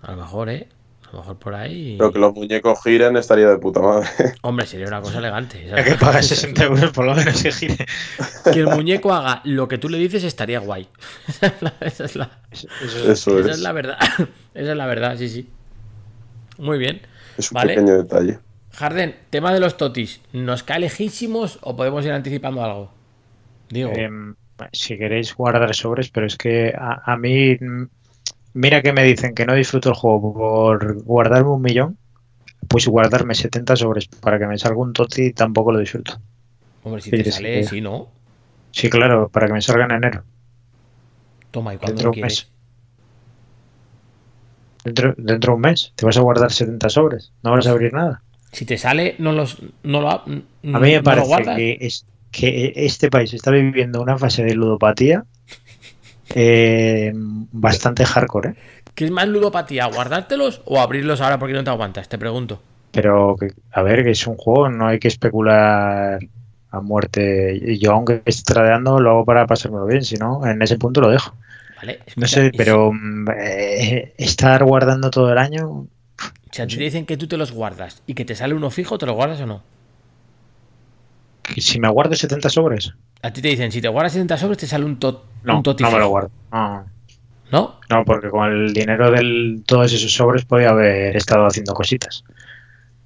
[0.00, 0.68] a lo mejor, ¿eh?
[1.12, 1.96] A lo mejor por ahí...
[1.98, 4.08] Pero que los muñecos giren estaría de puta madre.
[4.42, 5.70] Hombre, sería una cosa elegante.
[5.74, 7.76] Hay que pagar 60 euros por lo menos que gire.
[8.50, 10.88] Que el muñeco haga lo que tú le dices estaría guay.
[11.80, 13.56] Esa es la, Eso- eso- Eso esa es.
[13.56, 13.98] es la verdad.
[14.54, 15.48] Esa es la verdad, sí, sí.
[16.58, 17.02] Muy bien.
[17.36, 17.74] Es un Vale.
[17.74, 18.38] pequeño detalle.
[18.72, 20.22] Jarden, tema de los totis.
[20.32, 22.90] ¿Nos cae lejísimos o podemos ir anticipando algo?
[23.68, 24.34] Digo, Em,
[24.72, 27.56] si queréis guardar sobres, pero es que a, a mí,
[28.54, 31.98] mira que me dicen que no disfruto el juego por guardarme un millón,
[32.68, 36.20] pues guardarme 70 sobres para que me salga un toti tampoco lo disfruto.
[36.84, 37.62] hombre, si te sale, sí.
[37.62, 38.08] sí, ¿no?
[38.72, 40.24] Sí, claro, para que me salga en enero.
[41.52, 42.42] Toma, ¿y cuándo Dentro lo de un quieres?
[42.42, 42.52] mes.
[44.84, 47.92] Dentro, dentro de un mes, te vas a guardar 70 sobres, no vas a abrir
[47.92, 48.22] nada.
[48.52, 52.06] Si te sale, no los no lo, ha- A mí no me parece que, es,
[52.30, 55.24] que este país está viviendo una fase de ludopatía
[56.30, 58.54] eh, bastante hardcore, ¿eh?
[58.94, 59.86] ¿Qué es más ludopatía?
[59.86, 62.08] ¿Guardártelos o abrirlos ahora porque no te aguantas?
[62.08, 62.60] Te pregunto.
[62.90, 63.36] Pero,
[63.72, 66.18] a ver, que es un juego, no hay que especular
[66.70, 67.78] a muerte.
[67.78, 71.10] Yo, aunque esté tradeando, lo hago para pasármelo bien, si no, en ese punto lo
[71.10, 71.34] dejo.
[71.76, 72.00] ¿Vale?
[72.16, 75.88] No sé, pero mm, eh, estar guardando todo el año,
[76.50, 78.54] Si, si a ti te dicen que tú te los guardas y que te sale
[78.54, 79.62] uno fijo, ¿te lo guardas o no?
[81.60, 82.92] Si me guardo 70 sobres,
[83.22, 85.62] A ti te dicen, si te guardas 70 sobres, te sale un, tot, no, un
[85.80, 86.30] no me lo guardo.
[86.50, 86.86] No,
[87.50, 87.80] ¿No?
[87.90, 92.24] no, porque con el dinero de todos esos sobres podía haber estado haciendo cositas.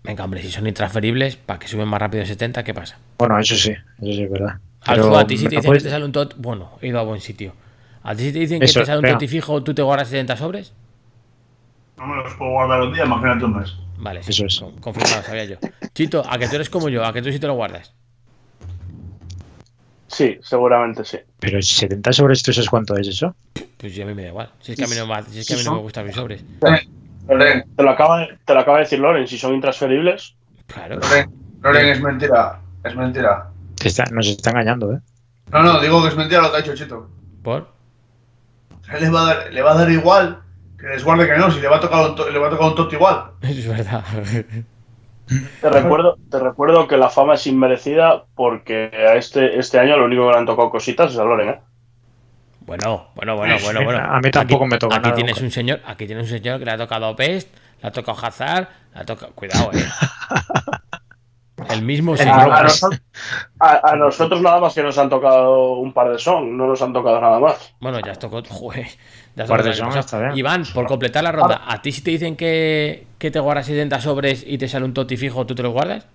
[0.04, 2.96] Venga, hombre, si son intransferibles, para que suben más rápido de 70, ¿qué pasa?
[3.18, 3.80] Bueno, eso sí, eso
[4.12, 4.60] sí es verdad.
[4.86, 7.00] Pero a ti si te dicen puedes- que te sale un tot, bueno, he ido
[7.00, 7.54] a buen sitio.
[8.04, 9.18] A ti si te dicen Eso, que te sale un venga.
[9.18, 10.72] toti fijo, ¿tú te guardas 70 sobres?
[11.98, 13.74] No me los puedo guardar un día, imagínate un mes.
[13.98, 14.60] Vale, sí, Eso es.
[14.60, 15.56] con- confirmado, sabía yo.
[15.94, 17.94] Chito, a que tú eres como yo, a que tú sí te lo guardas.
[20.08, 21.18] Sí, seguramente sí.
[21.40, 23.34] Pero 70 sobres, ¿tú sabes cuánto es eso?
[23.76, 24.50] Pues yo a mí me da igual.
[24.60, 26.06] Si es que a mí no me, si es que a mí no me gustan
[26.06, 26.44] mis sobres.
[27.28, 30.36] Loren, Te lo acaba de, te lo acaba de decir Loren, si son intransferibles.
[30.68, 30.96] Claro.
[31.00, 31.30] Loren,
[31.62, 32.60] Loren, es mentira.
[32.84, 33.50] Es mentira.
[33.74, 35.00] Te está- nos está engañando, ¿eh?
[35.52, 37.10] No, no, digo que es mentira lo que ha hecho Chito.
[37.42, 37.68] ¿Por?
[38.92, 40.40] Él le va a dar, le va a dar igual
[40.78, 42.50] que les guarde que no, si le va a tocar un, to- le va a
[42.50, 43.24] tocar un toto igual.
[43.42, 44.04] Es verdad.
[45.60, 50.04] Te recuerdo, te recuerdo que la fama es inmerecida porque a este, este año lo
[50.04, 51.60] único que le han tocado cositas es a Loren, ¿eh?
[52.60, 53.98] Bueno, bueno, bueno, bueno, bueno.
[54.04, 55.44] A mí tampoco Aquí- me toca Aquí nada tienes nunca.
[55.46, 57.48] un señor, aquí tienes un señor que le ha tocado Pest,
[57.82, 59.32] le ha tocado Hazard, le ha tocado.
[59.34, 59.84] Cuidado, eh.
[61.70, 62.52] El mismo A, señor.
[62.52, 63.00] a nosotros,
[63.60, 66.82] a- a nosotros nada más que nos han tocado un par de son, no nos
[66.82, 67.74] han tocado nada más.
[67.80, 68.42] Bueno, ya has tocado.
[68.48, 68.86] Joder.
[70.34, 74.00] Iván, por completar la ronda, ¿a ti si te dicen que, que te guardas 70
[74.00, 76.06] sobres y te sale un toti fijo, tú te los guardas?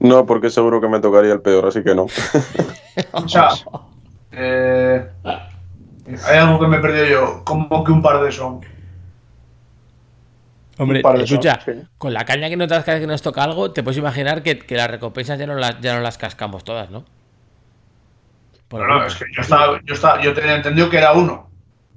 [0.00, 2.06] No, porque seguro que me tocaría el peor, así que no.
[3.12, 3.50] O sea,
[4.32, 5.08] eh,
[6.26, 7.42] hay algo que me he perdido yo.
[7.44, 8.60] ¿Cómo que un par de son?
[10.76, 11.88] Hombre, escucha, son, sí.
[11.98, 14.42] con la caña que nos das cada vez que nos toca algo, te puedes imaginar
[14.42, 17.04] que, que las recompensas ya no las, ya no las cascamos todas, ¿no?
[18.68, 21.49] Por No, no, es que yo estaba, yo estaba, yo tenía entendido que era uno.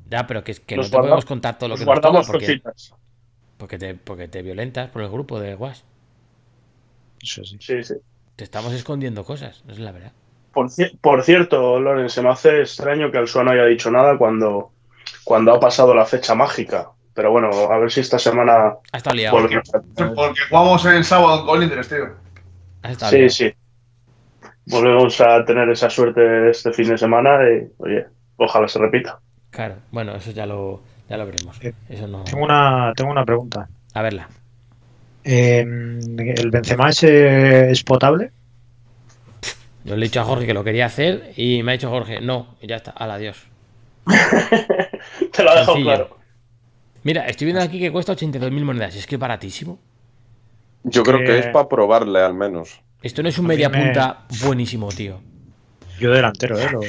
[0.09, 2.21] Ya, pero que, que no Nos te podemos guardamos- contar todo lo que nos toca
[2.21, 2.93] porque, cositas.
[3.57, 5.85] porque, te, porque te violentas por el grupo de WhatsApp.
[7.21, 7.57] Eso sí.
[7.59, 7.95] Sí, sí.
[8.35, 10.11] Te estamos escondiendo cosas, es la verdad.
[10.53, 14.17] Por, ci- por cierto, Loren, se me hace extraño que Alsua no haya dicho nada
[14.17, 14.71] cuando,
[15.23, 16.89] cuando ha pasado la fecha mágica.
[17.15, 19.37] Pero bueno, a ver si esta semana Ha estado liado.
[19.37, 19.61] Porque
[20.49, 22.15] jugamos en sábado en Colindres, tío.
[22.81, 23.29] Ha estado Sí, liado.
[23.29, 23.53] sí.
[24.65, 28.05] Volvemos a tener esa suerte este fin de semana y, oye,
[28.37, 29.19] ojalá se repita.
[29.53, 31.57] Claro, bueno, eso ya lo, ya lo veremos.
[31.63, 32.23] Eh, Eso no.
[32.23, 33.69] Tengo una, tengo una pregunta.
[33.93, 34.27] A verla.
[35.23, 38.31] Eh, ¿El Benzema es, eh, es potable?
[39.85, 42.19] Yo le he dicho a Jorge que lo quería hacer y me ha dicho Jorge,
[42.19, 43.37] no, y ya está, al adiós.
[45.31, 46.17] Te lo ha dejado claro.
[47.03, 49.77] Mira, estoy viendo aquí que cuesta 82.000 monedas, es que es baratísimo.
[50.83, 52.81] Yo creo que- que es para probarle al menos.
[53.01, 55.19] Esto no es un media me- punta buenísimo, tío.
[55.99, 56.69] Yo delantero, ¿eh?
[56.71, 56.81] Lo-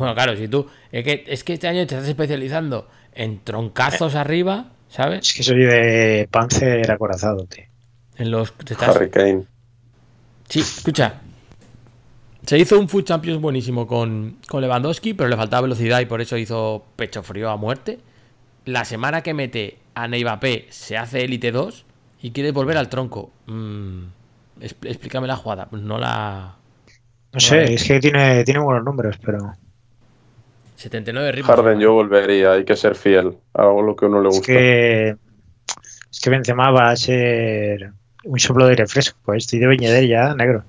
[0.00, 0.66] Bueno, claro, si tú.
[0.90, 5.28] Es que, es que este año te estás especializando en troncazos arriba, ¿sabes?
[5.28, 7.64] Es que soy de panzer acorazado, tío.
[8.16, 8.52] En los.
[8.54, 9.44] Te estás, Harry Kane.
[10.48, 11.20] Sí, escucha.
[12.46, 16.20] Se hizo un Food Champions buenísimo con, con Lewandowski, pero le faltaba velocidad y por
[16.20, 17.98] eso hizo pecho frío a muerte.
[18.64, 21.84] La semana que mete a Neyvapé se hace Elite 2
[22.22, 23.30] Y quiere volver al tronco.
[23.46, 24.04] Mm,
[24.60, 25.68] expl- explícame la jugada.
[25.72, 26.56] No la.
[27.32, 29.52] No sé, es que tiene, tiene buenos números, pero
[30.80, 31.54] 79 ritmos.
[31.56, 34.52] Harden, yo volvería, hay que ser fiel a lo que a uno le es gusta.
[34.52, 35.08] que
[36.10, 37.92] es que Benzema va a ser
[38.24, 39.34] un soplo de aire fresco.
[39.34, 40.64] Estoy de Beñeder ya, negro.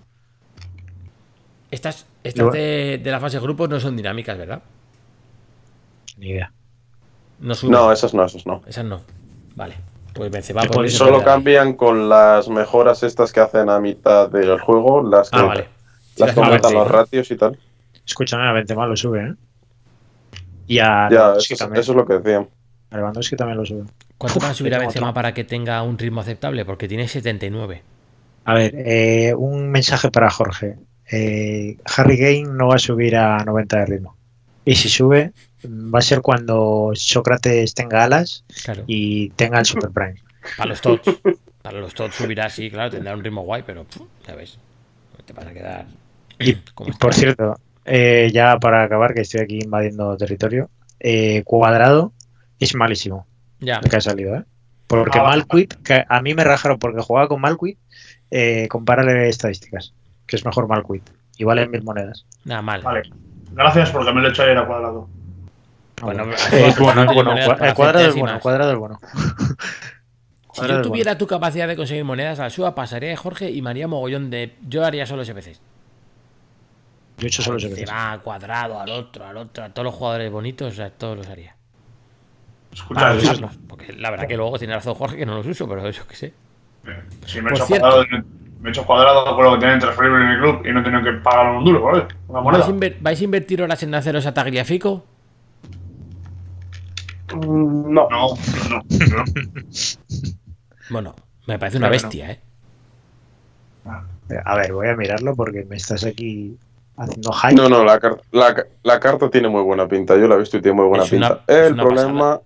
[1.71, 4.61] Estas, estas de, de la fase de grupos no son dinámicas, ¿verdad?
[6.17, 6.51] Ni idea.
[7.39, 8.61] No esas no, esas no.
[8.67, 9.01] Esas no.
[9.55, 9.75] Vale.
[10.13, 10.63] Pues Benzema.
[10.63, 15.37] Se Solo cambian con las mejoras estas que hacen a mitad del juego, las que,
[15.39, 15.67] Ah, vale.
[16.17, 16.97] Las que aumentan cambian, los ¿no?
[16.97, 17.57] ratios y tal.
[18.05, 19.33] Escúchame, a Benzema lo sube, ¿eh?
[20.71, 21.81] Y a Ya, Lewandowski eso, también.
[21.81, 22.47] eso es lo que decían.
[22.91, 23.83] A Lewandowski también lo sube.
[24.17, 25.13] ¿Cuánto van a subir a Benzema otro.
[25.15, 26.63] para que tenga un ritmo aceptable?
[26.65, 27.81] Porque tiene 79.
[28.45, 30.77] A ver, eh, un mensaje para Jorge.
[31.11, 34.15] Eh, Harry Kane no va a subir a 90 de ritmo.
[34.63, 35.31] Y si sube,
[35.65, 38.83] va a ser cuando Sócrates tenga alas Claro.
[38.87, 40.15] y tenga el Super Prime.
[40.57, 41.09] Para los tots.
[41.61, 44.57] Para los tots subirá, sí, claro, tendrá un ritmo guay, pero pff, ya ves.
[45.25, 45.85] Te vas a quedar.
[46.39, 46.53] Y,
[46.99, 52.13] por cierto, eh, ya para acabar, que estoy aquí invadiendo territorio, eh, Cuadrado
[52.59, 53.25] es malísimo
[53.59, 53.79] Ya.
[53.81, 54.43] lo que ha salido, ¿eh?
[54.87, 57.77] Porque Ah, Malquit, que a mí me rajaron porque jugaba con Malquit,
[58.29, 59.93] eh, compárale estadísticas,
[60.27, 61.09] que es mejor Malquit.
[61.37, 62.25] Y vale mil monedas.
[62.43, 62.81] Nada mal.
[62.81, 63.03] Vale.
[63.53, 65.07] Gracias porque me lo he hecho ayer a cuadrado.
[66.01, 67.35] Bueno, Eh, es bueno, no es bueno.
[67.37, 68.13] El cuadrado es centésimas.
[68.21, 68.99] bueno, el cuadrado es bueno.
[70.53, 73.61] Si yo tuviera tu capacidad de conseguir monedas a la suba, pasaría de Jorge y
[73.61, 74.53] me haría mogollón de.
[74.67, 75.61] Yo haría solo SPCs.
[77.21, 79.93] Yo he hecho solo Se ese va cuadrado, al otro, al otro, a todos los
[79.93, 81.55] jugadores bonitos, o sea, todos los haría.
[82.73, 83.13] Escucha.
[83.67, 86.15] Porque la verdad que luego tiene razón Jorge que no los uso, pero eso que
[86.15, 86.33] sé.
[87.27, 87.87] si me he hecho cierto.
[87.87, 88.05] cuadrado,
[88.59, 90.83] me he hecho cuadrado con lo que tienen transferible en el club y no he
[90.83, 92.07] tenido que pagar un duro, ¿vale?
[92.27, 92.65] Una moneda.
[92.65, 95.05] ¿Vais a, inver- vais a invertir horas en haceros a Tagliafico?
[97.35, 98.07] Mm, No.
[98.09, 98.27] No,
[98.69, 99.23] no, no.
[100.89, 101.13] Bueno,
[101.45, 102.39] me parece una Claro bestia, ¿eh?
[104.45, 106.57] A ver, voy a mirarlo porque me estás aquí
[106.97, 107.55] haciendo hype.
[107.55, 110.15] No, no, la, car- la, ca- la carta tiene muy buena pinta.
[110.17, 111.41] Yo la he visto y tiene muy buena Es pinta.
[111.47, 112.39] El problema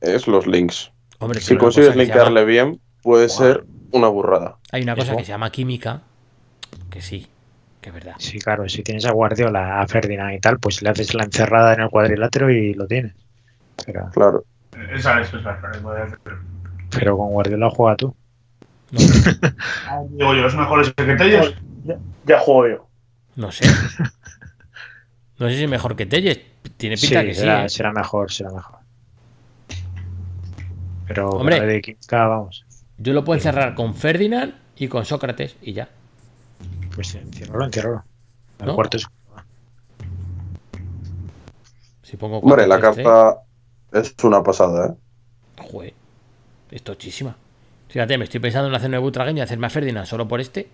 [0.00, 0.92] es los links.
[1.18, 4.56] Hombre, Si consigues llama- bien, puede ser una burrada.
[4.72, 5.16] Hay una cosa Eso.
[5.18, 6.02] que se llama química,
[6.90, 7.26] que sí,
[7.80, 8.14] que es verdad.
[8.18, 11.74] Sí, claro, si tienes a Guardiola, a Ferdinand y tal, pues le haces la encerrada
[11.74, 13.14] en el cuadrilátero y lo tienes.
[13.84, 14.44] Pero, Claro.
[14.94, 15.50] Esa es, esa
[16.06, 16.14] es.
[16.90, 18.14] pero con Guardiola juega tú.
[18.92, 21.54] Digo yo, ¿es mejor ese que Telles?
[22.26, 22.86] Ya juego yo.
[23.36, 23.64] No sé.
[25.38, 26.38] No sé si es mejor que Telles.
[26.76, 27.40] Tiene pinta Sí, que sí.
[27.40, 27.68] será, ¿eh?
[27.70, 28.76] será mejor, será mejor.
[31.08, 31.58] Pero Hombre.
[31.64, 32.66] de 15K, vamos.
[32.98, 35.88] Yo lo puedo encerrar con Ferdinand y con Sócrates y ya.
[36.94, 38.04] Pues enciérralo, enciérralo.
[38.58, 38.74] El ¿No?
[38.74, 39.06] cuarto es.
[42.02, 43.36] Si pongo Hombre, la 4-3-3, carta
[43.92, 44.94] es una pasada, ¿eh?
[45.62, 45.94] Joder,
[46.70, 47.34] es tochísima.
[47.88, 50.68] Fíjate, me estoy pensando en hacerme Butragueño y hacerme a Ferdinand solo por este.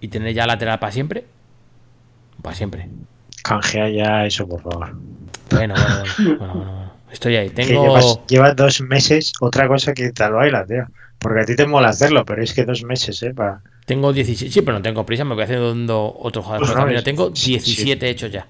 [0.00, 1.24] Y tener ya lateral para siempre.
[2.42, 2.88] Para siempre.
[3.42, 4.94] Canjea ya eso, por favor.
[5.50, 6.14] Bueno, bueno, bueno.
[6.38, 6.90] bueno, bueno, bueno.
[7.12, 7.50] Estoy ahí.
[7.50, 7.82] Tengo.
[7.82, 10.84] llevas, llevas dos meses, otra cosa que tal baila, tío.
[11.18, 13.34] Porque a ti te mola hacerlo, pero es que dos meses, ¿eh?
[13.34, 13.60] Para...
[13.84, 14.50] Tengo 17.
[14.52, 15.24] Sí, pero no tengo prisa.
[15.24, 18.46] Me voy haciendo otro jugador Pues por no, es- Tengo sí, 17 hechos ya.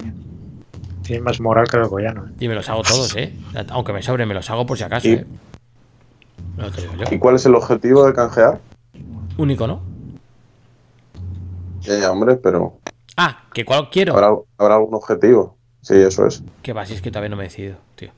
[1.03, 2.31] Tienes más moral que el Goyano, ¿eh?
[2.39, 3.33] Y me los hago todos, ¿eh?
[3.71, 5.27] Aunque me sobre, me los hago por si acaso, Y- ¿eh?
[6.57, 7.15] No te.
[7.15, 8.61] ¿Y cuál es el objetivo de canjear?
[9.37, 9.81] Único, ¿no?
[11.81, 12.79] Ya, ya, hombre, pero
[13.17, 14.15] Ah, que cuál quiero.
[14.15, 15.57] habrá, habrá algún objetivo.
[15.83, 16.43] Sí, eso es.
[16.63, 18.11] Que va, si es que todavía no me he decidido, tío.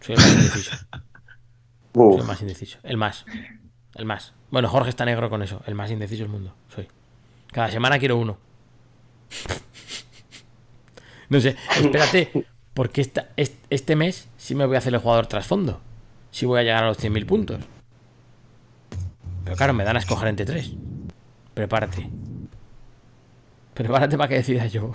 [0.00, 0.76] Soy el más indeciso.
[1.94, 2.78] Soy el más indeciso.
[2.82, 3.24] El más.
[3.94, 4.32] El más.
[4.50, 5.60] Bueno, Jorge está negro con eso.
[5.66, 6.54] El más indeciso del mundo.
[6.74, 6.88] Soy.
[7.52, 8.38] Cada semana quiero uno.
[11.28, 11.56] No sé.
[11.80, 12.46] Espérate.
[12.74, 15.80] Porque esta, est- este mes sí me voy a hacer el jugador trasfondo.
[16.30, 17.60] Sí voy a llegar a los 100.000 puntos.
[19.44, 20.72] Pero claro, me dan a escoger entre tres.
[21.54, 22.10] Prepárate.
[23.74, 24.92] Prepárate para que decida yo.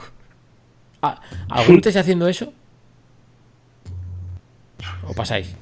[1.01, 2.53] Ah, ¿Alguno estáis haciendo eso?
[5.07, 5.55] ¿O pasáis?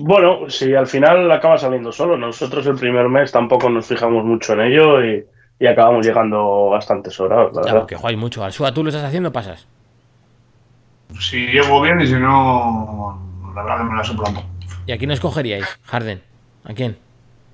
[0.00, 2.16] Bueno, si al final acaba saliendo solo.
[2.16, 5.24] Nosotros el primer mes tampoco nos fijamos mucho en ello y,
[5.58, 7.78] y acabamos llegando bastante sobrados, la verdad.
[7.80, 8.44] porque jugáis mucho.
[8.44, 9.32] Al Sua, ¿tú lo estás haciendo?
[9.32, 9.66] Pasas.
[11.18, 13.20] Si llego bien y si no,
[13.54, 14.42] la verdad que me la suplanto.
[14.86, 15.66] ¿Y a quién escogeríais?
[15.84, 16.22] Harden.
[16.64, 16.96] ¿A quién?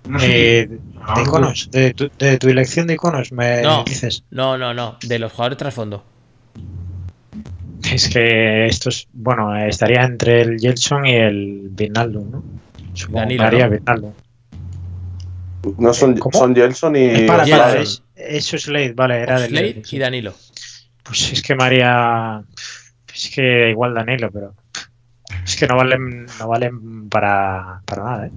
[0.08, 0.60] No sé.
[0.60, 3.84] Eh, de iconos, de tu, de tu elección de iconos, me No.
[3.84, 4.24] dices.
[4.30, 4.96] No, no, no.
[5.06, 6.04] De los jugadores trasfondo.
[7.92, 12.42] Es que estos, bueno, estaría entre el Gelson y el Vinaldo, ¿no?
[12.94, 13.68] Supongo Danilo, que haría
[15.78, 15.92] ¿no?
[15.94, 16.36] Son, ¿Cómo?
[16.38, 17.00] son Jelson y.
[17.04, 17.60] Eh, para, Gelson.
[17.66, 20.34] para, es- eso es Slade, vale, era del Slade y Danilo.
[21.04, 22.42] Pues es que María.
[23.14, 24.54] Es que igual Danilo, pero.
[25.44, 28.30] Es que no valen, no valen para, para nada, ¿eh?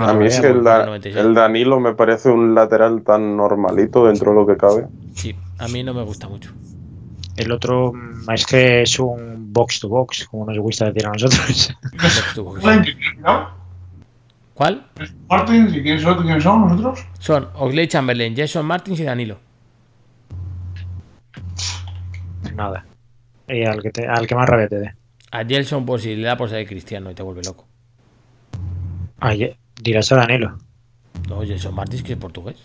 [0.00, 1.16] A mí es que el, Da- 96.
[1.26, 4.86] el Danilo me parece un lateral tan normalito dentro de lo que cabe.
[5.14, 6.52] Sí, a mí no me gusta mucho.
[7.36, 11.10] El otro mm, es que es un box to box, como nos gusta decir a
[11.12, 11.76] nosotros.
[11.92, 12.62] Box to box.
[13.18, 13.48] ¿No?
[14.54, 14.86] ¿Cuál?
[15.28, 17.06] Martins, ¿y quiénes son, quiénes son nosotros?
[17.20, 19.38] Son Oxley Chamberlain, Jason Martins y Danilo.
[22.54, 22.84] nada.
[23.48, 24.94] Y al que, te- al que más rabia te dé.
[25.30, 27.66] A Gelson por si le da por ser cristiano y te vuelve loco.
[29.20, 30.58] Ay, dirás a Danilo.
[31.28, 32.56] No, Gelson Martins que es portugués.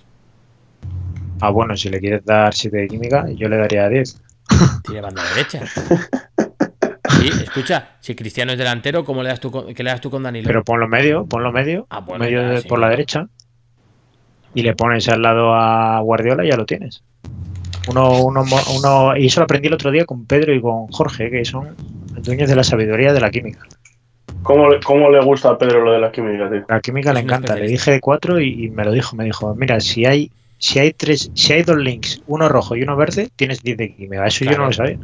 [1.41, 4.21] Ah, bueno, si le quieres dar 7 de química, yo le daría 10.
[4.85, 5.61] Tiene banda derecha.
[7.19, 10.09] Sí, escucha, si Cristiano es delantero, ¿cómo le das tú con, ¿qué le das tú
[10.09, 10.47] con Danilo?
[10.47, 12.67] Pero ponlo medio, ponlo medio, Ah, bueno, medio ya, de- sí.
[12.67, 13.27] por la derecha.
[14.55, 17.03] Y le pones al lado a Guardiola y ya lo tienes.
[17.89, 18.45] Uno, uno,
[18.77, 21.75] uno, y eso lo aprendí el otro día con Pedro y con Jorge, que son
[22.21, 23.59] dueños de la sabiduría de la química.
[24.43, 26.65] ¿Cómo, le- ¿Cómo le gusta a Pedro lo de la química, tío?
[26.67, 27.55] La química le encanta.
[27.55, 29.15] Le dije cuatro y, y me lo dijo.
[29.15, 32.83] Me dijo, mira, si hay, si hay tres, si hay dos links, uno rojo y
[32.83, 34.25] uno verde, tienes 10 de química.
[34.27, 34.97] Eso yo no lo sabía.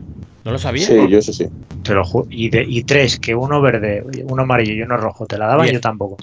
[0.46, 0.86] ¿No lo sabía?
[0.86, 1.48] Sí, yo eso sí.
[1.84, 5.38] Te lo y, de, y tres, que uno verde, uno amarillo y uno rojo, te
[5.38, 5.74] la daban, Diez.
[5.76, 6.18] yo tampoco.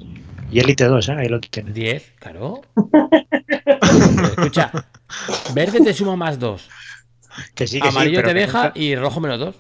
[0.51, 1.13] Y Elite 2, ¿eh?
[1.19, 1.75] ahí lo tienes.
[1.75, 2.61] 10, claro.
[4.31, 4.71] Escucha,
[5.55, 6.69] verde te suma más 2.
[7.55, 9.55] Que sí, que sí, Amarillo pero te deja y rojo menos 2.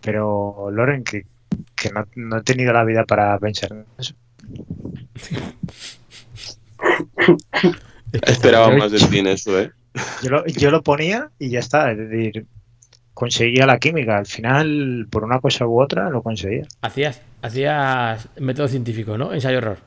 [0.00, 1.24] Pero, Loren, que,
[1.74, 4.14] que no, no he tenido la vida para pensar en eso.
[8.26, 9.70] Esperaba Yo- más de ti en eso, ¿eh?
[10.22, 11.90] Yo lo, yo lo ponía y ya está.
[11.90, 12.46] Es decir,
[13.14, 14.18] conseguía la química.
[14.18, 16.66] Al final, por una cosa u otra, lo conseguía.
[16.82, 19.32] Hacías, hacías método científico, ¿no?
[19.32, 19.78] Ensayo error.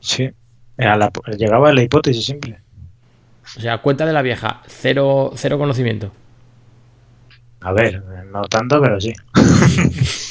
[0.00, 0.30] Sí.
[0.76, 2.58] La- llegaba a la hipótesis simple.
[3.56, 6.10] O sea, cuenta de la vieja, cero, cero conocimiento.
[7.60, 8.02] A ver,
[8.32, 9.12] no tanto, pero sí.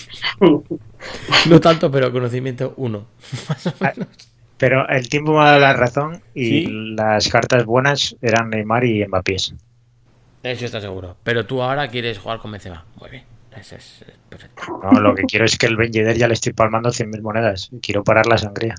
[1.49, 3.05] No tanto, pero conocimiento 1.
[4.57, 6.67] Pero el tiempo me ha dado la razón y ¿Sí?
[6.95, 9.35] las cartas buenas eran Neymar y Mbappé.
[9.35, 11.17] Eso está seguro.
[11.23, 12.85] Pero tú ahora quieres jugar con Benzema.
[12.99, 13.23] Muy bien.
[13.57, 14.79] Eso es eh, perfecto.
[14.81, 17.69] No, lo que quiero es que el Ben Yedder ya le estoy palmando 100.000 monedas.
[17.81, 18.75] Quiero parar la sangría.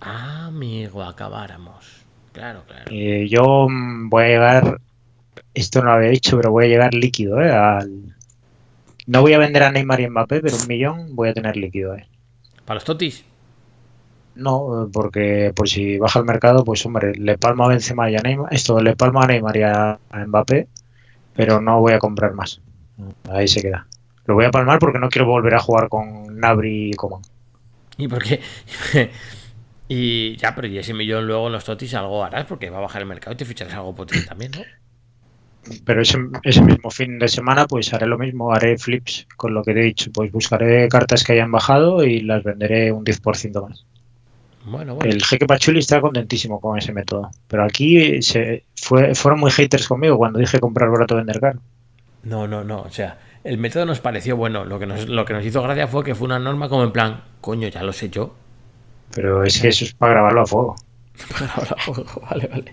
[0.00, 2.04] Ah, amigo, acabáramos.
[2.32, 2.90] Claro, claro.
[2.90, 4.80] Y yo mm, voy a llegar,
[5.54, 7.50] esto no lo había dicho, pero voy a llegar líquido, ¿eh?
[7.50, 8.15] Al-
[9.06, 11.94] No voy a vender a Neymar y Mbappé, pero un millón voy a tener líquido,
[11.94, 12.08] ¿eh?
[12.64, 13.24] ¿Para los totis?
[14.34, 18.20] No, porque por si baja el mercado, pues hombre, le palmo a Benzema y a
[18.20, 20.68] Neymar, esto le palmo a Neymar y a, a Mbappé,
[21.34, 22.60] pero no voy a comprar más.
[23.30, 23.86] Ahí se queda.
[24.26, 27.22] Lo voy a palmar porque no quiero volver a jugar con Nabri y Coman.
[27.96, 28.40] ¿Y por qué?
[29.88, 32.82] y ya, pero y ese millón luego en los totis algo harás porque va a
[32.82, 34.62] bajar el mercado y te ficharás algo potente también, ¿no?
[35.84, 39.62] Pero ese, ese mismo fin de semana, pues haré lo mismo, haré flips con lo
[39.62, 40.10] que te he dicho.
[40.12, 43.84] Pues buscaré cartas que hayan bajado y las venderé un 10% más.
[44.64, 45.10] Bueno, bueno.
[45.10, 47.30] El jeque Pachuli está contentísimo con ese método.
[47.46, 51.60] Pero aquí se fue, fueron muy haters conmigo cuando dije comprar barato, vender caro.
[52.24, 52.82] No, no, no.
[52.82, 54.64] O sea, el método nos pareció bueno.
[54.64, 56.92] Lo que nos, lo que nos hizo gracia fue que fue una norma como en
[56.92, 58.34] plan, coño, ya lo sé yo.
[59.14, 60.76] Pero es que eso es para grabarlo a fuego.
[62.28, 62.72] vale, vale.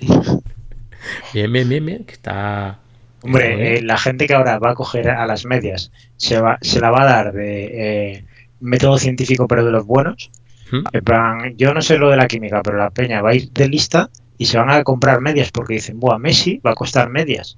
[1.33, 2.05] Bien, bien, bien, bien.
[2.05, 2.79] Que está.
[3.23, 6.81] Hombre, eh, la gente que ahora va a coger a las medias se, va, se
[6.81, 8.25] la va a dar de eh,
[8.59, 10.29] método científico, pero de los buenos.
[10.71, 10.83] ¿Mm?
[10.91, 13.49] En plan, yo no sé lo de la química, pero la peña va a ir
[13.51, 17.09] de lista y se van a comprar medias porque dicen, Buah, Messi va a costar
[17.09, 17.57] medias.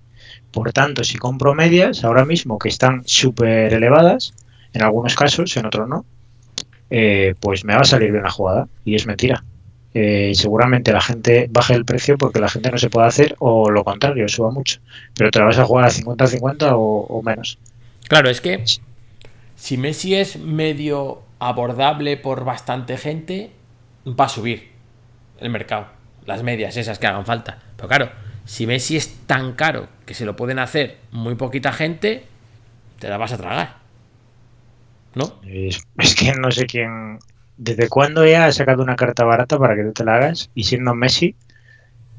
[0.52, 4.34] Por tanto, si compro medias ahora mismo que están súper elevadas,
[4.74, 6.06] en algunos casos, en otros no,
[6.92, 8.68] eh, pues me va a salir bien la jugada.
[8.84, 9.44] Y es mentira.
[9.98, 13.72] Eh, seguramente la gente baje el precio porque la gente no se puede hacer o
[13.72, 14.82] lo contrario, suba mucho.
[15.16, 17.58] Pero te la vas a jugar a 50-50 o, o menos.
[18.10, 18.62] Claro, es que
[19.56, 23.52] si Messi es medio abordable por bastante gente,
[24.06, 24.70] va a subir
[25.40, 25.88] el mercado.
[26.26, 27.60] Las medias esas que hagan falta.
[27.78, 28.10] Pero claro,
[28.44, 32.26] si Messi es tan caro que se lo pueden hacer muy poquita gente,
[33.00, 33.78] te la vas a tragar.
[35.14, 35.40] ¿No?
[35.46, 37.20] Es, es que no sé quién.
[37.58, 40.50] ¿Desde cuándo ya ha sacado una carta barata para que tú te la hagas?
[40.56, 41.36] Y siendo Messi,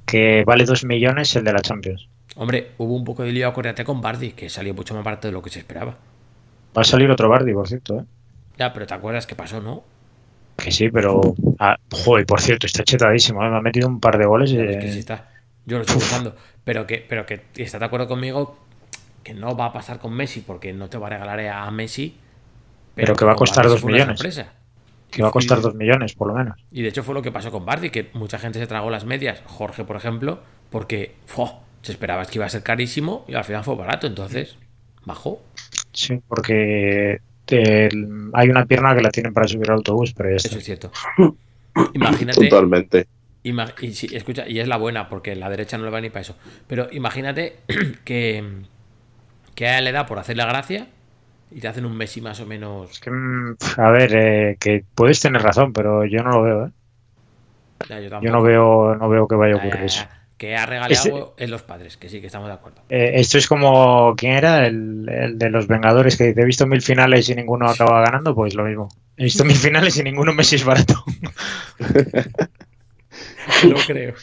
[0.06, 2.08] que vale 2 millones el de la Champions.
[2.36, 5.32] Hombre, hubo un poco de lío acuérdate con Bardi, que salió mucho más barato de
[5.32, 5.96] lo que se esperaba.
[6.76, 8.04] Va a salir otro Bardi, por cierto, ¿eh?
[8.58, 9.84] Ya, pero te acuerdas qué pasó, ¿no?
[10.56, 11.20] Que sí, pero.
[11.58, 13.44] Ah, joder, por cierto, está chetadísimo.
[13.44, 13.50] ¿eh?
[13.50, 14.52] Me ha metido un par de goles.
[14.52, 15.28] Eh, ves que sí está.
[15.66, 16.34] Yo lo estoy buscando.
[16.64, 18.58] Pero que, pero que está de acuerdo conmigo
[19.22, 22.16] que no va a pasar con Messi, porque no te va a regalar a Messi.
[22.94, 24.18] Pero que va a costar Bardi dos fue una millones.
[24.18, 24.52] sorpresa.
[25.10, 26.58] Que va a costar Y- 2 millones, por lo menos.
[26.70, 29.04] Y de hecho fue lo que pasó con Bardi, que mucha gente se tragó las
[29.04, 29.42] medias.
[29.46, 31.14] Jorge, por ejemplo, porque
[31.82, 34.56] se esperaba que iba a ser carísimo y al final fue barato, entonces
[35.04, 35.40] bajó.
[35.92, 40.36] Sí, porque el- hay una pierna que la tienen para subir al autobús, pero ya
[40.36, 40.48] está.
[40.48, 40.90] Eso es cierto.
[41.94, 42.48] Imagínate.
[42.48, 43.06] Totalmente.
[43.44, 46.10] ima- y, sí, escucha, y es la buena, porque la derecha no le va ni
[46.10, 46.34] para eso.
[46.66, 47.58] Pero imagínate
[48.04, 48.42] que,
[49.54, 50.88] que a él le da por hacer la gracia
[51.50, 52.90] y te hacen un Messi más o menos.
[52.90, 56.66] Es que, mm, a ver, eh, que puedes tener razón, pero yo no lo veo,
[56.66, 56.70] ¿eh?
[57.88, 59.86] Ya, yo, no veo, no veo que vaya a Ya, ya, ocurrir ya.
[59.86, 60.06] eso.
[60.38, 60.92] Que ha regalado
[61.36, 62.82] Ese- en los padres, que sí, que estamos de acuerdo.
[62.90, 64.66] Eh, esto es como, ¿quién era?
[64.66, 68.34] El, el de los Vengadores que dice, he visto mil finales y ninguno acaba ganando,
[68.34, 68.88] pues lo mismo.
[69.16, 71.02] He visto mil finales y ninguno Messi es barato.
[73.68, 74.14] No creo.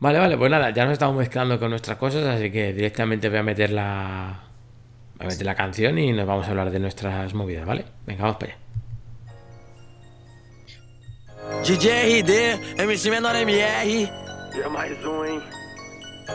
[0.00, 3.38] Vale, vale, pues nada, ya nos estamos mezclando con nuestras cosas, así que directamente voy
[3.38, 4.40] a meter la.
[5.20, 7.84] Voy a meter la canción y nos vamos a hablar de nuestras movidas, ¿vale?
[8.06, 8.60] Venga, vamos para allá.
[11.62, 14.08] DJ RD, MC Menor MR.
[14.54, 15.42] E é mais um, hein?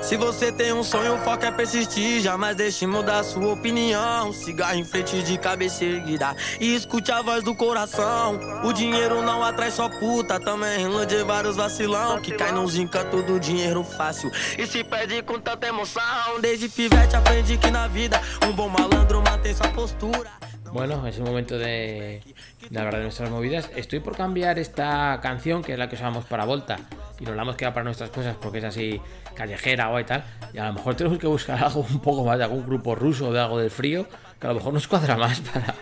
[0.02, 2.22] Se você tem um sonho, o foco é persistir.
[2.22, 4.32] Jamais deixe mudar sua opinião.
[4.32, 6.36] Cigarro em frente de cabeça erguida.
[6.60, 8.40] E escute a voz do coração.
[8.64, 10.40] O dinheiro não atrai só puta.
[10.40, 12.22] Também ilude vários vacilão.
[12.22, 14.32] Que cai nos encantos do dinheiro fácil.
[14.58, 16.40] E se perde com tanta emoção.
[16.40, 20.55] Desde pivete aprende que na vida um bom malandro mantém sua postura.
[20.76, 22.22] Bueno, es el momento de,
[22.70, 23.72] de hablar de nuestras movidas.
[23.78, 26.76] Estoy por cambiar esta canción, que es la que usamos para Volta,
[27.18, 29.00] y nos la hemos quedado para nuestras cosas porque es así
[29.36, 30.26] callejera o y tal.
[30.54, 33.30] Y a lo mejor tenemos que buscar algo un poco más de algún grupo ruso
[33.30, 34.06] o de algo del frío,
[34.38, 35.76] que a lo mejor nos cuadra más para,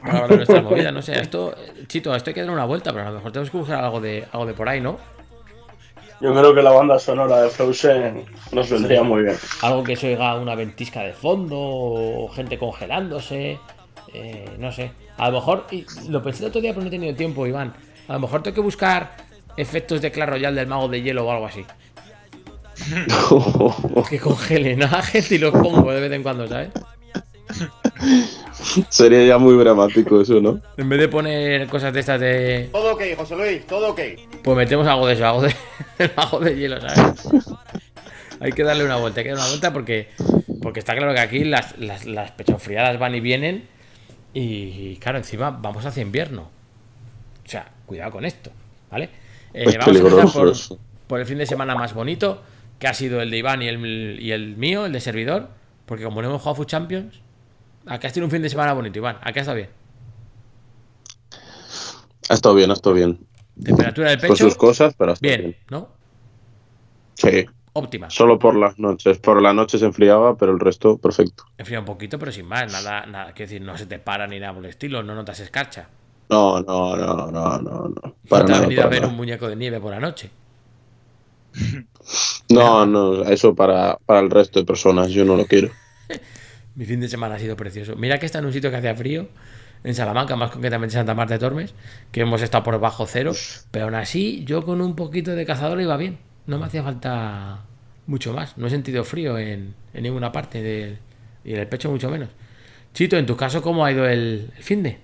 [0.00, 0.92] para hablar de nuestras movidas.
[0.94, 3.32] No sé, esto, eh, Chito, esto hay que dar una vuelta, pero a lo mejor
[3.32, 4.96] tenemos que buscar algo de, algo de por ahí, ¿no?
[6.20, 9.36] Yo creo que la banda sonora de Frozen nos vendría muy bien.
[9.62, 13.58] Algo que se oiga una ventisca de fondo, o gente congelándose,
[14.14, 14.92] eh, no sé.
[15.16, 17.74] A lo mejor, y lo pensé el otro día, pero no he tenido tiempo, Iván.
[18.08, 19.16] A lo mejor tengo que buscar
[19.56, 21.64] efectos de Clash Royale del mago de hielo o algo así.
[24.08, 26.70] Que congelen a la gente y los pongo de vez en cuando, ¿sabes?
[28.88, 30.60] Sería ya muy dramático eso, ¿no?
[30.76, 32.68] En vez de poner cosas de estas de.
[32.72, 34.00] Todo ok, José Luis, todo ok.
[34.42, 35.54] Pues metemos algo de eso, algo de,
[35.98, 37.28] del mago de hielo, ¿sabes?
[38.40, 40.08] hay que darle una vuelta, hay que darle una vuelta porque,
[40.62, 43.68] porque está claro que aquí las, las, las pechofriadas van y vienen
[44.32, 46.48] y claro, encima vamos hacia invierno.
[47.44, 48.52] O sea, cuidado con esto,
[48.90, 49.10] ¿vale?
[49.52, 50.78] Eh, vamos a empezar
[51.08, 52.40] por, el fin de semana más bonito,
[52.78, 55.48] que ha sido el de Iván y el, y el mío, el de servidor,
[55.86, 57.20] porque como no hemos jugado Food Champions,
[57.86, 59.70] acá has tenido un fin de semana bonito, Iván, acá ha estado bien.
[62.28, 63.18] Ha estado bien, ha estado bien.
[63.60, 65.56] Temperatura del Con pecho, sus cosas, pero ha estado bien, bien.
[65.68, 65.88] ¿no?
[67.14, 67.46] Sí.
[67.72, 68.08] Óptima.
[68.08, 69.18] Solo por las noches.
[69.18, 71.44] Por la noche se enfriaba, pero el resto, perfecto.
[71.58, 74.40] Enfría un poquito, pero sin más, nada, nada, quiero decir, no se te para ni
[74.40, 75.88] nada por el estilo, no notas escarcha.
[76.30, 77.88] No, no, no, no, no, no.
[77.88, 79.06] No Para te ha nada, venido a ver nada.
[79.06, 80.30] un muñeco de nieve por la noche.
[82.48, 85.70] No, no, eso para, para el resto de personas, yo no lo quiero.
[86.74, 87.96] Mi fin de semana ha sido precioso.
[87.96, 89.28] Mira que está en un sitio que hacía frío,
[89.84, 91.74] en Salamanca, más concretamente en Santa Marta de Tormes,
[92.12, 95.80] que hemos estado por bajo cero, pero aún así yo con un poquito de cazador
[95.80, 96.18] iba bien.
[96.50, 97.60] No me hacía falta
[98.06, 98.58] mucho más.
[98.58, 100.98] No he sentido frío en, en ninguna parte del-
[101.44, 102.28] y en el pecho mucho menos.
[102.94, 104.98] Chito, en tu caso, ¿cómo ha ido el, el fin de?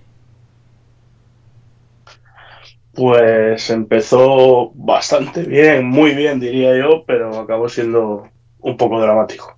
[2.93, 8.27] Pues empezó bastante bien, muy bien diría yo, pero acabó siendo
[8.59, 9.57] un poco dramático.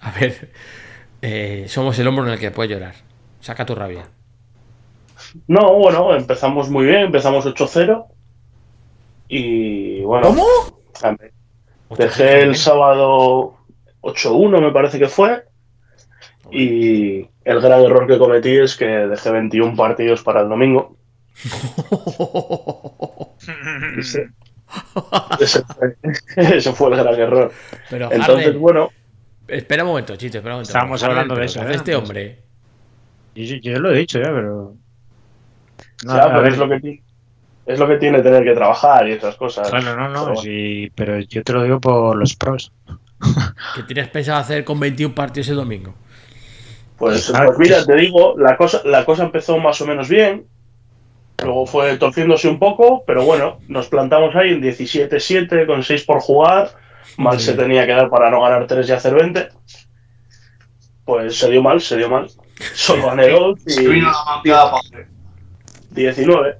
[0.00, 0.50] A ver,
[1.22, 2.94] eh, somos el hombro en el que puedes llorar.
[3.40, 4.08] Saca tu rabia.
[5.46, 8.06] No, bueno, empezamos muy bien, empezamos 8-0
[9.28, 10.46] y bueno, ¿Cómo?
[11.96, 13.56] Dejé el sábado
[14.02, 15.44] 8-1 me parece que fue
[16.50, 20.96] y el gran error que cometí es que dejé 21 partidos para el domingo.
[23.98, 24.30] Ese,
[25.40, 25.96] ese fue,
[26.36, 27.52] ese fue el gran error.
[27.90, 28.90] Pero Entonces, Harden, bueno,
[29.48, 30.70] espera un momento, Chito, espera un momento.
[30.70, 31.76] Estábamos hablando de eso, ¿qué hace ¿eh?
[31.76, 32.42] este hombre?
[33.34, 34.76] Yo, lo he dicho ya, pero.
[36.04, 37.02] No, ya, a pero ver, es lo que
[37.66, 39.68] es lo que tiene tener que trabajar y esas cosas.
[39.70, 42.72] Claro, no, no, Pero- sí, pero yo te lo digo por los pros.
[43.76, 45.94] ¿Qué tienes pensado hacer con 21 partidos el domingo?
[46.98, 47.86] Pues, Ah, pues mira, sí.
[47.86, 50.44] te digo, la cosa, la cosa empezó más o menos bien.
[51.42, 56.20] Luego fue torciéndose un poco, pero bueno, nos plantamos ahí en 17-7 con 6 por
[56.20, 56.70] jugar.
[57.16, 59.48] Mal se tenía que dar para no ganar 3 y hacer 20.
[61.04, 62.28] Pues se dio mal, se dio mal.
[62.74, 65.08] Solo gané 2 Se y vino la manteada padre.
[65.90, 66.56] 19.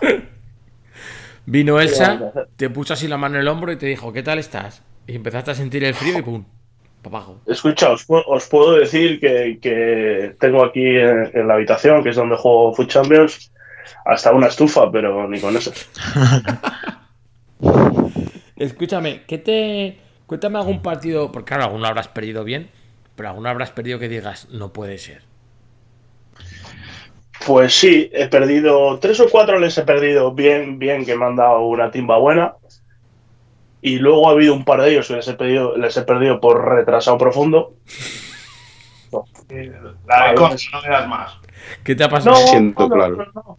[1.46, 4.38] Vino Elsa, te puso así la mano en el hombro y te dijo, ¿qué tal
[4.38, 4.82] estás?
[5.06, 6.44] Y empezaste a sentir el frío y pum,
[7.04, 7.40] abajo.
[7.46, 12.10] Escucha, os, pu- os puedo decir que, que tengo aquí en, en la habitación, que
[12.10, 13.52] es donde juego Food Champions,
[14.06, 15.72] hasta una estufa, pero ni con eso.
[18.56, 19.98] Escúchame, ¿qué te...
[20.26, 22.70] Cuéntame algún partido, porque claro, alguno habrás perdido bien,
[23.14, 25.20] pero alguno habrás perdido que digas, no puede ser.
[27.46, 31.36] Pues sí, he perdido tres o cuatro les he perdido bien, bien, que me han
[31.36, 32.54] dado una timba buena.
[33.82, 36.40] Y luego ha habido un par de ellos que les he, pedido, les he perdido
[36.40, 37.74] por retrasado profundo.
[40.06, 41.38] La de cosas, no digas más.
[41.82, 42.36] ¿Qué te ha pasado?
[42.36, 43.16] No, Siento no, claro.
[43.16, 43.58] no, no.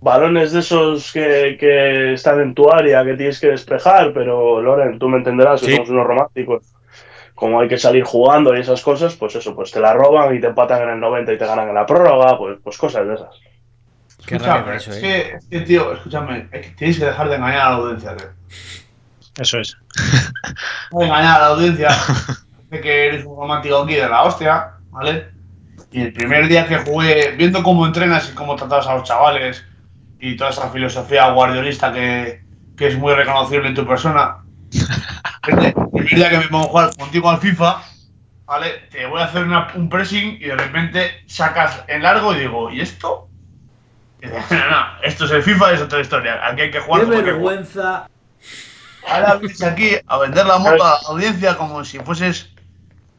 [0.00, 4.98] Balones de esos que, que están en tu área, que tienes que despejar, pero Loren,
[4.98, 5.72] tú me entenderás que Sí.
[5.74, 6.62] somos unos románticos.
[7.38, 10.40] Como hay que salir jugando y esas cosas, pues eso, pues te la roban y
[10.40, 13.14] te empatan en el 90 y te ganan en la prórroga, pues, pues cosas de
[13.14, 13.28] esas.
[14.26, 15.00] Qué Escúchame, eso, es, eh.
[15.00, 18.16] que, es que, tío, escúchame, es que tienes que dejar de engañar a la audiencia,
[18.16, 18.26] tío.
[19.38, 19.76] Eso es.
[19.94, 21.88] Dejar de engañar a la audiencia
[22.70, 25.28] de que eres un romántico aquí de la hostia, ¿vale?
[25.92, 29.64] Y el primer día que jugué, viendo cómo entrenas y cómo tratas a los chavales
[30.18, 32.42] y toda esa filosofía guardiolista que,
[32.76, 34.38] que es muy reconocible en tu persona,
[36.08, 37.82] primer día que me pongo a jugar contigo al FIFA,
[38.46, 38.70] ¿vale?
[38.90, 42.70] Te voy a hacer una- un pressing y de repente sacas en largo y digo,
[42.70, 43.28] ¿y esto?
[44.22, 46.40] Y dices, no, no, esto es el FIFA, es otra historia.
[46.46, 48.08] Aquí hay que jugar ¡Qué vergüenza!
[49.06, 52.50] Ahora vienes aquí a vender la moto a la audiencia como si fueses,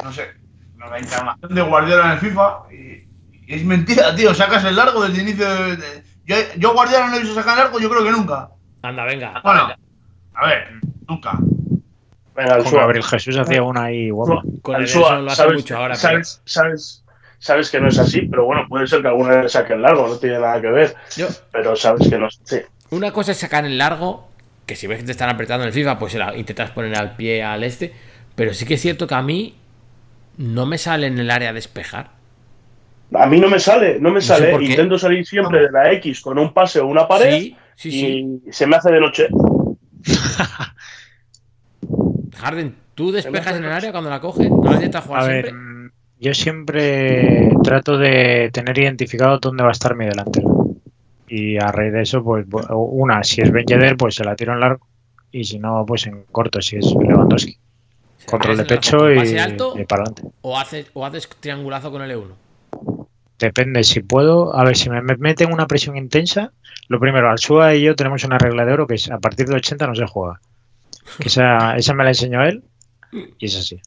[0.03, 0.29] no sé,
[0.77, 2.57] la encarnación de Guardiola en el FIFA.
[2.71, 3.07] Y,
[3.47, 4.33] y es mentira, tío.
[4.35, 5.77] Sacas el largo desde el inicio de.
[5.77, 8.49] de- yo, yo Guardiola no he visto sacar el largo, yo creo que nunca.
[8.83, 9.41] Anda, venga.
[9.43, 9.73] Bueno,
[10.35, 10.67] a ver,
[11.07, 11.31] nunca.
[12.39, 12.73] Venga, el Con.
[12.73, 14.41] Gabriel Jesús hacía una ahí guapa.
[14.61, 15.95] Con el lo hace sabes, mucho ahora.
[15.95, 17.03] pero- sabes, sabes,
[17.37, 20.07] sabes que no es así, pero bueno, puede ser que alguna vez saque el largo,
[20.07, 20.95] no tiene nada que ver.
[21.17, 22.61] Yo, Pero sabes que no es así.
[22.91, 24.29] Una cosa es sacar en largo,
[24.65, 27.15] que si ves que te están apretando en el FIFA, pues la- intentas poner al
[27.15, 27.93] pie al este.
[28.35, 29.55] Pero sí que es cierto que a mí
[30.37, 32.11] no me sale en el área despejar.
[33.13, 34.53] A mí no me sale, no me sale.
[34.63, 38.39] Intento salir siempre de la X con un pase o una pared Sí, sí, sí.
[38.47, 39.27] y se me hace de noche.
[42.39, 44.49] Harden, ¿tú despejas en el área cuando la coges?
[44.49, 45.91] ¿No intentas jugar A ver, siempre?
[46.19, 50.65] yo siempre trato de tener identificado dónde va a estar mi delantero.
[51.27, 54.53] Y a raíz de eso, pues una, si es Ben Yedder, pues se la tiro
[54.53, 54.87] en largo.
[55.31, 57.57] Y si no, pues en corto, si es Lewandowski.
[58.25, 60.23] Control de ¿haces el pecho y, pase alto y para adelante.
[60.41, 62.33] o haces, o haces triangulazo con el E1?
[63.37, 64.55] Depende, si puedo.
[64.55, 66.51] A ver, si me me meten una presión intensa,
[66.87, 69.55] lo primero, Alsua y yo tenemos una regla de oro que es a partir de
[69.55, 70.41] 80 no se juega.
[71.17, 72.63] Esa, esa me la enseñó él
[73.39, 73.81] y es así.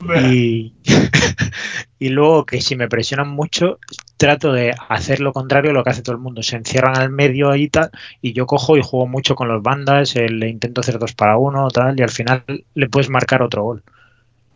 [0.00, 0.74] Y,
[1.98, 3.78] y luego que si me presionan mucho,
[4.16, 6.42] trato de hacer lo contrario a lo que hace todo el mundo.
[6.42, 10.14] Se encierran al medio y tal, y yo cojo y juego mucho con los bandas,
[10.16, 13.62] eh, le intento hacer dos para uno, tal, y al final le puedes marcar otro
[13.64, 13.82] gol.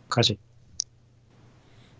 [0.09, 0.39] Casi.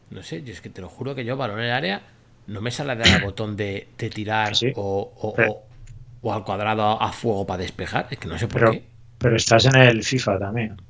[0.09, 2.01] No sé, yo es que te lo juro que yo, balón en el área,
[2.47, 4.71] no me sale de al botón de, de tirar Sí.
[4.75, 5.63] o, o- o-
[6.21, 8.07] o al cuadrado a, a fuego para despejar.
[8.09, 8.83] Es que no sé por Pero, qué.
[9.19, 10.81] Pero estás en el FIFA también.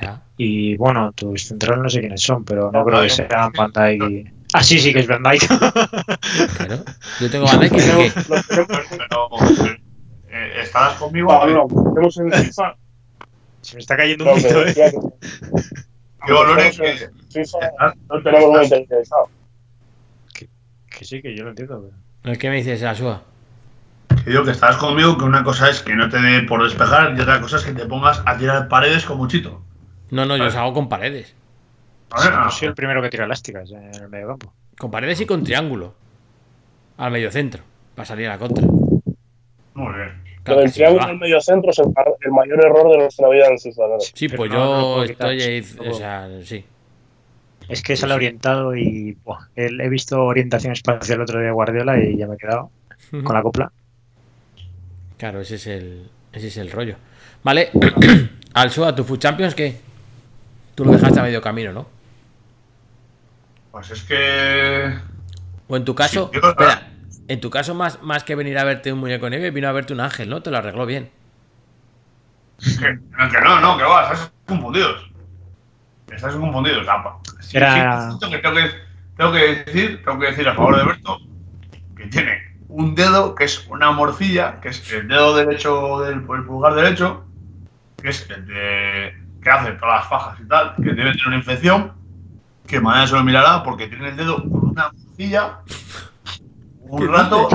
[0.00, 0.22] Ya.
[0.38, 3.14] Y bueno, tus centrales no sé quiénes son, pero no No, creo que no.
[3.14, 4.24] sean Van Dijk y...
[4.54, 5.42] Ah, sí, sí que es Van Dijk.
[6.56, 6.84] Claro.
[7.20, 8.12] Yo tengo Van Dijk y Piqué.
[8.48, 9.28] Pero,
[10.30, 11.28] eh, ¿estarás conmigo?
[11.28, 12.76] Pablo, tenemos en FIFA.
[13.60, 14.74] Se me está cayendo No, un mito, ¿eh?
[14.74, 14.90] que
[16.28, 17.10] Yo, que
[17.44, 17.58] FIFA
[18.08, 19.28] no tenemos muy interesado.
[20.34, 21.90] Que sí, que yo lo entiendo.
[22.22, 23.22] pero- ¿Qué me dices, Asua?
[24.24, 27.14] Que digo que estarás conmigo, que una cosa es que no te dé por despejar
[27.16, 29.62] y otra cosa es que te pongas a tirar paredes como chito.
[30.10, 31.34] No, no, yo os hago con paredes.
[32.10, 32.30] ¿Vale?
[32.44, 34.52] Yo soy el primero que tira elásticas en el medio campo.
[34.78, 35.94] Con paredes y con triángulo.
[36.96, 37.62] Al medio centro.
[37.94, 38.66] Para salir a la contra.
[38.66, 40.20] Muy bien.
[40.44, 40.64] Sí, va.
[40.72, 41.86] triángulo en medio centro es el,
[42.20, 43.82] el mayor error de nuestra vida en FIFA.
[43.88, 44.00] ¿no?
[44.00, 45.64] Sí, Pero pues no, yo estoy ahí.
[45.88, 46.64] O sea, sí.
[47.68, 48.16] Es que Sí, sale sí.
[48.16, 52.26] orientado y buah, el- he visto orientación espacial el otro día de Guardiola y ya
[52.26, 52.70] me he quedado
[53.22, 53.70] con la copla.
[55.20, 56.96] Claro, ese es el, ese es el rollo.
[57.44, 57.70] Vale,
[58.54, 59.78] Alsua, tu Food Champions, ¿qué?
[60.74, 61.86] Tú lo dejaste a medio camino, ¿no?
[63.70, 64.94] Pues es que.
[65.68, 66.88] O en tu caso, Sí, yo- espera,
[67.28, 69.92] en tu caso, más, más que venir a verte un muñeco nieve, vino a verte
[69.92, 70.40] un ángel, ¿no?
[70.42, 71.10] Te lo arregló bien.
[72.58, 75.10] Que, que no, no, que va, estás confundidos.
[76.10, 76.86] Estás confundidos.
[77.40, 78.70] Sí, Era- sí, tengo, que, tengo, que,
[79.18, 81.18] tengo que decir, tengo que decir a favor de Berto
[82.80, 87.24] un dedo que es una morcilla, que es el dedo derecho del el pulgar derecho,
[88.00, 91.36] que es el de, que hace todas las fajas y tal, que debe tener una
[91.36, 91.92] infección,
[92.66, 95.58] que mañana se lo mirará porque tiene el dedo con una morcilla.
[96.80, 97.48] Un rato,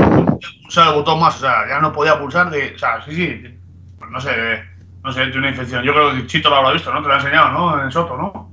[0.64, 2.74] pulsar el botón más, o sea, ya no podía pulsar de.
[2.76, 3.60] O sea, sí, sí.
[3.98, 4.64] Pues no sé,
[5.04, 5.84] no sé, tiene una infección.
[5.84, 7.02] Yo creo que Chito lo habrá visto, ¿no?
[7.02, 7.84] Te lo ha enseñado, ¿no?
[7.84, 8.52] En Soto, ¿no?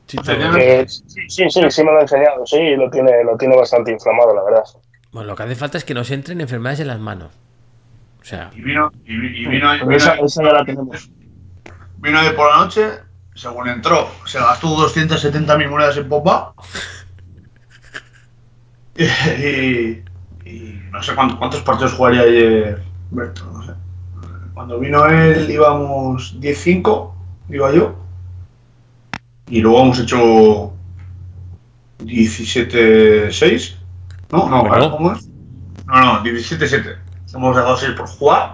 [0.57, 2.45] Eh, sí, sí, sí, sí me lo ha enseñado.
[2.45, 4.63] Sí, lo tiene, lo tiene bastante inflamado, la verdad.
[5.11, 7.31] Bueno, lo que hace falta es que no se entren enfermedades en las manos.
[8.21, 11.09] O sea, Y vino, y, vi- y vino, vino, esa, esa ya la tenemos.
[11.97, 12.87] vino ahí por la noche
[13.33, 16.53] según entró, se gastó 270.000 monedas en popa.
[18.97, 20.03] Y,
[20.45, 23.71] y no sé cuánto- cuántos partidos jugaría ayer Berto, no sé.
[24.53, 27.13] Cuando vino él íbamos 10-5,
[27.49, 27.95] iba yo.
[29.51, 30.73] Y luego hemos hecho
[31.99, 33.75] 17-6.
[34.31, 34.85] No, no, Bueno.
[34.85, 35.27] a ¿cómo es?
[35.85, 36.97] No, no, 17-7.
[37.35, 38.53] Hemos dejado 6 por jugar.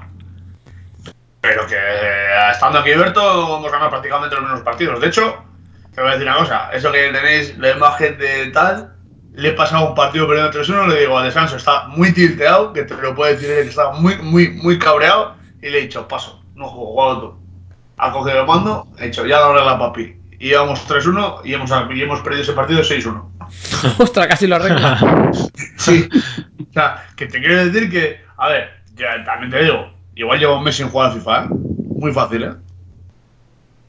[1.41, 4.99] Pero que eh, estando aquí Berto hemos ganado prácticamente los mismos partidos.
[4.99, 5.35] De hecho,
[5.93, 6.71] te voy a decir una cosa.
[6.73, 8.95] Eso que tenéis la imagen de tal,
[9.33, 12.81] le he pasado un partido perdiendo 3-1, le digo al descanso, está muy tilteado, que
[12.81, 15.35] te lo puede decir que está muy, muy, muy cabreado.
[15.61, 17.39] Y le he dicho, paso, no juego, juego tú.
[17.97, 20.16] Ha cogido el mando, he dicho, ya lo arregla papi.
[20.39, 23.23] Y íbamos 3-1 y hemos, y hemos perdido ese partido 6-1.
[23.99, 25.31] Ostras, casi lo arregla.
[25.77, 26.09] Sí.
[26.59, 30.57] O sea, que te quiero decir que, a ver, ya también te digo, igual llevo
[30.57, 31.47] un mes sin jugar al FIFA, ¿eh?
[31.99, 32.53] Muy fácil, ¿eh?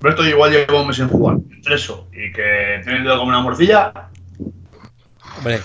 [0.01, 1.39] Berto igual lleva un mes sin jugar.
[1.51, 3.93] Entre eso y que tiene el dedo como una morcilla,
[5.39, 5.61] Hombre,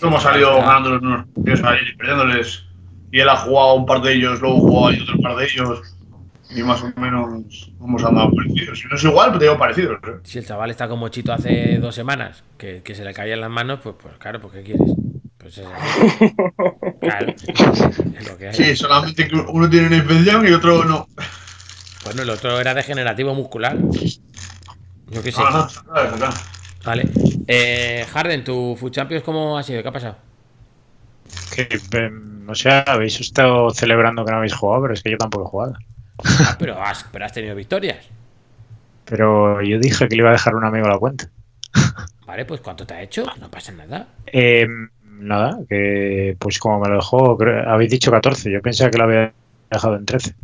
[0.00, 2.64] hemos salido ganando los unos partidos a y perdiéndoles.
[3.10, 5.97] Y él ha jugado un par de ellos, luego jugado ahí otro par de ellos.
[6.50, 8.78] Y más o menos hemos andado parecidos.
[8.78, 9.98] Si no es igual, pero te digo parecidos.
[10.02, 10.20] ¿eh?
[10.24, 13.50] si el chaval está como Chito hace dos semanas, que, que se le caían las
[13.50, 14.90] manos, pues, pues claro, pues ¿qué quieres?
[15.38, 16.34] Pues es así.
[17.00, 18.54] Claro, es lo que hay.
[18.54, 21.06] Sí, solamente que uno tiene una infección y otro no.
[22.04, 23.76] Bueno, el otro era degenerativo muscular.
[25.10, 25.40] Yo qué sé.
[25.44, 26.34] Ah, no, claro, claro.
[26.84, 27.08] Vale.
[27.46, 29.82] Eh, Harden, ¿tu Food Champions cómo ha sido?
[29.82, 30.16] ¿Qué ha pasado?
[31.54, 35.18] Que, em, no sé, habéis estado celebrando que no habéis jugado, pero es que yo
[35.18, 35.74] tampoco he jugado.
[36.24, 38.06] Ah, pero, has, pero has tenido victorias.
[39.04, 41.30] Pero yo dije que le iba a dejar un amigo la cuenta.
[42.26, 43.24] Vale, pues ¿cuánto te ha hecho?
[43.40, 44.08] No pasa nada.
[44.26, 48.98] Em, nada, que pues como me lo dejó, creo- habéis dicho 14, yo pensaba que
[48.98, 49.32] lo había
[49.70, 50.34] dejado en 13.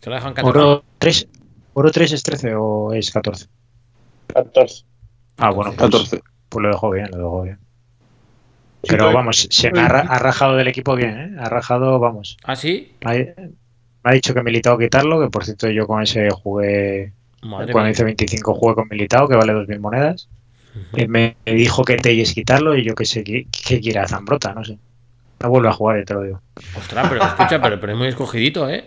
[0.00, 0.58] ¿Te lo dejan 14?
[0.60, 1.28] ¿Oro 3,
[1.74, 3.46] ¿Oro 3 es 13 o es 14?
[4.32, 4.84] 14.
[5.38, 6.22] Ah, bueno, pues, 14.
[6.48, 7.58] pues lo dejó bien, lo dejó bien.
[8.88, 11.36] Pero vamos, se me ha, ha rajado del equipo bien, ¿eh?
[11.40, 12.36] Ha rajado, vamos.
[12.44, 12.94] ¿Ah, sí?
[13.04, 13.34] Me
[14.06, 17.12] ha, me ha dicho que Militao quitarlo, que por cierto yo con ese jugué,
[17.42, 17.92] Madre cuando mía.
[17.92, 20.28] hice 25 jugué con Militao, que vale 2.000 monedas.
[20.94, 24.64] Y me dijo que Telles quitarlo y yo que sé, que, que quiera Zambrota, no
[24.64, 24.78] sé.
[25.40, 26.40] No vuelve a jugar, te lo digo.
[26.76, 28.84] Ostras, pero escucha, pero, pero es muy escogidito, ¿eh?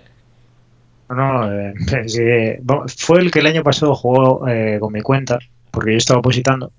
[1.09, 1.73] No, no, eh,
[2.97, 5.39] fue el que el año pasado jugó eh, con mi cuenta,
[5.71, 6.71] porque yo estaba opositando,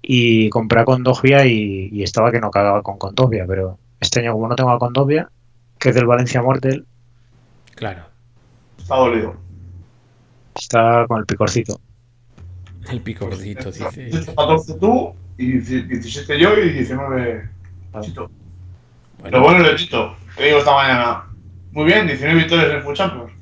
[0.00, 4.32] y compré a Condovia y, y estaba que no cagaba con Condovia, pero este año
[4.32, 5.28] como no tengo a Condovia,
[5.78, 6.86] que es del Valencia Mortel,
[7.74, 8.04] Claro.
[8.78, 9.36] Está dolido.
[10.54, 11.80] está con el picorcito.
[12.90, 14.10] El pico gordito, dice.
[14.36, 17.50] 14 tú, y 17 yo y 19
[18.02, 18.30] Chito.
[19.18, 21.24] Bueno, Lo bueno de Tito, te digo esta mañana.
[21.72, 23.32] Muy bien, 19 victorias en Food Champions.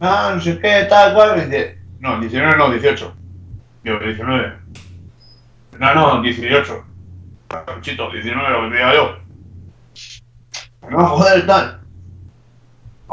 [0.00, 1.48] Ah, no sé qué, tal, cual.
[2.00, 3.14] No, 19 no, 18.
[3.84, 4.52] Digo, 19.
[5.78, 6.84] No, no, 18.
[7.80, 9.18] Chito, 19, lo que te diga yo.
[10.90, 11.81] No, joder, tal.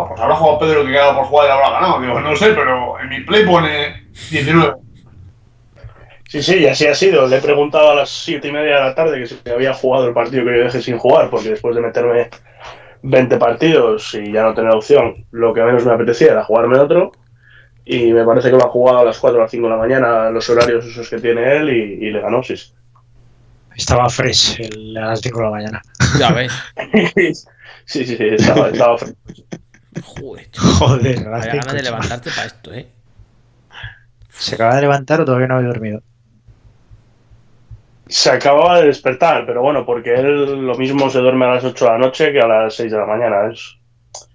[0.02, 2.02] Ah, pues habrá jugado Pedro que queda por jugar y habrá ganado.
[2.02, 4.74] Digo, no sé, pero en mi play pone 19.
[6.30, 7.28] Sí, sí, y así ha sido.
[7.28, 10.08] Le he preguntado a las siete y media de la tarde que si había jugado
[10.08, 12.30] el partido que yo dejé sin jugar, porque después de meterme
[13.02, 17.12] 20 partidos y ya no tener opción, lo que menos me apetecía era jugarme otro.
[17.84, 19.78] Y me parece que lo ha jugado a las 4 o las 5 de la
[19.80, 22.54] mañana, los horarios esos que tiene él, y, y le ganó, sí.
[23.76, 25.82] Estaba fresh el- a las 5 de la mañana.
[26.20, 26.54] ya ves.
[27.86, 29.18] sí, sí, sí, estaba, estaba fresco.
[30.04, 31.30] Joder, Joder, 5.
[31.30, 32.88] ganas de levantarte para esto, ¿eh?
[34.30, 36.02] ¿Se acaba de levantar o todavía no había dormido?
[38.08, 41.86] Se acababa de despertar, pero bueno, porque él lo mismo se duerme a las 8
[41.86, 43.52] de la noche que a las 6 de la mañana.
[43.52, 43.78] Es,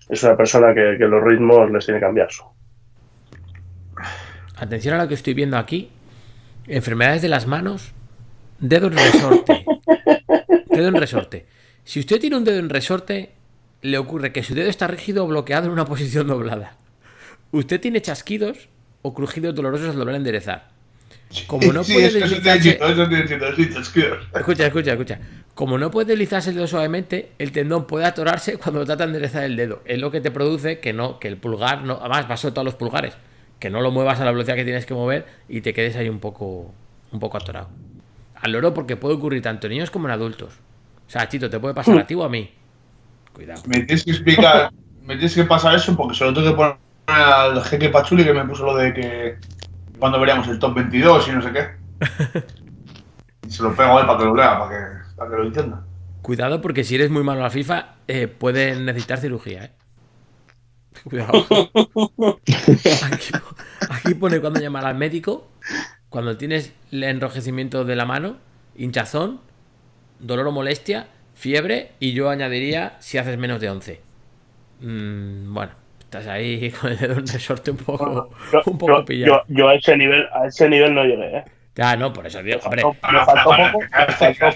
[0.08, 2.28] es una persona que, que los ritmos les tiene que cambiar.
[4.56, 5.90] Atención a lo que estoy viendo aquí.
[6.66, 7.92] Enfermedades de las manos.
[8.58, 9.64] Dedo en resorte.
[10.70, 11.46] Dedo en resorte.
[11.84, 13.34] Si usted tiene un dedo en resorte,
[13.84, 16.78] le ocurre que su dedo está rígido o bloqueado en una posición doblada.
[17.52, 18.70] Usted tiene chasquidos
[19.02, 20.68] o crujidos dolorosos al doblar enderezar.
[21.46, 22.78] Como no sí, puede deslizarse...
[24.34, 25.20] Escucha, escucha, escucha.
[25.54, 29.44] Como no puede deslizarse el dedo suavemente, el tendón puede atorarse cuando trata de enderezar
[29.44, 29.82] el dedo.
[29.84, 31.98] Es lo que te produce que no, que el pulgar no.
[32.00, 33.18] Además, va sobre todos los pulgares.
[33.58, 36.08] Que no lo muevas a la velocidad que tienes que mover y te quedes ahí
[36.08, 36.72] un poco.
[37.12, 37.68] un poco atorado.
[38.36, 40.54] Al loro porque puede ocurrir tanto en niños como en adultos.
[41.06, 42.50] O sea, Chito, te puede pasar a ti o a mí.
[43.34, 43.62] Cuidado.
[43.66, 46.76] Me tienes que explicar, me tienes que pasar eso porque se lo tengo que poner
[47.06, 49.36] al jeque Pachuli que me puso lo de que
[49.98, 52.44] cuando veríamos el top 22 y no sé qué.
[53.46, 55.44] Y se lo pego a él para que lo lea, para que, para que lo
[55.44, 55.84] entienda.
[56.22, 59.72] Cuidado porque si eres muy malo a la FIFA, eh, puede necesitar cirugía, ¿eh?
[61.04, 61.46] Cuidado.
[63.04, 63.32] Aquí,
[63.90, 65.46] aquí pone cuando llamar al médico,
[66.08, 68.38] cuando tienes el enrojecimiento de la mano,
[68.76, 69.40] hinchazón,
[70.20, 71.08] dolor o molestia,
[71.48, 74.00] fiebre y yo añadiría si haces menos de 11.
[74.80, 79.04] Mm, bueno, estás ahí con el dedo en resorte un poco, Yo, un poco yo-
[79.04, 79.44] pillado.
[79.46, 81.44] yo- yo a ese nivel, a ese nivel no llegué, ¿eh?
[81.76, 83.78] Ya, no, por eso digo, hombre, Me faltó poco,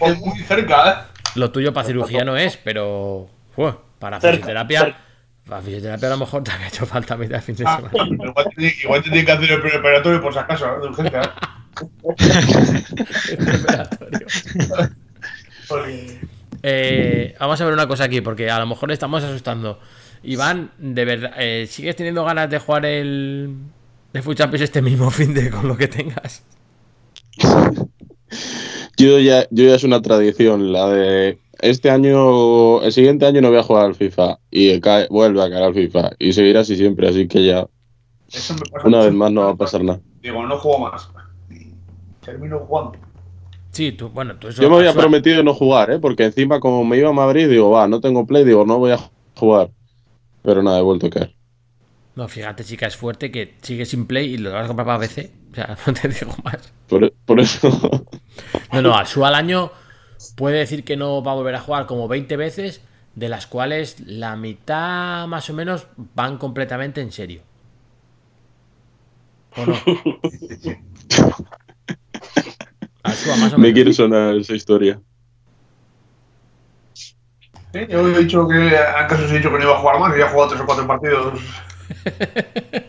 [0.07, 1.21] me muy cerca, ¿eh?
[1.35, 4.99] lo tuyo para cirugía no es, pero uf, para Cerca, fisioterapia, cerca.
[5.47, 8.25] para fisioterapia a lo mejor te había hecho falta mitad de fin de Ah, semana.
[8.25, 10.81] igual, te, igual te tiene que hacer el preoperatorio por si acaso, ¿eh?
[10.81, 11.21] de urgencia.
[11.21, 11.29] ¿eh?
[13.37, 14.27] Preparatorio.
[15.69, 16.19] Porque-
[16.63, 19.79] Eh, vamos a ver una cosa aquí, porque a lo mejor le estamos asustando.
[20.23, 23.55] Iván, de verdad, eh, ¿sigues teniendo ganas de jugar el,
[24.13, 26.45] el Food Champions este mismo fin de con lo que tengas?
[28.97, 33.49] Yo ya, yo ya es una tradición, la de este año, el siguiente año no
[33.51, 36.75] voy a jugar al FIFA y cae- vuelve a caer al FIFA y seguirá así
[36.77, 37.69] siempre, así que ya
[38.85, 40.01] una vez más no va a pasar nada.
[40.21, 41.09] Digo, no juego más.
[42.25, 42.99] Termino jugando.
[43.79, 44.61] Sí, tú, bueno, tú eso.
[44.61, 46.01] Yo me había prometido no jugar, ¿eh?
[46.01, 48.91] porque encima como me iba a Madrid, digo, va, no tengo play, digo, no voy
[48.91, 48.99] a
[49.37, 49.71] jugar.
[50.43, 51.35] Pero nada, he vuelto a caer.
[52.17, 54.99] No, fíjate, chica, es fuerte que sigue sin play y lo vas a comprar para
[54.99, 55.31] PC.
[55.53, 56.73] O sea, no te digo más.
[56.89, 57.71] Por, por eso.
[58.73, 59.71] No, no, al su al año
[60.35, 62.83] puede decir que no va a volver a jugar como 20 veces,
[63.15, 65.87] de las cuales la mitad más o menos
[66.17, 67.43] van completamente en serio.
[69.57, 69.75] ¿O no?
[73.27, 75.01] Más o me quiere sonar esa historia.
[76.95, 80.17] Sí, Yo he dicho que, antes os he dicho que no iba a jugar más
[80.17, 81.39] y ya he jugado tres o cuatro partidos.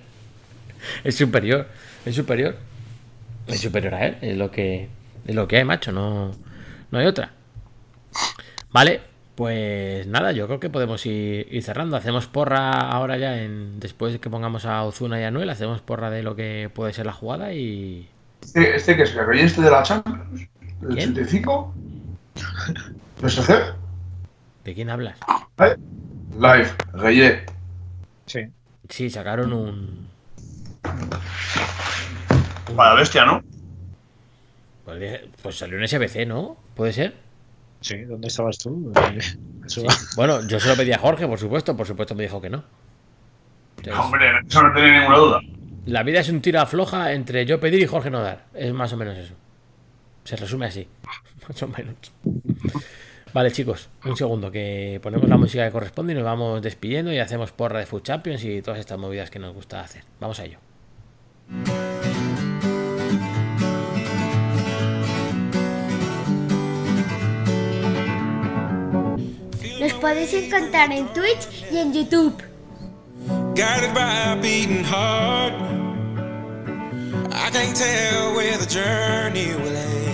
[1.03, 1.67] Es superior,
[2.05, 2.55] es superior.
[3.47, 4.89] Es superior a él, es lo que,
[5.25, 6.31] es lo que hay, macho, no,
[6.91, 7.31] no hay otra.
[8.71, 9.01] Vale,
[9.35, 11.95] pues nada, yo creo que podemos ir, ir cerrando.
[11.95, 15.81] Hacemos porra ahora ya, en después de que pongamos a Ozuna y a Noel, hacemos
[15.81, 18.09] porra de lo que puede ser la jugada y...
[18.41, 20.41] Este, este que es el rey este de la Champions,
[20.81, 21.11] el ¿Quién?
[21.11, 21.73] 85.
[23.21, 23.75] PSG,
[24.63, 25.17] ¿De quién hablas?
[25.59, 25.75] ¿eh?
[26.37, 27.45] Live, Reyé.
[28.25, 28.47] Sí.
[28.87, 30.07] Sí, sacaron un...
[32.75, 33.43] Para bestia, ¿no?
[34.85, 36.57] Pues, pues salió un SBC, ¿no?
[36.75, 37.15] ¿Puede ser?
[37.81, 38.91] Sí, ¿dónde estabas tú?
[40.15, 42.63] Bueno, yo se lo pedí a Jorge, por supuesto, por supuesto me dijo que no.
[43.77, 45.41] Entonces, Hombre, eso no tenía ninguna duda.
[45.85, 48.45] La vida es un tira floja entre yo pedir y Jorge no dar.
[48.53, 49.33] Es más o menos eso.
[50.23, 50.87] Se resume así.
[51.47, 51.95] Más o menos.
[53.33, 57.19] Vale, chicos, un segundo, que ponemos la música que corresponde y nos vamos despidiendo y
[57.19, 60.03] hacemos porra de Food Champions y todas estas movidas que nos gusta hacer.
[60.19, 60.59] Vamos a ello.
[69.79, 72.48] Nos podéis encontrar en Twitch y en YouTube.
[73.55, 75.53] Guided by a beating heart.
[77.31, 80.09] I can't tell where the journey will end.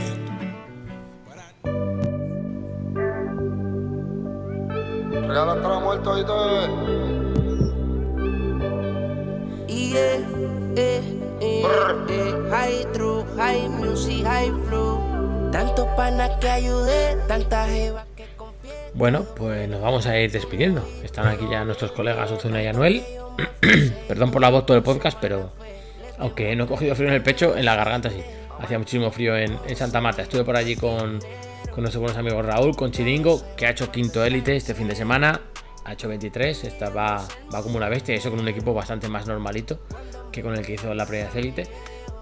[5.29, 6.33] Real hasta la muerte, oíste.
[9.67, 10.19] Yeah,
[10.75, 11.01] eh,
[11.41, 11.63] eh,
[12.09, 14.99] eh, high true, high music, high flow.
[15.51, 18.14] Tantos panas que ayudé, tantas jevas.
[18.95, 20.88] Bueno, pues nos vamos a ir despidiendo.
[21.03, 23.03] Están aquí ya nuestros colegas Ozuna y Anuel.
[24.07, 25.51] Perdón por la voz todo el podcast, pero
[26.17, 28.22] aunque no he cogido frío en el pecho, en la garganta sí.
[28.57, 30.22] Hacía muchísimo frío en, en Santa Marta.
[30.22, 31.19] Estuve por allí con,
[31.72, 34.95] con nuestros buenos amigos Raúl, con Chiringo, que ha hecho quinto élite este fin de
[34.95, 35.41] semana.
[35.84, 39.27] Ha hecho 23, esta va, va como una bestia, eso con un equipo bastante más
[39.27, 39.77] normalito
[40.31, 41.67] que con el que hizo la primera élite.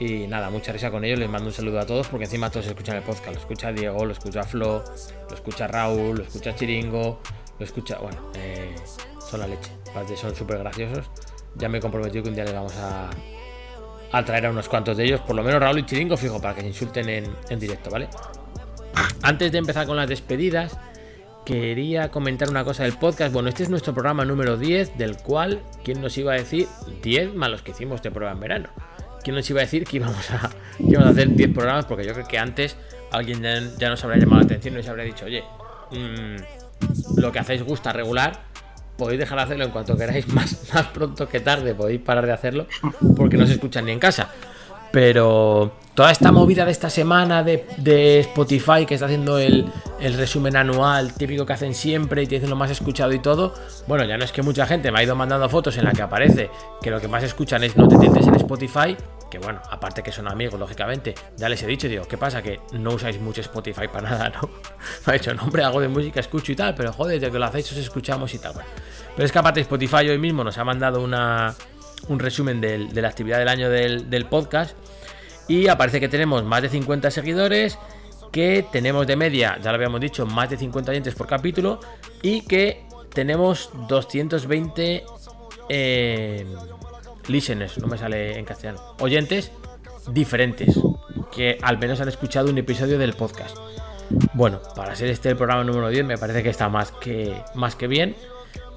[0.04, 2.68] Y nada, mucha risa con ellos, les mando un saludo a todos porque encima todos
[2.68, 3.28] escuchan el podcast.
[3.28, 4.84] Lo escucha Diego, lo escucha Flo,
[5.30, 7.22] lo escucha Raúl, lo escucha Chiringo,
[7.58, 8.00] lo escucha.
[8.00, 8.76] Bueno, eh,
[9.26, 9.72] son la leche.
[9.90, 11.10] Aparte, son súper graciosos.
[11.56, 13.12] Ya me he comprometido que un día les vamos a,
[14.12, 16.54] a traer a unos cuantos de ellos, por lo menos Raúl y Chiringo, fijo, para
[16.54, 18.10] que se insulten en, en directo, ¿vale?
[19.22, 20.78] Antes de empezar con las despedidas,
[21.46, 23.32] quería comentar una cosa del podcast.
[23.32, 26.68] Bueno, este es nuestro programa número 10, del cual, ¿quién nos iba a decir?
[27.04, 28.70] 10 más los que hicimos de prueba en verano.
[29.24, 31.86] ¿Quién nos iba a decir que íbamos a, íbamos a hacer 10 programas?
[31.86, 32.76] Porque yo creo que antes
[33.12, 33.42] alguien
[33.78, 35.44] ya, nos habría llamado la atención y nos habría dicho, oye,
[35.92, 38.42] mm, lo que hacéis gusta regular,
[38.98, 42.34] podéis dejar de hacerlo en cuanto queráis, más, más pronto que tarde, podéis parar de
[42.34, 42.68] hacerlo,
[43.16, 44.30] porque no se escuchan ni en casa.
[44.92, 49.66] Pero toda esta movida de esta semana de, Spotify que está haciendo el,
[50.00, 53.56] el resumen anual típico que hacen siempre y te dicen lo más escuchado y todo,
[53.88, 56.04] bueno, ya no es que mucha gente me ha ido mandando fotos en la que
[56.04, 58.96] aparece que lo que más escuchan es No te tientes en Spotify,
[59.34, 62.44] que bueno, aparte que son amigos, lógicamente, ya les he dicho, digo, ¿qué pasa?
[62.44, 64.42] Que no usáis mucho Spotify para nada, ¿no?
[65.08, 67.40] Me ha dicho, no, hombre, hago de música, escucho y tal, pero joder, desde que
[67.40, 68.54] lo hacéis os escuchamos y tal.
[69.16, 71.56] Pero es que aparte Spotify hoy mismo nos ha mandado una,
[72.10, 74.78] un resumen de la actividad del año del, del podcast.
[75.48, 77.80] Y aparece que tenemos más de 50 seguidores,
[78.32, 81.80] que tenemos de media, ya lo habíamos dicho, más de 50 oyentes por capítulo
[82.22, 85.04] y que tenemos 220
[85.70, 86.46] eh,
[87.30, 89.52] listeners, no me sale en castellano, oyentes
[90.12, 90.80] diferentes
[91.34, 93.58] que al menos han escuchado un episodio del podcast.
[94.34, 97.76] Bueno, para ser este el programa número 10 me parece que está más que, más
[97.76, 98.16] que bien.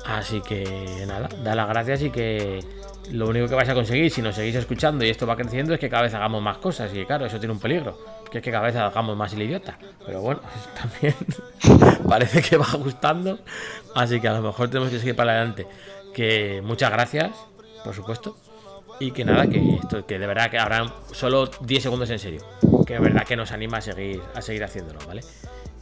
[0.06, 2.60] Así que nada, da las gracias y que
[3.10, 5.80] lo único que vais a conseguir si nos seguís escuchando y esto va creciendo es
[5.80, 6.92] que cada vez hagamos más cosas.
[6.94, 7.98] Y claro, eso tiene un peligro,
[8.30, 9.78] que es que cada vez hagamos más el idiota.
[10.04, 10.40] Pero bueno,
[10.80, 11.14] también
[12.08, 13.40] parece que va gustando.
[13.94, 15.66] Así que a lo mejor tenemos que seguir para adelante.
[16.14, 17.32] Que muchas gracias,
[17.86, 18.36] por supuesto.
[18.98, 22.42] Y que nada, que esto, que de verdad que habrán solo 10 segundos en serio.
[22.86, 25.22] Que de verdad que nos anima a seguir, a seguir haciéndolo, ¿vale?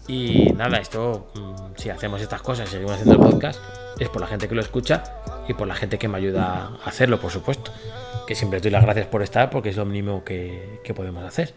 [0.06, 3.60] Y nada, esto, mm, si hacemos estas cosas, seguimos haciendo el podcast,
[3.98, 5.02] es por la gente que lo escucha
[5.48, 7.72] y por la gente que me ayuda a hacerlo, por supuesto.
[8.26, 11.54] Que siempre doy las gracias por estar porque es lo mínimo que, podemos hacer.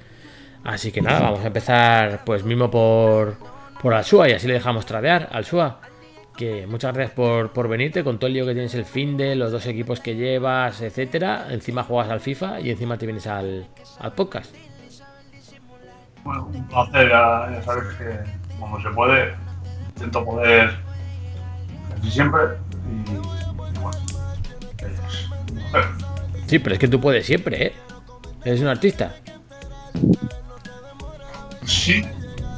[0.64, 3.38] Así que nada, vamos a empezar pues mismo por,
[3.82, 5.30] por Alsua y así le dejamos tradear.
[5.32, 5.82] Alsua,
[6.38, 9.36] que muchas gracias por, por venirte con todo el lío que tienes el fin de
[9.36, 11.48] los dos equipos que llevas, etcétera.
[11.50, 13.68] Encima juegas al FIFA y encima te vienes al,
[14.00, 14.56] al podcast.
[16.24, 18.20] Bueno, un placer, ya, ya sabes que
[18.60, 19.34] como se puede,
[19.90, 20.78] intento poder
[21.90, 22.42] casi siempre
[22.86, 23.18] y, y
[23.80, 23.98] bueno,
[24.78, 25.86] es un placer.
[26.48, 27.74] Sí, pero es que tú puedes siempre, ¿eh?
[28.46, 29.16] Eres un artista.
[31.66, 32.06] Sí,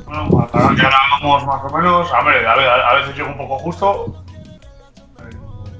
[0.10, 0.81] bueno, ahora que
[1.22, 4.23] vamos más o menos, a ver, a, ver, a veces llego un poco justo,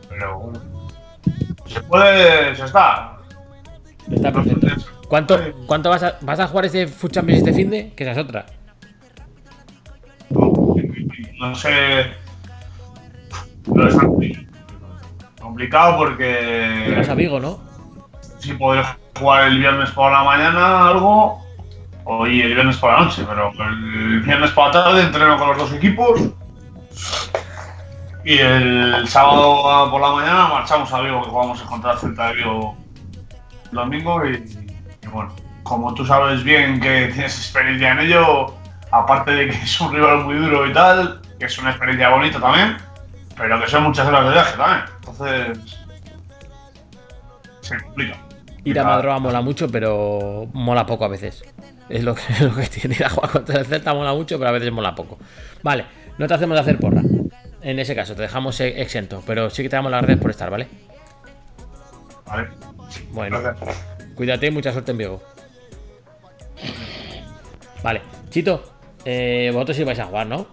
[0.08, 0.62] pero bueno,
[1.66, 3.18] se puede, se está.
[4.12, 4.68] Está perfecto.
[5.08, 7.94] ¿Cuánto, cuánto vas, a, vas a jugar ese Food Champions este fin de?
[7.94, 8.46] Que esa es otra.
[10.30, 12.12] No sé,
[13.66, 13.96] no es
[15.42, 17.60] complicado porque Vas a Vigo, ¿no?
[18.38, 18.84] si podré
[19.18, 21.49] jugar el viernes por la mañana algo
[22.12, 25.50] o y el viernes por la noche, pero el viernes por la tarde entreno con
[25.50, 26.20] los dos equipos
[28.26, 32.36] y el sábado por la mañana marchamos a Vigo que jugamos contra el Celta de
[32.38, 32.76] Vigo
[33.66, 34.44] el domingo y,
[35.04, 38.56] y bueno, como tú sabes bien que tienes experiencia en ello,
[38.90, 42.40] aparte de que es un rival muy duro y tal, que es una experiencia bonita
[42.40, 42.78] también,
[43.38, 45.78] pero que son muchas horas de viaje también, entonces
[47.62, 48.18] se complica.
[48.64, 51.44] Ir a Madroa mola mucho, pero mola poco a veces.
[51.90, 52.96] Es lo que, es lo que tiene.
[52.96, 55.18] Ir a jugar contra el Celta mola mucho, pero a veces mola poco.
[55.64, 55.86] Vale,
[56.18, 57.02] no te hacemos de hacer porra.
[57.62, 59.24] En ese caso, te dejamos e- exento.
[59.26, 60.68] Pero sí que te damos las gracias por estar, ¿vale?
[62.26, 62.50] Vale.
[63.12, 63.40] Bueno,
[64.16, 65.24] cuídate y mucha suerte en Vigo.
[67.84, 68.64] Vale, Chito,
[69.06, 70.48] eh, vosotros sí vais a jugar, ¿no?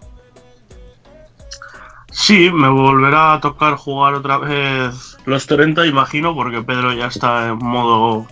[2.10, 7.48] Sí, me volverá a tocar jugar otra vez los 30, imagino, porque Pedro ya está
[7.48, 8.26] en modo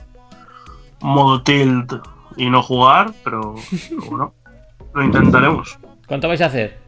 [1.01, 1.93] modo tilt
[2.37, 3.55] y no jugar, pero,
[3.89, 4.35] pero bueno,
[4.95, 5.79] lo intentaremos.
[6.07, 6.79] ¿Cuánto vais a hacer?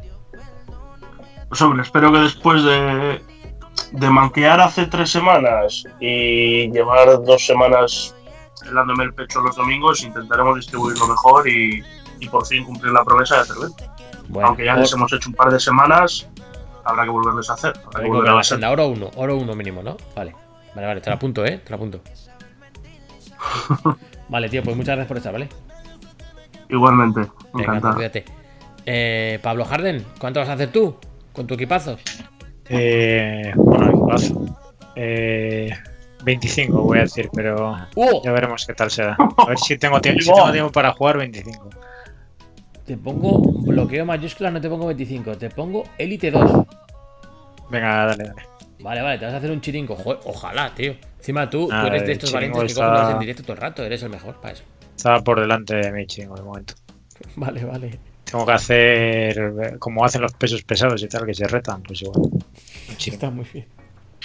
[1.49, 3.21] Pues hombre, espero que después de,
[3.93, 8.15] de manquear hace tres semanas y llevar dos semanas
[8.69, 11.85] helándome el pecho los domingos, intentaremos distribuirlo mejor y,
[12.19, 13.57] y por fin cumplir la promesa de hacer.
[14.29, 16.29] Bueno, Aunque ya les hemos hecho un par de semanas,
[16.85, 17.75] habrá que volverles a hacer.
[17.87, 18.57] Habrá que volver a la hacer.
[18.57, 19.97] senda, oro 1, oro 1 mínimo, ¿no?
[20.17, 20.35] Vale,
[20.75, 21.59] vale, vale, te lo apunto, ¿eh?
[21.59, 22.01] Te lo apunto.
[24.29, 25.49] Vale, tío, pues muchas gracias por estar, ¿vale?
[26.69, 27.95] Igualmente, Venga, pues encantado.
[27.95, 28.25] cuídate.
[28.85, 30.97] Eh, Pablo Harden, ¿cuánto vas a hacer tú
[31.33, 31.97] con tu equipazo?
[32.69, 34.41] Eh, bueno, equipazo.
[34.97, 35.71] Eh,
[36.25, 38.23] 25 voy a decir, pero ¡Oh!
[38.25, 39.17] ya veremos qué tal será.
[39.39, 41.71] A ver si tengo, tie- si tengo tiempo para jugar 25.
[42.85, 46.51] Te pongo bloqueo mayúscula, no te pongo 25, te pongo Elite 2.
[47.71, 48.43] Venga, dale, dale.
[48.79, 49.97] Vale, vale, te vas a hacer un chiringo.
[49.97, 50.95] Joder, ojalá, tío.
[51.19, 53.53] Encima tú, Ah, tú eres de estos chiringo valientes que está- cogen en directo todo
[53.55, 54.65] el rato, eres el mejor para eso.
[54.97, 56.75] Estaba por delante de mi chingo de momento.
[57.37, 57.99] Vale, vale.
[58.25, 62.31] Tengo que hacer como hacen los pesos pesados y tal, que se retan, pues igual.
[62.97, 63.15] Chingo.
[63.15, 63.67] Está muy bien.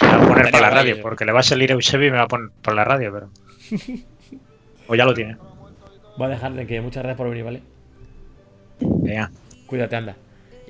[0.00, 2.16] Me va a poner por la radio, porque le va a salir Eusebi y me
[2.18, 3.30] va a poner por la radio, pero.
[4.88, 5.36] O ya lo tiene.
[6.18, 7.62] Voy a dejarle que muchas gracias por venir, ¿vale?
[8.80, 9.30] Venga.
[9.66, 10.16] Cuídate, anda.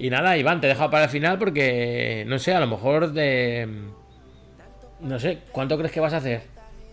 [0.02, 3.12] Y nada, Iván, te he dejado para el final porque, no sé, a lo mejor
[3.12, 3.68] de...
[5.00, 6.42] No sé, ¿cuánto crees que vas a hacer?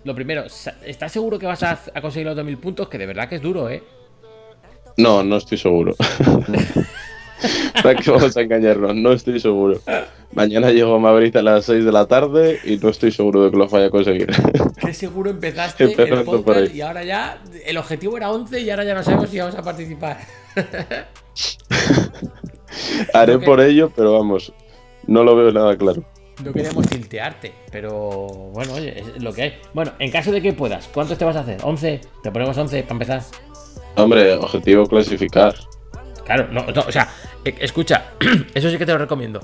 [0.04, 0.44] Lo primero,
[0.86, 2.88] ¿estás seguro que vas a, a conseguir los 2000 puntos?
[2.88, 3.82] Que de verdad que es duro, ¿eh?
[4.98, 5.96] No, no estoy seguro.
[7.82, 8.96] ¿Para qué vamos a engañarnos?
[8.96, 9.82] No estoy seguro.
[10.34, 13.50] Mañana llego a Madrid a las 6 de la tarde y no estoy seguro de
[13.50, 14.30] que lo vaya a conseguir.
[14.80, 16.78] Que seguro empezaste el podcast ahí.
[16.78, 19.64] y ahora ya el objetivo era 11 y ahora ya no sabemos si vamos a
[19.64, 20.20] participar.
[23.14, 24.54] Haré por ello, pero vamos,
[25.08, 26.04] no lo veo nada claro.
[26.44, 28.00] No queremos tiltearte, pero
[28.54, 29.54] bueno, oye, es lo que hay.
[29.74, 31.60] Bueno, en caso de que puedas, ¿cuántos te vas a hacer?
[31.62, 32.00] ¿11?
[32.24, 33.22] ¿Te ponemos 11 para empezar?
[33.96, 35.56] Hombre, objetivo clasificar.
[36.26, 37.10] Claro, no, no, o sea,
[37.44, 38.12] e- escucha,
[38.54, 39.42] eso sí que te lo recomiendo.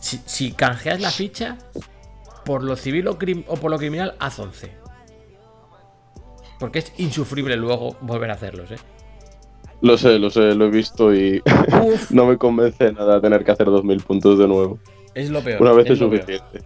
[0.00, 1.56] Si, si canjeas la ficha,
[2.44, 4.72] por lo civil o, crim- o por lo criminal, haz 11.
[6.58, 8.78] Porque es insufrible luego volver a hacerlos, ¿eh?
[9.80, 11.40] Lo sé, lo sé, lo he visto y
[12.10, 14.78] no me convence nada tener que hacer 2000 puntos de nuevo.
[15.14, 15.62] Es lo peor.
[15.62, 16.62] Una vez es suficiente.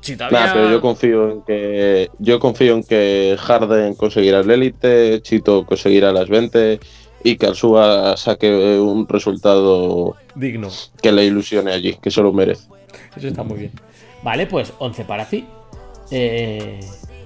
[0.00, 0.40] Si todavía...
[0.40, 5.64] Nada, pero yo confío en que yo confío en que Harden conseguirá el élite, Chito
[5.64, 6.80] conseguirá las 20
[7.24, 10.68] y que Alsua saque un resultado Digno.
[11.00, 12.66] que le ilusione allí, que se lo merece.
[13.16, 13.72] Eso está muy bien.
[14.22, 15.46] Vale, pues 11 para ti.
[16.10, 16.80] Eh,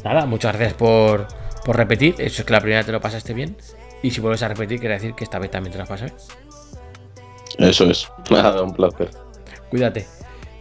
[0.04, 1.26] nada, muchas gracias por,
[1.64, 2.14] por repetir.
[2.18, 3.56] Eso es que la primera te lo pasaste bien.
[4.02, 7.70] Y si vuelves a repetir, quiere decir que esta vez también te la pasas bien.
[7.70, 8.10] Eso es.
[8.30, 9.10] Nada, un placer.
[9.70, 10.06] Cuídate.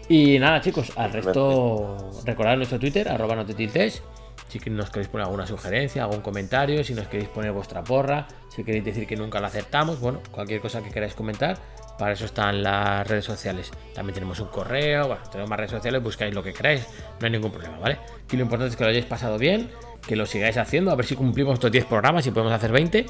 [0.08, 4.04] Y nada, chicos, al resto, recordad nuestro Twitter, arroba no te tiltes.
[4.48, 8.64] Si nos queréis poner alguna sugerencia, algún comentario, si nos queréis poner vuestra porra, si
[8.64, 11.58] queréis decir que nunca la aceptamos, bueno, cualquier cosa que queráis comentar,
[11.98, 13.72] para eso están las redes sociales.
[13.94, 16.88] También tenemos un correo, bueno, tenemos más redes sociales, buscáis lo que queráis,
[17.20, 17.98] no hay ningún problema, ¿vale?
[18.32, 19.70] Y lo importante es que lo hayáis pasado bien,
[20.08, 23.06] que lo sigáis haciendo, a ver si cumplimos estos 10 programas y podemos hacer 20.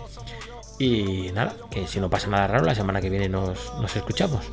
[0.79, 4.45] Y nada, que si no pasa nada raro, la semana que viene nos, nos escuchamos.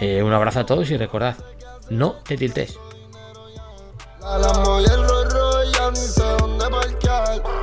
[0.00, 1.36] Eh, un abrazo a todos y recordad,
[1.90, 2.78] no te tiltes.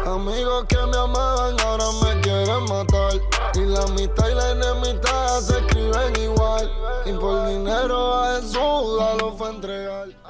[0.06, 3.14] Amigos que me amaban ahora me quieren matar.
[3.56, 6.72] Y la mitad y la enemistad se escriben igual.
[7.06, 10.20] Y por dinero a Jesús a lo fue entregar.